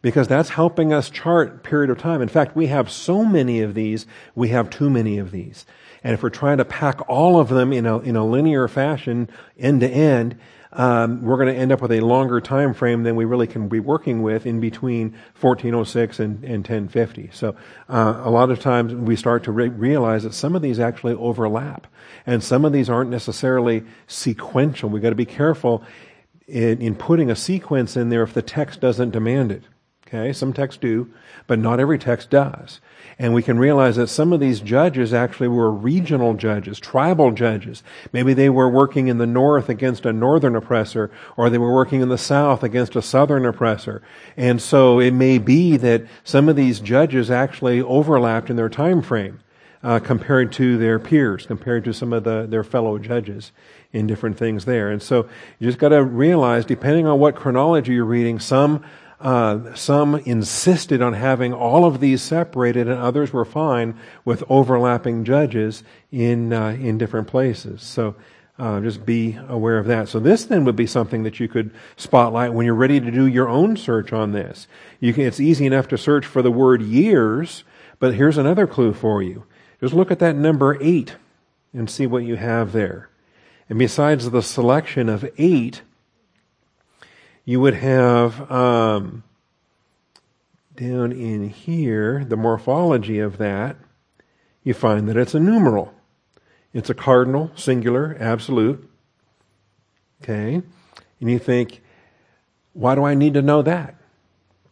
because 0.01 0.27
that's 0.27 0.49
helping 0.49 0.93
us 0.93 1.09
chart 1.09 1.63
period 1.63 1.89
of 1.89 1.97
time. 1.97 2.21
In 2.21 2.27
fact, 2.27 2.55
we 2.55 2.67
have 2.67 2.91
so 2.91 3.23
many 3.23 3.61
of 3.61 3.73
these, 3.73 4.05
we 4.35 4.49
have 4.49 4.69
too 4.69 4.89
many 4.89 5.17
of 5.17 5.31
these. 5.31 5.65
And 6.03 6.13
if 6.13 6.21
we're 6.21 6.29
trying 6.29 6.57
to 6.57 6.65
pack 6.65 7.09
all 7.09 7.39
of 7.39 7.47
them 7.47 7.73
in 7.73 7.85
a, 7.85 7.97
in 7.99 8.15
a 8.15 8.25
linear 8.25 8.67
fashion, 8.67 9.29
end 9.57 9.79
to 9.79 9.89
end, 9.89 10.37
um, 10.75 11.21
we're 11.21 11.37
going 11.37 11.53
to 11.53 11.59
end 11.59 11.71
up 11.71 11.81
with 11.81 11.91
a 11.91 12.01
longer 12.01 12.41
time 12.41 12.73
frame 12.73 13.03
than 13.03 13.15
we 13.15 13.25
really 13.25 13.47
can 13.47 13.67
be 13.67 13.79
working 13.79 14.21
with 14.21 14.45
in 14.45 14.59
between 14.59 15.11
1406 15.39 16.19
and, 16.19 16.43
and 16.43 16.57
1050. 16.67 17.29
So 17.33 17.55
uh, 17.89 18.21
a 18.23 18.29
lot 18.29 18.51
of 18.51 18.59
times 18.59 18.93
we 18.93 19.15
start 19.15 19.43
to 19.45 19.51
re- 19.51 19.69
realize 19.69 20.23
that 20.23 20.33
some 20.33 20.55
of 20.55 20.61
these 20.61 20.79
actually 20.79 21.13
overlap, 21.13 21.87
and 22.25 22.43
some 22.43 22.65
of 22.65 22.73
these 22.73 22.89
aren't 22.89 23.09
necessarily 23.09 23.83
sequential. 24.07 24.89
We've 24.89 25.01
got 25.01 25.09
to 25.09 25.15
be 25.15 25.25
careful 25.25 25.83
in, 26.47 26.81
in 26.81 26.95
putting 26.95 27.31
a 27.31 27.35
sequence 27.35 27.95
in 27.95 28.09
there 28.09 28.23
if 28.23 28.33
the 28.33 28.41
text 28.41 28.81
doesn't 28.81 29.11
demand 29.11 29.51
it. 29.51 29.63
Okay, 30.15 30.33
some 30.33 30.53
texts 30.53 30.79
do, 30.79 31.11
but 31.45 31.59
not 31.59 31.79
every 31.79 31.99
text 31.99 32.29
does. 32.29 32.79
And 33.19 33.33
we 33.33 33.43
can 33.43 33.59
realize 33.59 33.97
that 33.97 34.07
some 34.07 34.33
of 34.33 34.39
these 34.39 34.59
judges 34.61 35.13
actually 35.13 35.47
were 35.49 35.71
regional 35.71 36.33
judges, 36.33 36.79
tribal 36.79 37.31
judges. 37.31 37.83
Maybe 38.13 38.33
they 38.33 38.49
were 38.49 38.69
working 38.69 39.07
in 39.07 39.17
the 39.17 39.27
north 39.27 39.69
against 39.69 40.05
a 40.05 40.13
northern 40.13 40.55
oppressor, 40.55 41.11
or 41.35 41.49
they 41.49 41.57
were 41.57 41.73
working 41.73 42.01
in 42.01 42.09
the 42.09 42.17
south 42.17 42.63
against 42.63 42.95
a 42.95 43.01
southern 43.01 43.45
oppressor. 43.45 44.01
And 44.37 44.61
so 44.61 44.99
it 44.99 45.11
may 45.11 45.37
be 45.37 45.77
that 45.77 46.05
some 46.23 46.49
of 46.49 46.55
these 46.55 46.79
judges 46.79 47.29
actually 47.29 47.81
overlapped 47.81 48.49
in 48.49 48.55
their 48.55 48.69
time 48.69 49.01
frame. 49.01 49.41
Uh, 49.83 49.99
compared 49.99 50.51
to 50.51 50.79
their 50.79 50.97
peers, 50.97 51.45
compared 51.45 51.83
to 51.83 51.93
some 51.93 52.11
of 52.11 52.23
the, 52.23 52.47
their 52.49 52.63
fellow 52.63 52.97
judges 52.97 53.51
in 53.93 54.07
different 54.07 54.35
things 54.35 54.65
there. 54.65 54.89
And 54.89 54.99
so 54.99 55.29
you 55.59 55.67
just 55.67 55.77
got 55.77 55.89
to 55.89 56.03
realize, 56.03 56.65
depending 56.65 57.05
on 57.05 57.19
what 57.19 57.35
chronology 57.35 57.93
you're 57.93 58.03
reading, 58.03 58.39
some 58.39 58.83
uh, 59.19 59.73
some 59.75 60.15
insisted 60.15 61.01
on 61.01 61.13
having 61.13 61.53
all 61.53 61.85
of 61.85 61.99
these 61.99 62.21
separated, 62.21 62.87
and 62.87 62.99
others 62.99 63.31
were 63.31 63.45
fine 63.45 63.97
with 64.25 64.43
overlapping 64.49 65.23
judges 65.23 65.83
in 66.11 66.51
uh, 66.51 66.69
in 66.69 66.97
different 66.97 67.27
places. 67.27 67.81
So 67.81 68.15
uh, 68.57 68.79
just 68.79 69.05
be 69.05 69.37
aware 69.47 69.77
of 69.77 69.85
that. 69.87 70.07
So 70.07 70.19
this 70.19 70.45
then 70.45 70.65
would 70.65 70.75
be 70.75 70.87
something 70.87 71.23
that 71.23 71.39
you 71.39 71.47
could 71.47 71.71
spotlight 71.97 72.53
when 72.53 72.65
you're 72.65 72.75
ready 72.75 72.99
to 72.99 73.11
do 73.11 73.25
your 73.25 73.49
own 73.49 73.75
search 73.75 74.13
on 74.13 74.31
this. 74.31 74.67
You 74.99 75.13
can, 75.13 75.25
it's 75.25 75.39
easy 75.39 75.65
enough 75.65 75.87
to 75.89 75.97
search 75.97 76.25
for 76.25 76.41
the 76.41 76.51
word 76.51 76.81
years, 76.81 77.63
but 77.99 78.15
here's 78.15 78.37
another 78.37 78.65
clue 78.65 78.93
for 78.93 79.21
you. 79.21 79.45
Just 79.81 79.93
look 79.93 80.09
at 80.09 80.19
that 80.19 80.35
number 80.35 80.77
eight 80.81 81.15
and 81.73 81.89
see 81.89 82.07
what 82.07 82.23
you 82.23 82.37
have 82.37 82.71
there. 82.71 83.09
And 83.69 83.77
besides 83.77 84.29
the 84.29 84.41
selection 84.41 85.09
of 85.09 85.29
eight, 85.37 85.81
you 87.45 87.61
would 87.61 87.75
have 87.75 88.51
um, 88.51 89.23
down 90.75 91.11
in 91.11 91.49
here, 91.49 92.25
the 92.25 92.35
morphology 92.35 93.19
of 93.19 93.37
that, 93.37 93.77
you 94.63 94.73
find 94.73 95.07
that 95.07 95.15
it's 95.15 95.35
a 95.35 95.39
numeral. 95.39 95.93
It's 96.73 96.89
a 96.89 96.95
cardinal, 96.95 97.51
singular, 97.55 98.17
absolute. 98.19 98.89
Okay? 100.21 100.61
And 101.21 101.31
you 101.31 101.39
think, 101.39 101.81
why 102.73 102.95
do 102.95 103.03
I 103.03 103.13
need 103.13 103.35
to 103.35 103.41
know 103.41 103.61
that? 103.61 103.95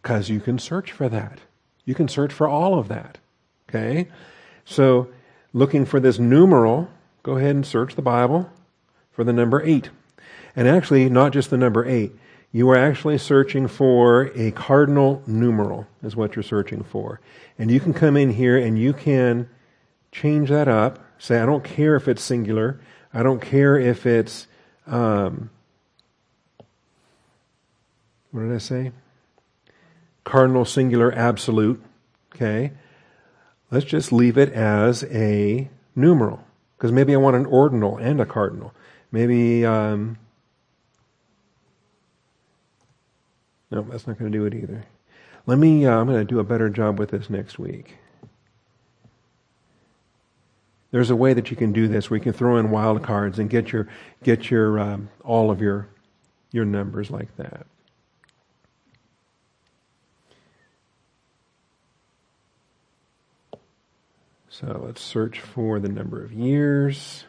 Because 0.01 0.29
you 0.29 0.39
can 0.39 0.59
search 0.59 0.91
for 0.91 1.07
that. 1.07 1.39
You 1.85 1.95
can 1.95 2.07
search 2.07 2.33
for 2.33 2.47
all 2.47 2.77
of 2.77 2.87
that. 2.87 3.19
Okay? 3.69 4.09
So, 4.65 5.09
looking 5.53 5.85
for 5.85 5.99
this 5.99 6.19
numeral, 6.19 6.89
go 7.21 7.37
ahead 7.37 7.55
and 7.55 7.65
search 7.65 7.95
the 7.95 8.01
Bible 8.01 8.49
for 9.11 9.23
the 9.23 9.33
number 9.33 9.61
8. 9.61 9.89
And 10.55 10.67
actually, 10.67 11.07
not 11.09 11.31
just 11.31 11.49
the 11.49 11.57
number 11.57 11.85
8. 11.85 12.13
You 12.55 12.69
are 12.69 12.77
actually 12.77 13.17
searching 13.17 13.67
for 13.67 14.31
a 14.35 14.51
cardinal 14.51 15.23
numeral, 15.25 15.87
is 16.03 16.15
what 16.15 16.35
you're 16.35 16.43
searching 16.43 16.83
for. 16.83 17.19
And 17.57 17.71
you 17.71 17.79
can 17.79 17.93
come 17.93 18.15
in 18.15 18.29
here 18.29 18.55
and 18.55 18.77
you 18.77 18.93
can 18.93 19.49
change 20.11 20.49
that 20.49 20.67
up. 20.67 21.03
Say, 21.17 21.39
I 21.39 21.47
don't 21.47 21.63
care 21.63 21.95
if 21.95 22.07
it's 22.07 22.21
singular. 22.21 22.79
I 23.11 23.23
don't 23.23 23.41
care 23.41 23.75
if 23.79 24.05
it's, 24.05 24.45
um, 24.85 25.49
what 28.29 28.41
did 28.41 28.53
I 28.53 28.59
say? 28.59 28.91
Cardinal, 30.23 30.63
singular, 30.63 31.11
absolute. 31.11 31.83
Okay. 32.35 32.71
Let's 33.71 33.85
just 33.85 34.11
leave 34.11 34.37
it 34.37 34.53
as 34.53 35.03
a 35.05 35.69
numeral. 35.95 36.45
Because 36.77 36.91
maybe 36.91 37.15
I 37.15 37.17
want 37.17 37.35
an 37.35 37.47
ordinal 37.47 37.97
and 37.97 38.21
a 38.21 38.27
cardinal. 38.27 38.75
Maybe, 39.11 39.65
um, 39.65 40.19
No, 43.73 43.81
that's 43.81 44.05
not 44.05 44.19
going 44.19 44.31
to 44.31 44.37
do 44.37 44.45
it 44.45 44.53
either. 44.53 44.85
Let 45.47 45.57
me, 45.57 45.87
uh, 45.87 45.97
I'm 45.97 46.05
going 46.05 46.19
to 46.19 46.25
do 46.25 46.37
a 46.37 46.43
better 46.43 46.69
job 46.69 46.99
with 46.99 47.09
this 47.09 47.27
next 47.27 47.57
week. 47.57 47.97
There's 50.91 51.09
a 51.09 51.15
way 51.15 51.33
that 51.33 51.49
you 51.49 51.57
can 51.57 51.71
do 51.73 51.87
this 51.87 52.07
where 52.07 52.17
you 52.19 52.23
can 52.23 52.33
throw 52.33 52.57
in 52.57 52.69
wild 52.69 53.01
cards 53.01 53.39
and 53.39 53.49
get 53.49 53.71
your, 53.71 53.87
get 54.21 54.51
your, 54.51 54.79
um, 54.79 55.09
all 55.23 55.49
of 55.49 55.59
your, 55.59 55.87
your 56.51 56.65
numbers 56.65 57.09
like 57.09 57.35
that. 57.37 57.65
So 64.49 64.83
let's 64.85 65.01
search 65.01 65.39
for 65.39 65.79
the 65.79 65.89
number 65.89 66.23
of 66.23 66.31
years. 66.31 67.25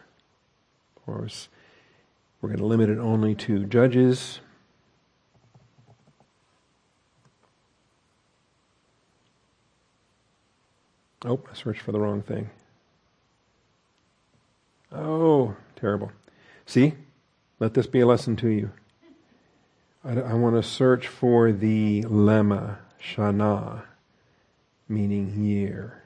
Of 0.95 1.07
course, 1.07 1.49
we're 2.42 2.51
going 2.51 2.59
to 2.59 2.66
limit 2.66 2.90
it 2.90 2.99
only 2.99 3.34
to 3.36 3.64
judges. 3.64 4.40
Oh, 11.25 11.41
I 11.51 11.55
searched 11.55 11.81
for 11.81 11.93
the 11.93 12.01
wrong 12.01 12.22
thing. 12.22 12.51
Oh, 14.93 15.57
terrible. 15.77 16.12
See? 16.66 16.95
Let 17.61 17.75
this 17.75 17.87
be 17.87 18.01
a 18.01 18.07
lesson 18.07 18.37
to 18.37 18.49
you. 18.49 18.70
I, 20.05 20.20
I 20.20 20.35
want 20.35 20.57
to 20.57 20.62
search 20.62 21.09
for 21.09 21.51
the 21.51 22.03
lemma, 22.03 22.79
shana, 23.03 23.85
meaning 24.89 25.43
year. 25.43 26.03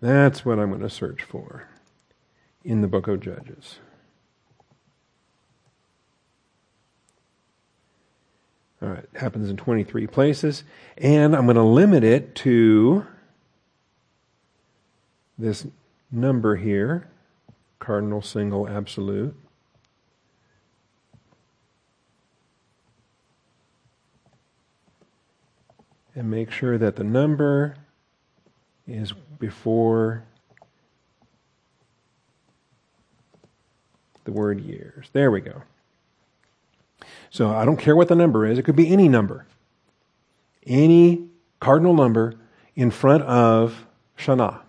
That's 0.00 0.44
what 0.44 0.58
I'm 0.58 0.70
going 0.70 0.80
to 0.80 0.90
search 0.90 1.22
for 1.22 1.68
in 2.64 2.80
the 2.80 2.88
book 2.88 3.06
of 3.08 3.20
Judges. 3.20 3.80
All 8.82 8.90
right, 8.90 8.98
it 8.98 9.18
happens 9.18 9.48
in 9.48 9.56
23 9.56 10.06
places. 10.06 10.64
And 10.98 11.34
I'm 11.34 11.46
going 11.46 11.56
to 11.56 11.62
limit 11.62 12.04
it 12.04 12.34
to 12.36 13.06
this 15.38 15.66
number 16.10 16.56
here 16.56 17.08
cardinal, 17.78 18.22
single, 18.22 18.68
absolute. 18.68 19.36
And 26.14 26.30
make 26.30 26.50
sure 26.50 26.78
that 26.78 26.96
the 26.96 27.04
number 27.04 27.76
is 28.88 29.12
before 29.38 30.24
the 34.24 34.32
word 34.32 34.60
years. 34.60 35.08
There 35.12 35.30
we 35.30 35.40
go. 35.40 35.62
So 37.36 37.50
I 37.50 37.66
don't 37.66 37.76
care 37.76 37.94
what 37.94 38.08
the 38.08 38.14
number 38.14 38.46
is, 38.46 38.58
it 38.58 38.62
could 38.62 38.76
be 38.76 38.90
any 38.90 39.10
number. 39.10 39.44
Any 40.66 41.28
cardinal 41.60 41.92
number 41.92 42.32
in 42.74 42.90
front 42.90 43.24
of 43.24 43.86
Shana. 44.16 44.60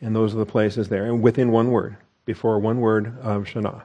And 0.00 0.14
those 0.14 0.32
are 0.32 0.38
the 0.38 0.46
places 0.46 0.88
there, 0.88 1.06
and 1.06 1.24
within 1.24 1.50
one 1.50 1.72
word, 1.72 1.96
before 2.24 2.60
one 2.60 2.78
word 2.78 3.18
of 3.20 3.46
Shana. 3.46 3.82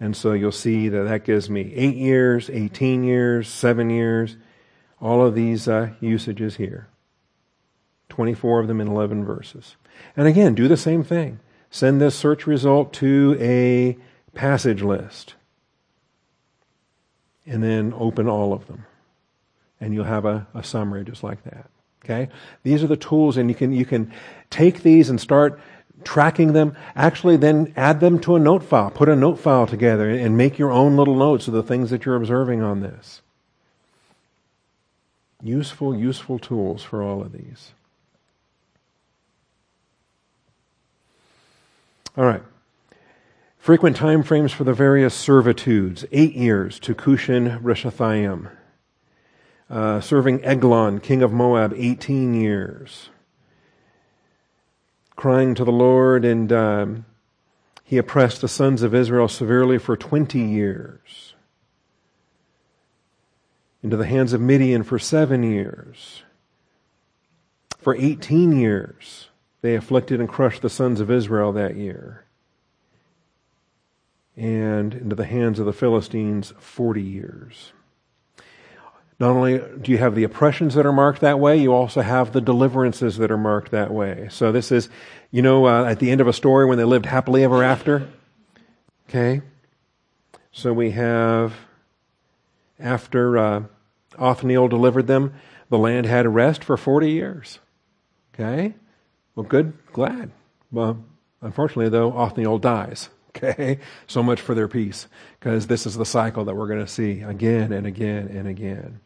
And 0.00 0.16
so 0.16 0.32
you'll 0.32 0.50
see 0.50 0.88
that 0.88 1.04
that 1.04 1.22
gives 1.22 1.48
me 1.48 1.72
eight 1.72 1.94
years, 1.94 2.50
18 2.50 3.04
years, 3.04 3.46
seven 3.46 3.88
years, 3.88 4.36
all 5.00 5.24
of 5.24 5.36
these 5.36 5.68
uh, 5.68 5.90
usages 6.00 6.56
here. 6.56 6.88
24 8.08 8.58
of 8.58 8.66
them 8.66 8.80
in 8.80 8.88
11 8.88 9.24
verses. 9.24 9.76
And 10.16 10.26
again, 10.26 10.56
do 10.56 10.66
the 10.66 10.76
same 10.76 11.04
thing. 11.04 11.38
Send 11.70 12.00
this 12.00 12.16
search 12.16 12.44
result 12.44 12.92
to 12.94 13.36
a 13.38 13.96
passage 14.34 14.82
list 14.82 15.36
and 17.46 17.62
then 17.62 17.92
open 17.96 18.28
all 18.28 18.52
of 18.52 18.66
them. 18.66 18.86
And 19.80 19.94
you'll 19.94 20.04
have 20.04 20.24
a, 20.24 20.46
a 20.54 20.62
summary 20.62 21.04
just 21.04 21.22
like 21.22 21.42
that. 21.44 21.68
Okay? 22.04 22.28
These 22.62 22.82
are 22.82 22.86
the 22.86 22.96
tools, 22.96 23.36
and 23.36 23.48
you 23.48 23.54
can, 23.54 23.72
you 23.72 23.84
can 23.84 24.12
take 24.50 24.82
these 24.82 25.10
and 25.10 25.20
start 25.20 25.60
tracking 26.04 26.52
them. 26.52 26.76
Actually, 26.94 27.36
then 27.36 27.72
add 27.76 28.00
them 28.00 28.18
to 28.20 28.36
a 28.36 28.38
note 28.38 28.62
file. 28.62 28.90
Put 28.90 29.08
a 29.08 29.16
note 29.16 29.38
file 29.38 29.66
together 29.66 30.10
and 30.10 30.36
make 30.36 30.58
your 30.58 30.70
own 30.70 30.96
little 30.96 31.16
notes 31.16 31.48
of 31.48 31.54
the 31.54 31.62
things 31.62 31.90
that 31.90 32.04
you're 32.04 32.16
observing 32.16 32.62
on 32.62 32.80
this. 32.80 33.22
Useful, 35.42 35.94
useful 35.94 36.38
tools 36.38 36.82
for 36.82 37.02
all 37.02 37.20
of 37.20 37.32
these. 37.32 37.72
All 42.16 42.24
right. 42.24 42.42
Frequent 43.64 43.96
time 43.96 44.22
frames 44.22 44.52
for 44.52 44.64
the 44.64 44.74
various 44.74 45.14
servitudes 45.14 46.04
eight 46.12 46.34
years 46.34 46.78
to 46.80 46.94
Cushan 46.94 47.62
Rishathaim. 47.62 48.50
Uh, 49.70 50.02
serving 50.02 50.44
Eglon, 50.44 51.00
king 51.00 51.22
of 51.22 51.32
Moab, 51.32 51.72
18 51.74 52.34
years. 52.34 53.08
Crying 55.16 55.54
to 55.54 55.64
the 55.64 55.72
Lord 55.72 56.26
and 56.26 56.52
um, 56.52 57.06
He 57.84 57.96
oppressed 57.96 58.42
the 58.42 58.48
sons 58.48 58.82
of 58.82 58.94
Israel 58.94 59.28
severely 59.28 59.78
for 59.78 59.96
20 59.96 60.38
years. 60.38 61.32
Into 63.82 63.96
the 63.96 64.06
hands 64.06 64.34
of 64.34 64.42
Midian 64.42 64.82
for 64.82 64.98
seven 64.98 65.42
years. 65.42 66.22
For 67.78 67.96
18 67.96 68.60
years, 68.60 69.30
they 69.62 69.74
afflicted 69.74 70.20
and 70.20 70.28
crushed 70.28 70.60
the 70.60 70.68
sons 70.68 71.00
of 71.00 71.10
Israel 71.10 71.50
that 71.52 71.76
year. 71.76 72.23
And 74.36 74.94
into 74.94 75.14
the 75.14 75.26
hands 75.26 75.58
of 75.58 75.66
the 75.66 75.72
Philistines 75.72 76.52
40 76.58 77.02
years. 77.02 77.72
Not 79.20 79.30
only 79.30 79.58
do 79.80 79.92
you 79.92 79.98
have 79.98 80.16
the 80.16 80.24
oppressions 80.24 80.74
that 80.74 80.86
are 80.86 80.92
marked 80.92 81.20
that 81.20 81.38
way, 81.38 81.56
you 81.56 81.72
also 81.72 82.02
have 82.02 82.32
the 82.32 82.40
deliverances 82.40 83.16
that 83.18 83.30
are 83.30 83.38
marked 83.38 83.70
that 83.70 83.92
way. 83.92 84.28
So 84.30 84.50
this 84.50 84.72
is, 84.72 84.88
you 85.30 85.40
know, 85.40 85.66
uh, 85.66 85.84
at 85.84 86.00
the 86.00 86.10
end 86.10 86.20
of 86.20 86.26
a 86.26 86.32
story 86.32 86.66
when 86.66 86.78
they 86.78 86.84
lived 86.84 87.06
happily 87.06 87.44
ever 87.44 87.62
after. 87.62 88.08
Okay? 89.08 89.42
So 90.50 90.72
we 90.72 90.90
have, 90.92 91.54
after 92.80 93.38
uh, 93.38 93.62
Othniel 94.18 94.68
delivered 94.68 95.06
them, 95.06 95.34
the 95.68 95.78
land 95.78 96.06
had 96.06 96.34
rest 96.34 96.64
for 96.64 96.76
40 96.76 97.10
years. 97.10 97.60
Okay? 98.34 98.74
Well, 99.36 99.46
good, 99.46 99.74
glad. 99.92 100.32
Well, 100.72 101.04
unfortunately, 101.40 101.88
though, 101.88 102.12
Othniel 102.12 102.58
dies. 102.58 103.10
Okay? 103.36 103.80
So 104.06 104.22
much 104.22 104.40
for 104.40 104.54
their 104.54 104.68
peace, 104.68 105.08
because 105.38 105.66
this 105.66 105.86
is 105.86 105.96
the 105.96 106.06
cycle 106.06 106.44
that 106.44 106.54
we're 106.54 106.68
going 106.68 106.84
to 106.84 106.86
see 106.86 107.22
again 107.22 107.72
and 107.72 107.86
again 107.86 108.28
and 108.28 108.46
again. 108.46 109.00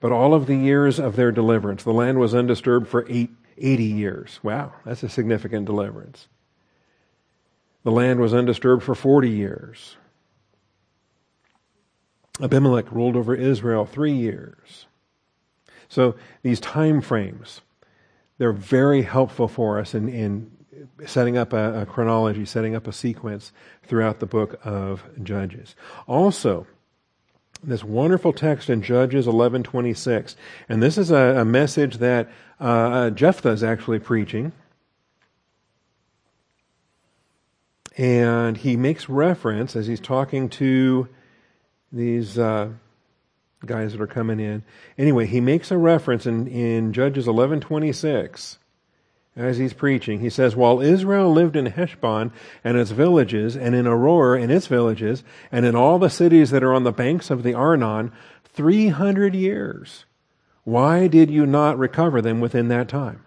But 0.00 0.12
all 0.12 0.34
of 0.34 0.46
the 0.46 0.56
years 0.56 0.98
of 1.00 1.16
their 1.16 1.32
deliverance, 1.32 1.82
the 1.82 1.92
land 1.92 2.18
was 2.18 2.34
undisturbed 2.34 2.88
for 2.88 3.06
eight, 3.08 3.30
80 3.56 3.84
years. 3.84 4.40
Wow, 4.42 4.74
that's 4.84 5.02
a 5.02 5.08
significant 5.08 5.64
deliverance. 5.64 6.28
The 7.84 7.90
land 7.90 8.20
was 8.20 8.34
undisturbed 8.34 8.82
for 8.82 8.94
40 8.94 9.30
years. 9.30 9.96
Abimelech 12.42 12.90
ruled 12.90 13.16
over 13.16 13.34
Israel 13.34 13.86
three 13.86 14.14
years. 14.14 14.86
So 15.88 16.16
these 16.42 16.60
time 16.60 17.00
frames, 17.00 17.60
they're 18.38 18.52
very 18.52 19.02
helpful 19.02 19.46
for 19.46 19.78
us 19.78 19.94
in, 19.94 20.08
in 20.08 20.50
setting 21.06 21.36
up 21.36 21.52
a, 21.52 21.82
a 21.82 21.86
chronology, 21.86 22.44
setting 22.44 22.74
up 22.74 22.86
a 22.86 22.92
sequence 22.92 23.52
throughout 23.84 24.20
the 24.20 24.26
book 24.26 24.60
of 24.64 25.04
Judges. 25.22 25.74
Also, 26.06 26.66
this 27.62 27.84
wonderful 27.84 28.32
text 28.32 28.68
in 28.68 28.82
Judges 28.82 29.26
11:26, 29.26 30.36
and 30.68 30.82
this 30.82 30.98
is 30.98 31.10
a, 31.10 31.36
a 31.38 31.44
message 31.44 31.98
that 31.98 32.30
uh, 32.60 32.64
uh, 32.64 33.10
Jephthah 33.10 33.50
is 33.50 33.64
actually 33.64 33.98
preaching, 33.98 34.52
and 37.96 38.56
he 38.56 38.76
makes 38.76 39.08
reference 39.08 39.76
as 39.76 39.86
he's 39.86 40.00
talking 40.00 40.48
to 40.50 41.08
these 41.92 42.38
uh, 42.38 42.70
guys 43.64 43.92
that 43.92 44.00
are 44.00 44.06
coming 44.06 44.40
in. 44.40 44.62
Anyway, 44.98 45.26
he 45.26 45.40
makes 45.40 45.70
a 45.70 45.78
reference 45.78 46.26
in, 46.26 46.46
in 46.48 46.92
Judges 46.92 47.26
11:26 47.26 48.58
as 49.36 49.58
he's 49.58 49.72
preaching. 49.72 50.20
He 50.20 50.30
says, 50.30 50.54
While 50.54 50.80
Israel 50.80 51.32
lived 51.32 51.56
in 51.56 51.66
Heshbon 51.66 52.32
and 52.62 52.76
its 52.76 52.90
villages, 52.90 53.56
and 53.56 53.74
in 53.74 53.86
Aroer 53.86 54.40
and 54.40 54.52
its 54.52 54.66
villages, 54.66 55.24
and 55.50 55.66
in 55.66 55.74
all 55.74 55.98
the 55.98 56.10
cities 56.10 56.50
that 56.50 56.62
are 56.62 56.74
on 56.74 56.84
the 56.84 56.92
banks 56.92 57.30
of 57.30 57.42
the 57.42 57.54
Arnon, 57.54 58.12
300 58.44 59.34
years, 59.34 60.04
why 60.62 61.08
did 61.08 61.30
you 61.30 61.46
not 61.46 61.78
recover 61.78 62.22
them 62.22 62.40
within 62.40 62.68
that 62.68 62.88
time? 62.88 63.24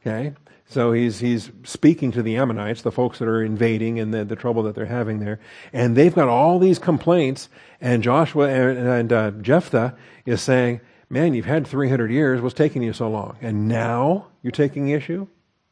Okay? 0.00 0.34
So 0.68 0.92
he's, 0.92 1.20
he's 1.20 1.50
speaking 1.62 2.10
to 2.12 2.22
the 2.22 2.36
Ammonites, 2.36 2.82
the 2.82 2.92
folks 2.92 3.18
that 3.20 3.28
are 3.28 3.42
invading 3.42 4.00
and 4.00 4.12
the, 4.12 4.24
the 4.24 4.36
trouble 4.36 4.64
that 4.64 4.74
they're 4.74 4.86
having 4.86 5.20
there. 5.20 5.38
And 5.72 5.96
they've 5.96 6.14
got 6.14 6.28
all 6.28 6.58
these 6.58 6.78
complaints, 6.78 7.48
and 7.80 8.02
Joshua 8.02 8.48
and, 8.48 8.78
and 8.78 9.12
uh, 9.12 9.30
Jephthah 9.30 9.96
is 10.26 10.42
saying, 10.42 10.80
man, 11.08 11.34
you've 11.34 11.44
had 11.44 11.66
300 11.66 12.10
years. 12.10 12.40
What's 12.40 12.54
taking 12.54 12.82
you 12.82 12.92
so 12.92 13.08
long? 13.08 13.36
And 13.40 13.68
now 13.68 14.26
you're 14.42 14.50
taking 14.50 14.88
issue? 14.88 15.26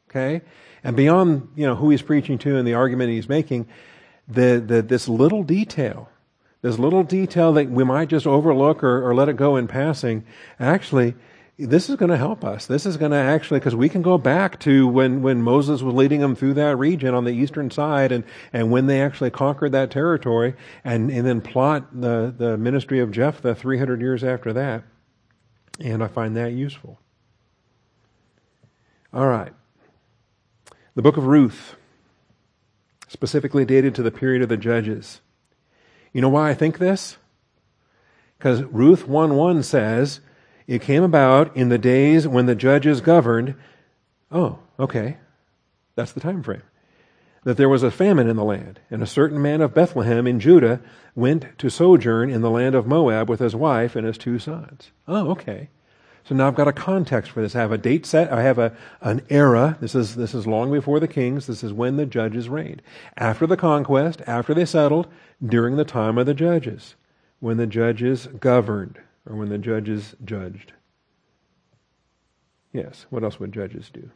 Okay? 0.09 0.41
And 0.83 0.95
beyond, 0.95 1.49
you 1.55 1.65
know, 1.65 1.75
who 1.75 1.89
he's 1.89 2.01
preaching 2.01 2.37
to 2.39 2.57
and 2.57 2.67
the 2.67 2.75
argument 2.75 3.11
he's 3.11 3.29
making, 3.29 3.67
the, 4.27 4.63
the, 4.65 4.81
this 4.81 5.07
little 5.07 5.43
detail, 5.43 6.09
this 6.61 6.79
little 6.79 7.03
detail 7.03 7.53
that 7.53 7.69
we 7.69 7.83
might 7.83 8.07
just 8.07 8.25
overlook 8.25 8.83
or, 8.83 9.07
or 9.07 9.13
let 9.13 9.29
it 9.29 9.35
go 9.35 9.55
in 9.55 9.67
passing, 9.67 10.25
actually, 10.59 11.15
this 11.57 11.89
is 11.89 11.95
going 11.95 12.11
to 12.11 12.17
help 12.17 12.43
us. 12.43 12.65
This 12.65 12.85
is 12.85 12.97
going 12.97 13.11
to 13.11 13.17
actually, 13.17 13.59
because 13.59 13.75
we 13.75 13.87
can 13.87 14.01
go 14.01 14.17
back 14.17 14.59
to 14.61 14.87
when, 14.87 15.21
when 15.21 15.41
Moses 15.41 15.81
was 15.81 15.93
leading 15.93 16.19
them 16.19 16.35
through 16.35 16.55
that 16.55 16.75
region 16.77 17.13
on 17.13 17.23
the 17.23 17.31
eastern 17.31 17.71
side 17.71 18.11
and, 18.11 18.25
and 18.51 18.71
when 18.71 18.87
they 18.87 19.01
actually 19.01 19.31
conquered 19.31 19.71
that 19.71 19.89
territory 19.89 20.55
and, 20.83 21.09
and 21.09 21.25
then 21.25 21.39
plot 21.39 21.87
the, 21.93 22.33
the 22.37 22.57
ministry 22.57 22.99
of 22.99 23.11
Jephthah 23.11 23.55
300 23.55 24.01
years 24.01 24.23
after 24.23 24.51
that. 24.53 24.83
And 25.79 26.03
I 26.03 26.07
find 26.07 26.35
that 26.35 26.53
useful. 26.53 26.99
All 29.13 29.27
right. 29.27 29.53
The 30.95 31.01
book 31.01 31.17
of 31.17 31.25
Ruth, 31.25 31.75
specifically 33.07 33.65
dated 33.65 33.95
to 33.95 34.03
the 34.03 34.11
period 34.11 34.41
of 34.41 34.49
the 34.49 34.57
judges. 34.57 35.21
You 36.13 36.21
know 36.21 36.29
why 36.29 36.49
I 36.49 36.53
think 36.53 36.77
this? 36.77 37.17
Because 38.37 38.63
Ruth 38.63 39.07
1 39.07 39.35
1 39.35 39.63
says, 39.63 40.21
It 40.67 40.81
came 40.81 41.03
about 41.03 41.55
in 41.55 41.69
the 41.69 41.77
days 41.77 42.27
when 42.27 42.45
the 42.45 42.55
judges 42.55 43.01
governed. 43.01 43.55
Oh, 44.31 44.59
okay. 44.79 45.17
That's 45.95 46.11
the 46.11 46.19
time 46.19 46.43
frame. 46.43 46.63
That 47.45 47.57
there 47.57 47.69
was 47.69 47.83
a 47.83 47.91
famine 47.91 48.27
in 48.27 48.35
the 48.35 48.43
land, 48.43 48.81
and 48.91 49.01
a 49.01 49.07
certain 49.07 49.41
man 49.41 49.61
of 49.61 49.73
Bethlehem 49.73 50.27
in 50.27 50.39
Judah 50.39 50.81
went 51.15 51.57
to 51.59 51.69
sojourn 51.69 52.29
in 52.29 52.41
the 52.41 52.49
land 52.49 52.75
of 52.75 52.87
Moab 52.87 53.29
with 53.29 53.39
his 53.39 53.55
wife 53.55 53.95
and 53.95 54.05
his 54.05 54.17
two 54.17 54.39
sons. 54.39 54.91
Oh, 55.07 55.29
okay. 55.29 55.69
So 56.27 56.33
now 56.33 56.47
I've 56.47 56.55
got 56.55 56.67
a 56.67 56.73
context 56.73 57.31
for 57.31 57.43
this. 57.43 57.55
I 57.55 57.59
have 57.59 57.71
a 57.71 57.77
date 57.77 58.07
set. 58.07 58.33
I 58.33 58.41
have 58.41 58.57
a, 58.57 58.75
an 59.01 59.21
era. 59.29 59.77
This 59.79 59.93
is, 59.93 60.15
this 60.15 60.33
is 60.33 60.47
long 60.47 60.71
before 60.71 60.99
the 60.99 61.07
kings. 61.07 61.45
This 61.45 61.63
is 61.63 61.71
when 61.71 61.97
the 61.97 62.07
judges 62.07 62.49
reigned. 62.49 62.81
After 63.15 63.45
the 63.45 63.55
conquest, 63.55 64.23
after 64.25 64.55
they 64.55 64.65
settled, 64.65 65.07
during 65.45 65.75
the 65.75 65.85
time 65.85 66.17
of 66.17 66.25
the 66.25 66.33
judges, 66.33 66.95
when 67.39 67.57
the 67.57 67.67
judges 67.67 68.25
governed, 68.25 68.97
or 69.29 69.35
when 69.35 69.49
the 69.49 69.59
judges 69.59 70.15
judged. 70.25 70.73
Yes, 72.73 73.05
what 73.11 73.23
else 73.23 73.39
would 73.39 73.51
judges 73.53 73.91
do? 73.93 74.09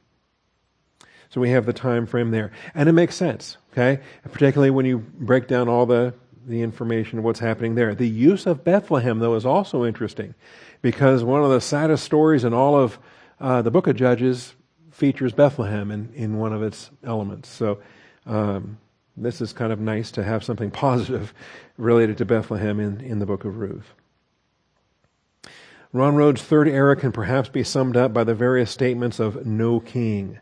So 1.29 1.39
we 1.39 1.51
have 1.51 1.65
the 1.65 1.73
time 1.73 2.05
frame 2.05 2.31
there. 2.31 2.51
And 2.73 2.89
it 2.89 2.93
makes 2.93 3.15
sense, 3.15 3.57
okay? 3.71 4.01
Particularly 4.31 4.71
when 4.71 4.85
you 4.85 4.99
break 4.99 5.47
down 5.47 5.69
all 5.69 5.85
the 5.85 6.13
the 6.49 6.61
information 6.61 7.19
of 7.19 7.23
what's 7.23 7.39
happening 7.39 7.75
there. 7.75 7.93
The 7.93 8.07
use 8.07 8.47
of 8.47 8.63
Bethlehem, 8.63 9.19
though, 9.19 9.35
is 9.35 9.45
also 9.45 9.85
interesting 9.85 10.33
because 10.81 11.23
one 11.23 11.43
of 11.43 11.51
the 11.51 11.61
saddest 11.61 12.03
stories 12.03 12.43
in 12.43 12.53
all 12.53 12.75
of 12.75 12.97
uh, 13.39 13.61
the 13.61 13.71
book 13.71 13.87
of 13.87 13.95
Judges 13.95 14.55
features 14.91 15.31
Bethlehem 15.31 15.91
in, 15.91 16.11
in 16.15 16.37
one 16.37 16.51
of 16.51 16.63
its 16.63 16.89
elements. 17.03 17.49
So 17.49 17.79
um, 18.25 18.79
this 19.15 19.41
is 19.41 19.53
kind 19.53 19.71
of 19.71 19.79
nice 19.79 20.11
to 20.11 20.23
have 20.23 20.43
something 20.43 20.71
positive 20.85 21.33
related 21.77 22.17
to 22.17 22.25
Bethlehem 22.25 22.79
in, 22.79 22.99
in 23.01 23.19
the 23.19 23.25
book 23.25 23.45
of 23.45 23.57
Ruth. 23.57 23.93
Ron 25.93 26.15
Rhodes' 26.15 26.43
third 26.43 26.67
era 26.67 26.95
can 26.95 27.11
perhaps 27.11 27.49
be 27.49 27.63
summed 27.63 27.97
up 27.97 28.13
by 28.13 28.23
the 28.23 28.35
various 28.35 28.69
statements 28.69 29.19
of 29.19 29.45
no 29.45 29.79
king. 29.79 30.39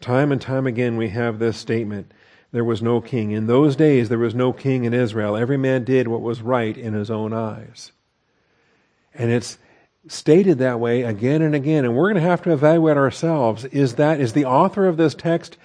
Time 0.00 0.32
and 0.32 0.40
time 0.40 0.66
again, 0.66 0.96
we 0.96 1.10
have 1.10 1.38
this 1.38 1.56
statement 1.56 2.12
there 2.52 2.64
was 2.64 2.82
no 2.82 3.00
king. 3.00 3.30
In 3.30 3.46
those 3.46 3.76
days, 3.76 4.08
there 4.08 4.18
was 4.18 4.34
no 4.34 4.52
king 4.52 4.84
in 4.84 4.92
Israel. 4.92 5.36
Every 5.36 5.56
man 5.56 5.84
did 5.84 6.08
what 6.08 6.20
was 6.20 6.42
right 6.42 6.76
in 6.76 6.94
his 6.94 7.10
own 7.10 7.32
eyes. 7.32 7.92
And 9.14 9.30
it's 9.30 9.58
stated 10.08 10.58
that 10.58 10.80
way 10.80 11.02
again 11.02 11.42
and 11.42 11.54
again. 11.54 11.84
And 11.84 11.94
we're 11.94 12.12
going 12.12 12.22
to 12.22 12.28
have 12.28 12.42
to 12.42 12.52
evaluate 12.52 12.96
ourselves. 12.96 13.64
Is 13.66 13.96
that, 13.96 14.20
is 14.20 14.32
the 14.32 14.46
author 14.46 14.86
of 14.86 14.96
this 14.96 15.14
text 15.14 15.58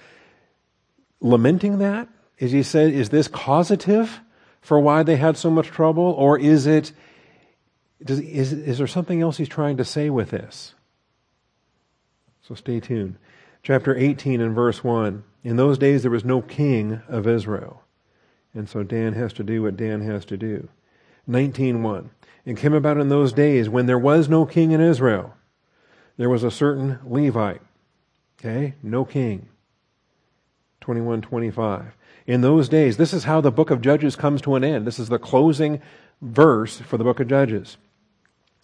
lamenting 1.20 1.78
that? 1.78 2.08
Is 2.38 2.52
he 2.52 2.62
said, 2.62 2.92
is 2.92 3.08
this 3.08 3.28
causative 3.28 4.20
for 4.60 4.78
why 4.78 5.02
they 5.02 5.16
had 5.16 5.36
so 5.36 5.50
much 5.50 5.68
trouble? 5.68 6.04
Or 6.04 6.38
is 6.38 6.66
it, 6.66 6.92
does, 8.04 8.20
is, 8.20 8.52
is 8.52 8.78
there 8.78 8.86
something 8.86 9.22
else 9.22 9.38
he's 9.38 9.48
trying 9.48 9.78
to 9.78 9.84
say 9.84 10.10
with 10.10 10.30
this? 10.30 10.74
So 12.42 12.54
stay 12.54 12.78
tuned. 12.78 13.16
Chapter 13.66 13.96
18 13.96 14.40
and 14.40 14.54
verse 14.54 14.84
1. 14.84 15.24
In 15.42 15.56
those 15.56 15.76
days, 15.76 16.02
there 16.02 16.10
was 16.12 16.24
no 16.24 16.40
king 16.40 17.02
of 17.08 17.26
Israel. 17.26 17.82
And 18.54 18.68
so 18.68 18.84
Dan 18.84 19.14
has 19.14 19.32
to 19.32 19.42
do 19.42 19.64
what 19.64 19.76
Dan 19.76 20.02
has 20.02 20.24
to 20.26 20.36
do. 20.36 20.68
19.1. 21.28 22.10
It 22.44 22.56
came 22.56 22.74
about 22.74 22.96
in 22.96 23.08
those 23.08 23.32
days 23.32 23.68
when 23.68 23.86
there 23.86 23.98
was 23.98 24.28
no 24.28 24.46
king 24.46 24.70
in 24.70 24.80
Israel. 24.80 25.34
There 26.16 26.28
was 26.30 26.44
a 26.44 26.50
certain 26.52 27.00
Levite. 27.04 27.60
Okay? 28.38 28.74
No 28.84 29.04
king. 29.04 29.48
21.25. 30.82 31.86
In 32.28 32.42
those 32.42 32.68
days, 32.68 32.98
this 32.98 33.12
is 33.12 33.24
how 33.24 33.40
the 33.40 33.50
book 33.50 33.72
of 33.72 33.80
Judges 33.80 34.14
comes 34.14 34.40
to 34.42 34.54
an 34.54 34.62
end. 34.62 34.86
This 34.86 35.00
is 35.00 35.08
the 35.08 35.18
closing 35.18 35.82
verse 36.22 36.78
for 36.78 36.98
the 36.98 37.04
book 37.04 37.18
of 37.18 37.26
Judges. 37.26 37.78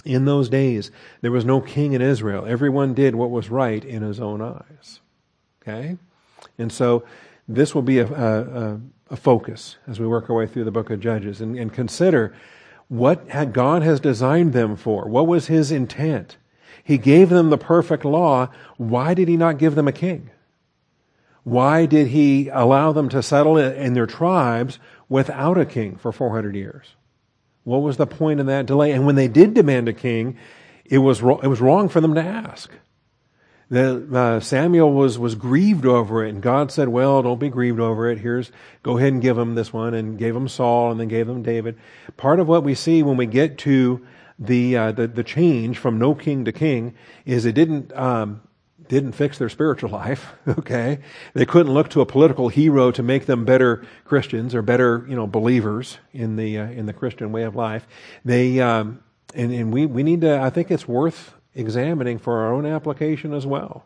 In 0.04 0.24
those 0.24 0.48
days, 0.48 0.90
there 1.20 1.30
was 1.30 1.44
no 1.44 1.60
king 1.60 1.92
in 1.92 2.02
Israel. 2.02 2.44
Everyone 2.46 2.94
did 2.94 3.14
what 3.14 3.30
was 3.30 3.50
right 3.50 3.84
in 3.84 4.02
his 4.02 4.18
own 4.18 4.40
eyes. 4.40 5.00
Okay? 5.62 5.96
And 6.58 6.72
so 6.72 7.04
this 7.46 7.74
will 7.74 7.82
be 7.82 7.98
a, 7.98 8.06
a, 8.06 8.80
a 9.10 9.16
focus 9.16 9.76
as 9.86 10.00
we 10.00 10.06
work 10.06 10.28
our 10.28 10.36
way 10.36 10.46
through 10.46 10.64
the 10.64 10.70
book 10.70 10.90
of 10.90 11.00
Judges 11.00 11.40
and, 11.40 11.56
and 11.56 11.72
consider 11.72 12.34
what 12.88 13.28
had 13.28 13.52
God 13.52 13.82
has 13.82 14.00
designed 14.00 14.52
them 14.52 14.76
for. 14.76 15.08
What 15.08 15.26
was 15.26 15.46
his 15.46 15.70
intent? 15.70 16.36
He 16.82 16.98
gave 16.98 17.28
them 17.28 17.50
the 17.50 17.58
perfect 17.58 18.04
law. 18.04 18.48
Why 18.76 19.14
did 19.14 19.28
he 19.28 19.36
not 19.36 19.58
give 19.58 19.74
them 19.74 19.88
a 19.88 19.92
king? 19.92 20.30
Why 21.44 21.86
did 21.86 22.08
he 22.08 22.48
allow 22.48 22.92
them 22.92 23.08
to 23.08 23.22
settle 23.22 23.56
in 23.56 23.94
their 23.94 24.06
tribes 24.06 24.78
without 25.08 25.58
a 25.58 25.66
king 25.66 25.96
for 25.96 26.12
400 26.12 26.54
years? 26.54 26.94
What 27.64 27.82
was 27.82 27.96
the 27.96 28.06
point 28.06 28.40
in 28.40 28.46
that 28.46 28.66
delay? 28.66 28.92
And 28.92 29.06
when 29.06 29.14
they 29.14 29.28
did 29.28 29.54
demand 29.54 29.88
a 29.88 29.92
king, 29.92 30.36
it 30.84 30.98
was, 30.98 31.20
it 31.20 31.48
was 31.48 31.60
wrong 31.60 31.88
for 31.88 32.00
them 32.00 32.14
to 32.14 32.22
ask. 32.22 32.70
The, 33.70 34.06
uh, 34.12 34.40
Samuel 34.40 34.92
was, 34.92 35.18
was 35.18 35.34
grieved 35.34 35.86
over 35.86 36.26
it, 36.26 36.28
and 36.28 36.42
God 36.42 36.70
said, 36.70 36.90
Well, 36.90 37.22
don't 37.22 37.40
be 37.40 37.48
grieved 37.48 37.80
over 37.80 38.10
it. 38.10 38.18
Here's, 38.18 38.52
go 38.82 38.98
ahead 38.98 39.14
and 39.14 39.22
give 39.22 39.38
him 39.38 39.54
this 39.54 39.72
one, 39.72 39.94
and 39.94 40.18
gave 40.18 40.36
him 40.36 40.46
Saul, 40.46 40.90
and 40.90 41.00
then 41.00 41.08
gave 41.08 41.26
him 41.26 41.42
David. 41.42 41.78
Part 42.18 42.38
of 42.38 42.48
what 42.48 42.64
we 42.64 42.74
see 42.74 43.02
when 43.02 43.16
we 43.16 43.24
get 43.24 43.56
to 43.58 44.06
the, 44.38 44.76
uh, 44.76 44.92
the, 44.92 45.06
the 45.06 45.24
change 45.24 45.78
from 45.78 45.98
no 45.98 46.14
king 46.14 46.44
to 46.44 46.52
king 46.52 46.94
is 47.24 47.46
it 47.46 47.54
didn't, 47.54 47.96
um, 47.96 48.42
didn't 48.92 49.12
fix 49.12 49.38
their 49.38 49.48
spiritual 49.48 49.90
life. 50.02 50.32
Okay, 50.46 50.98
they 51.34 51.46
couldn't 51.46 51.72
look 51.72 51.88
to 51.90 52.00
a 52.00 52.06
political 52.06 52.48
hero 52.48 52.90
to 52.90 53.02
make 53.02 53.26
them 53.26 53.44
better 53.44 53.84
Christians 54.04 54.54
or 54.54 54.62
better, 54.62 55.04
you 55.08 55.16
know, 55.16 55.26
believers 55.26 55.98
in 56.12 56.36
the 56.36 56.58
uh, 56.58 56.66
in 56.66 56.86
the 56.86 56.92
Christian 56.92 57.32
way 57.32 57.42
of 57.44 57.56
life. 57.56 57.86
They 58.24 58.60
um, 58.60 59.02
and 59.34 59.52
and 59.52 59.72
we 59.72 59.86
we 59.86 60.02
need 60.02 60.20
to. 60.20 60.38
I 60.40 60.50
think 60.50 60.70
it's 60.70 60.86
worth 60.86 61.34
examining 61.54 62.18
for 62.18 62.40
our 62.40 62.52
own 62.52 62.66
application 62.66 63.32
as 63.34 63.46
well. 63.46 63.84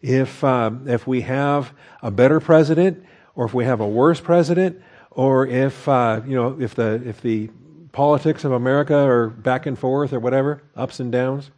If, 0.00 0.42
uh, 0.42 0.72
if 0.86 1.06
we 1.06 1.22
have 1.22 1.72
a 2.02 2.10
better 2.10 2.40
president, 2.40 3.04
or 3.34 3.46
if 3.46 3.54
we 3.54 3.64
have 3.64 3.80
a 3.80 3.86
worse 3.86 4.20
president, 4.20 4.82
or 5.10 5.46
if, 5.46 5.88
uh, 5.88 6.20
you 6.26 6.34
know, 6.34 6.60
if 6.60 6.74
the, 6.74 7.02
if 7.04 7.20
the 7.20 7.50
politics 7.92 8.44
of 8.44 8.52
America 8.52 8.96
are 8.96 9.28
back 9.28 9.66
and 9.66 9.78
forth 9.78 10.12
or 10.12 10.18
whatever, 10.18 10.62
ups 10.74 11.00
and 11.00 11.12
downs, 11.12 11.50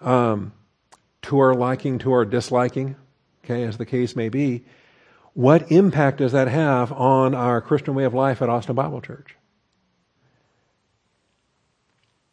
um, 0.00 0.52
to 1.26 1.38
our 1.38 1.54
liking, 1.54 1.98
to 1.98 2.12
our 2.12 2.24
disliking, 2.24 2.96
okay, 3.44 3.62
as 3.64 3.76
the 3.78 3.86
case 3.86 4.16
may 4.16 4.28
be, 4.28 4.64
what 5.34 5.70
impact 5.70 6.18
does 6.18 6.32
that 6.32 6.48
have 6.48 6.90
on 6.92 7.34
our 7.34 7.60
Christian 7.60 7.94
way 7.94 8.04
of 8.04 8.14
life 8.14 8.40
at 8.40 8.48
Austin 8.48 8.74
Bible 8.74 9.00
Church? 9.00 9.36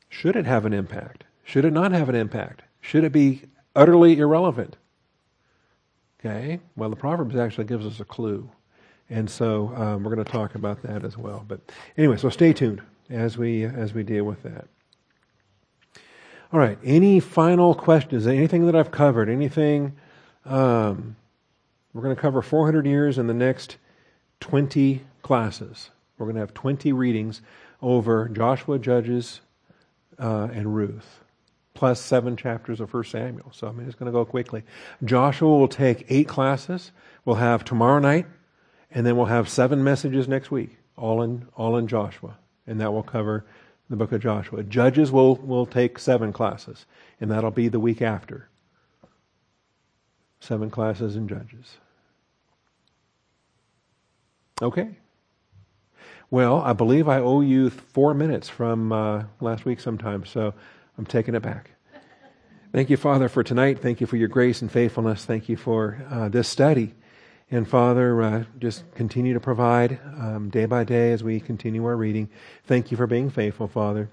Should 0.10 0.36
it 0.36 0.46
have 0.46 0.66
an 0.66 0.74
impact? 0.74 1.24
Should 1.44 1.66
it 1.66 1.74
not 1.74 1.92
have 1.92 2.08
an 2.08 2.16
impact? 2.16 2.62
Should 2.82 3.04
it 3.04 3.12
be 3.12 3.42
utterly 3.76 4.18
irrelevant? 4.20 4.78
Okay, 6.20 6.60
well, 6.76 6.90
the 6.90 6.96
Proverbs 6.96 7.36
actually 7.36 7.66
gives 7.66 7.86
us 7.86 8.00
a 8.00 8.06
clue. 8.06 8.50
And 9.10 9.30
so 9.30 9.74
um, 9.76 10.04
we're 10.04 10.16
going 10.16 10.26
to 10.26 10.32
talk 10.32 10.56
about 10.56 10.82
that 10.84 11.04
as 11.04 11.18
well. 11.18 11.44
But 11.48 11.60
anyway, 11.98 12.18
so 12.18 12.30
stay 12.30 12.54
tuned 12.54 12.82
as 13.10 13.38
we 13.38 13.66
as 13.66 13.94
we 13.94 14.04
deal 14.04 14.24
with 14.24 14.44
that. 14.44 14.68
All 16.54 16.60
right. 16.60 16.78
Any 16.84 17.20
final 17.20 17.74
questions? 17.74 18.28
Anything 18.28 18.68
that 18.68 18.76
I've 18.76 18.92
covered? 18.92 19.28
Anything? 19.28 19.94
Um, 20.46 21.16
we're 21.94 22.04
going 22.04 22.16
to 22.16 22.22
cover 22.22 22.44
400 22.44 22.86
years 22.86 23.18
in 23.18 23.26
the 23.26 23.34
next 23.34 23.78
20 24.40 25.02
classes. 25.24 25.90
We're 26.18 26.28
going 26.28 26.36
to 26.36 26.42
have 26.42 26.54
20 26.54 26.94
readings 26.94 27.42
over 27.82 28.30
Joshua, 28.30 28.78
Judges, 28.78 29.42
uh, 30.20 30.50
and 30.54 30.76
Ruth 30.76 31.22
plus 31.74 32.00
seven 32.00 32.38
chapters 32.38 32.80
of 32.80 32.92
First 32.92 33.10
Samuel. 33.10 33.52
So 33.52 33.68
I 33.68 33.72
mean, 33.72 33.88
it's 33.88 33.96
going 33.96 34.06
to 34.06 34.12
go 34.12 34.24
quickly. 34.24 34.64
Joshua 35.04 35.50
will 35.50 35.68
take 35.68 36.06
eight 36.10 36.28
classes. 36.28 36.92
We'll 37.26 37.38
have 37.38 37.66
tomorrow 37.66 37.98
night, 37.98 38.28
and 38.92 39.08
then 39.08 39.18
we'll 39.18 39.26
have 39.26 39.50
seven 39.50 39.84
messages 39.84 40.28
next 40.28 40.52
week, 40.52 40.78
all 40.96 41.24
in 41.24 41.48
all 41.56 41.78
in 41.78 41.88
Joshua, 41.88 42.38
and 42.68 42.80
that 42.80 42.94
will 42.94 43.02
cover 43.02 43.44
the 43.94 43.98
book 43.98 44.12
of 44.12 44.22
Joshua. 44.22 44.64
Judges 44.64 45.12
will 45.12 45.36
will 45.36 45.68
take 45.68 46.00
seven 46.00 46.34
classes, 46.34 46.88
and 47.22 47.30
that'll 47.30 47.52
be 47.52 47.68
the 47.68 47.80
week 47.80 48.02
after. 48.02 48.50
Seven 50.40 50.72
classes 50.72 51.16
in 51.16 51.28
Judges. 51.28 51.78
Okay. 54.60 54.98
Well, 56.32 56.60
I 56.62 56.74
believe 56.74 57.08
I 57.08 57.20
owe 57.20 57.42
you 57.42 57.70
four 57.70 58.16
minutes 58.16 58.50
from 58.50 58.92
uh, 58.92 59.26
last 59.40 59.64
week 59.64 59.80
sometime, 59.80 60.26
so 60.26 60.56
I'm 60.98 61.06
taking 61.06 61.36
it 61.36 61.44
back. 61.44 61.70
Thank 62.72 62.90
you, 62.90 62.98
Father, 62.98 63.30
for 63.30 63.44
tonight. 63.44 63.78
Thank 63.80 64.02
you 64.02 64.08
for 64.08 64.18
your 64.18 64.28
grace 64.28 64.64
and 64.64 64.72
faithfulness. 64.72 65.24
Thank 65.24 65.50
you 65.50 65.56
for 65.56 66.04
uh, 66.10 66.30
this 66.30 66.48
study. 66.48 66.96
And 67.52 67.68
Father, 67.68 68.22
uh, 68.22 68.44
just 68.60 68.84
continue 68.96 69.34
to 69.34 69.40
provide 69.40 70.00
um, 70.18 70.50
day 70.50 70.66
by 70.66 70.84
day 70.84 71.12
as 71.12 71.24
we 71.24 71.40
continue 71.40 71.86
our 71.86 71.96
reading. 71.96 72.30
Thank 72.66 72.90
you 72.90 72.98
for 72.98 73.08
being 73.08 73.30
faithful, 73.30 73.68
Father. 73.68 74.10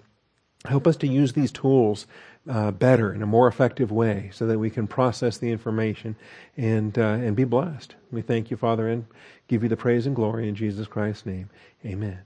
Help 0.67 0.87
us 0.87 0.97
to 0.97 1.07
use 1.07 1.33
these 1.33 1.51
tools 1.51 2.07
uh, 2.49 2.71
better 2.71 3.13
in 3.13 3.23
a 3.23 3.27
more 3.27 3.49
effective 3.49 3.91
way 3.91 4.31
so 4.33 4.47
that 4.47 4.59
we 4.59 4.69
can 4.69 4.87
process 4.87 5.39
the 5.39 5.51
information 5.51 6.17
and, 6.57 6.99
uh, 6.99 7.03
and 7.03 7.35
be 7.35 7.45
blessed. 7.45 7.95
We 8.11 8.21
thank 8.21 8.51
you, 8.51 8.57
Father, 8.57 8.89
and 8.89 9.07
give 9.49 9.63
you 9.63 9.69
the 9.69 9.77
praise 9.77 10.07
and 10.07 10.15
glory 10.15 10.49
in 10.49 10.55
Jesus 10.55 10.87
Christ's 10.87 11.25
name. 11.25 11.49
Amen. 11.85 12.21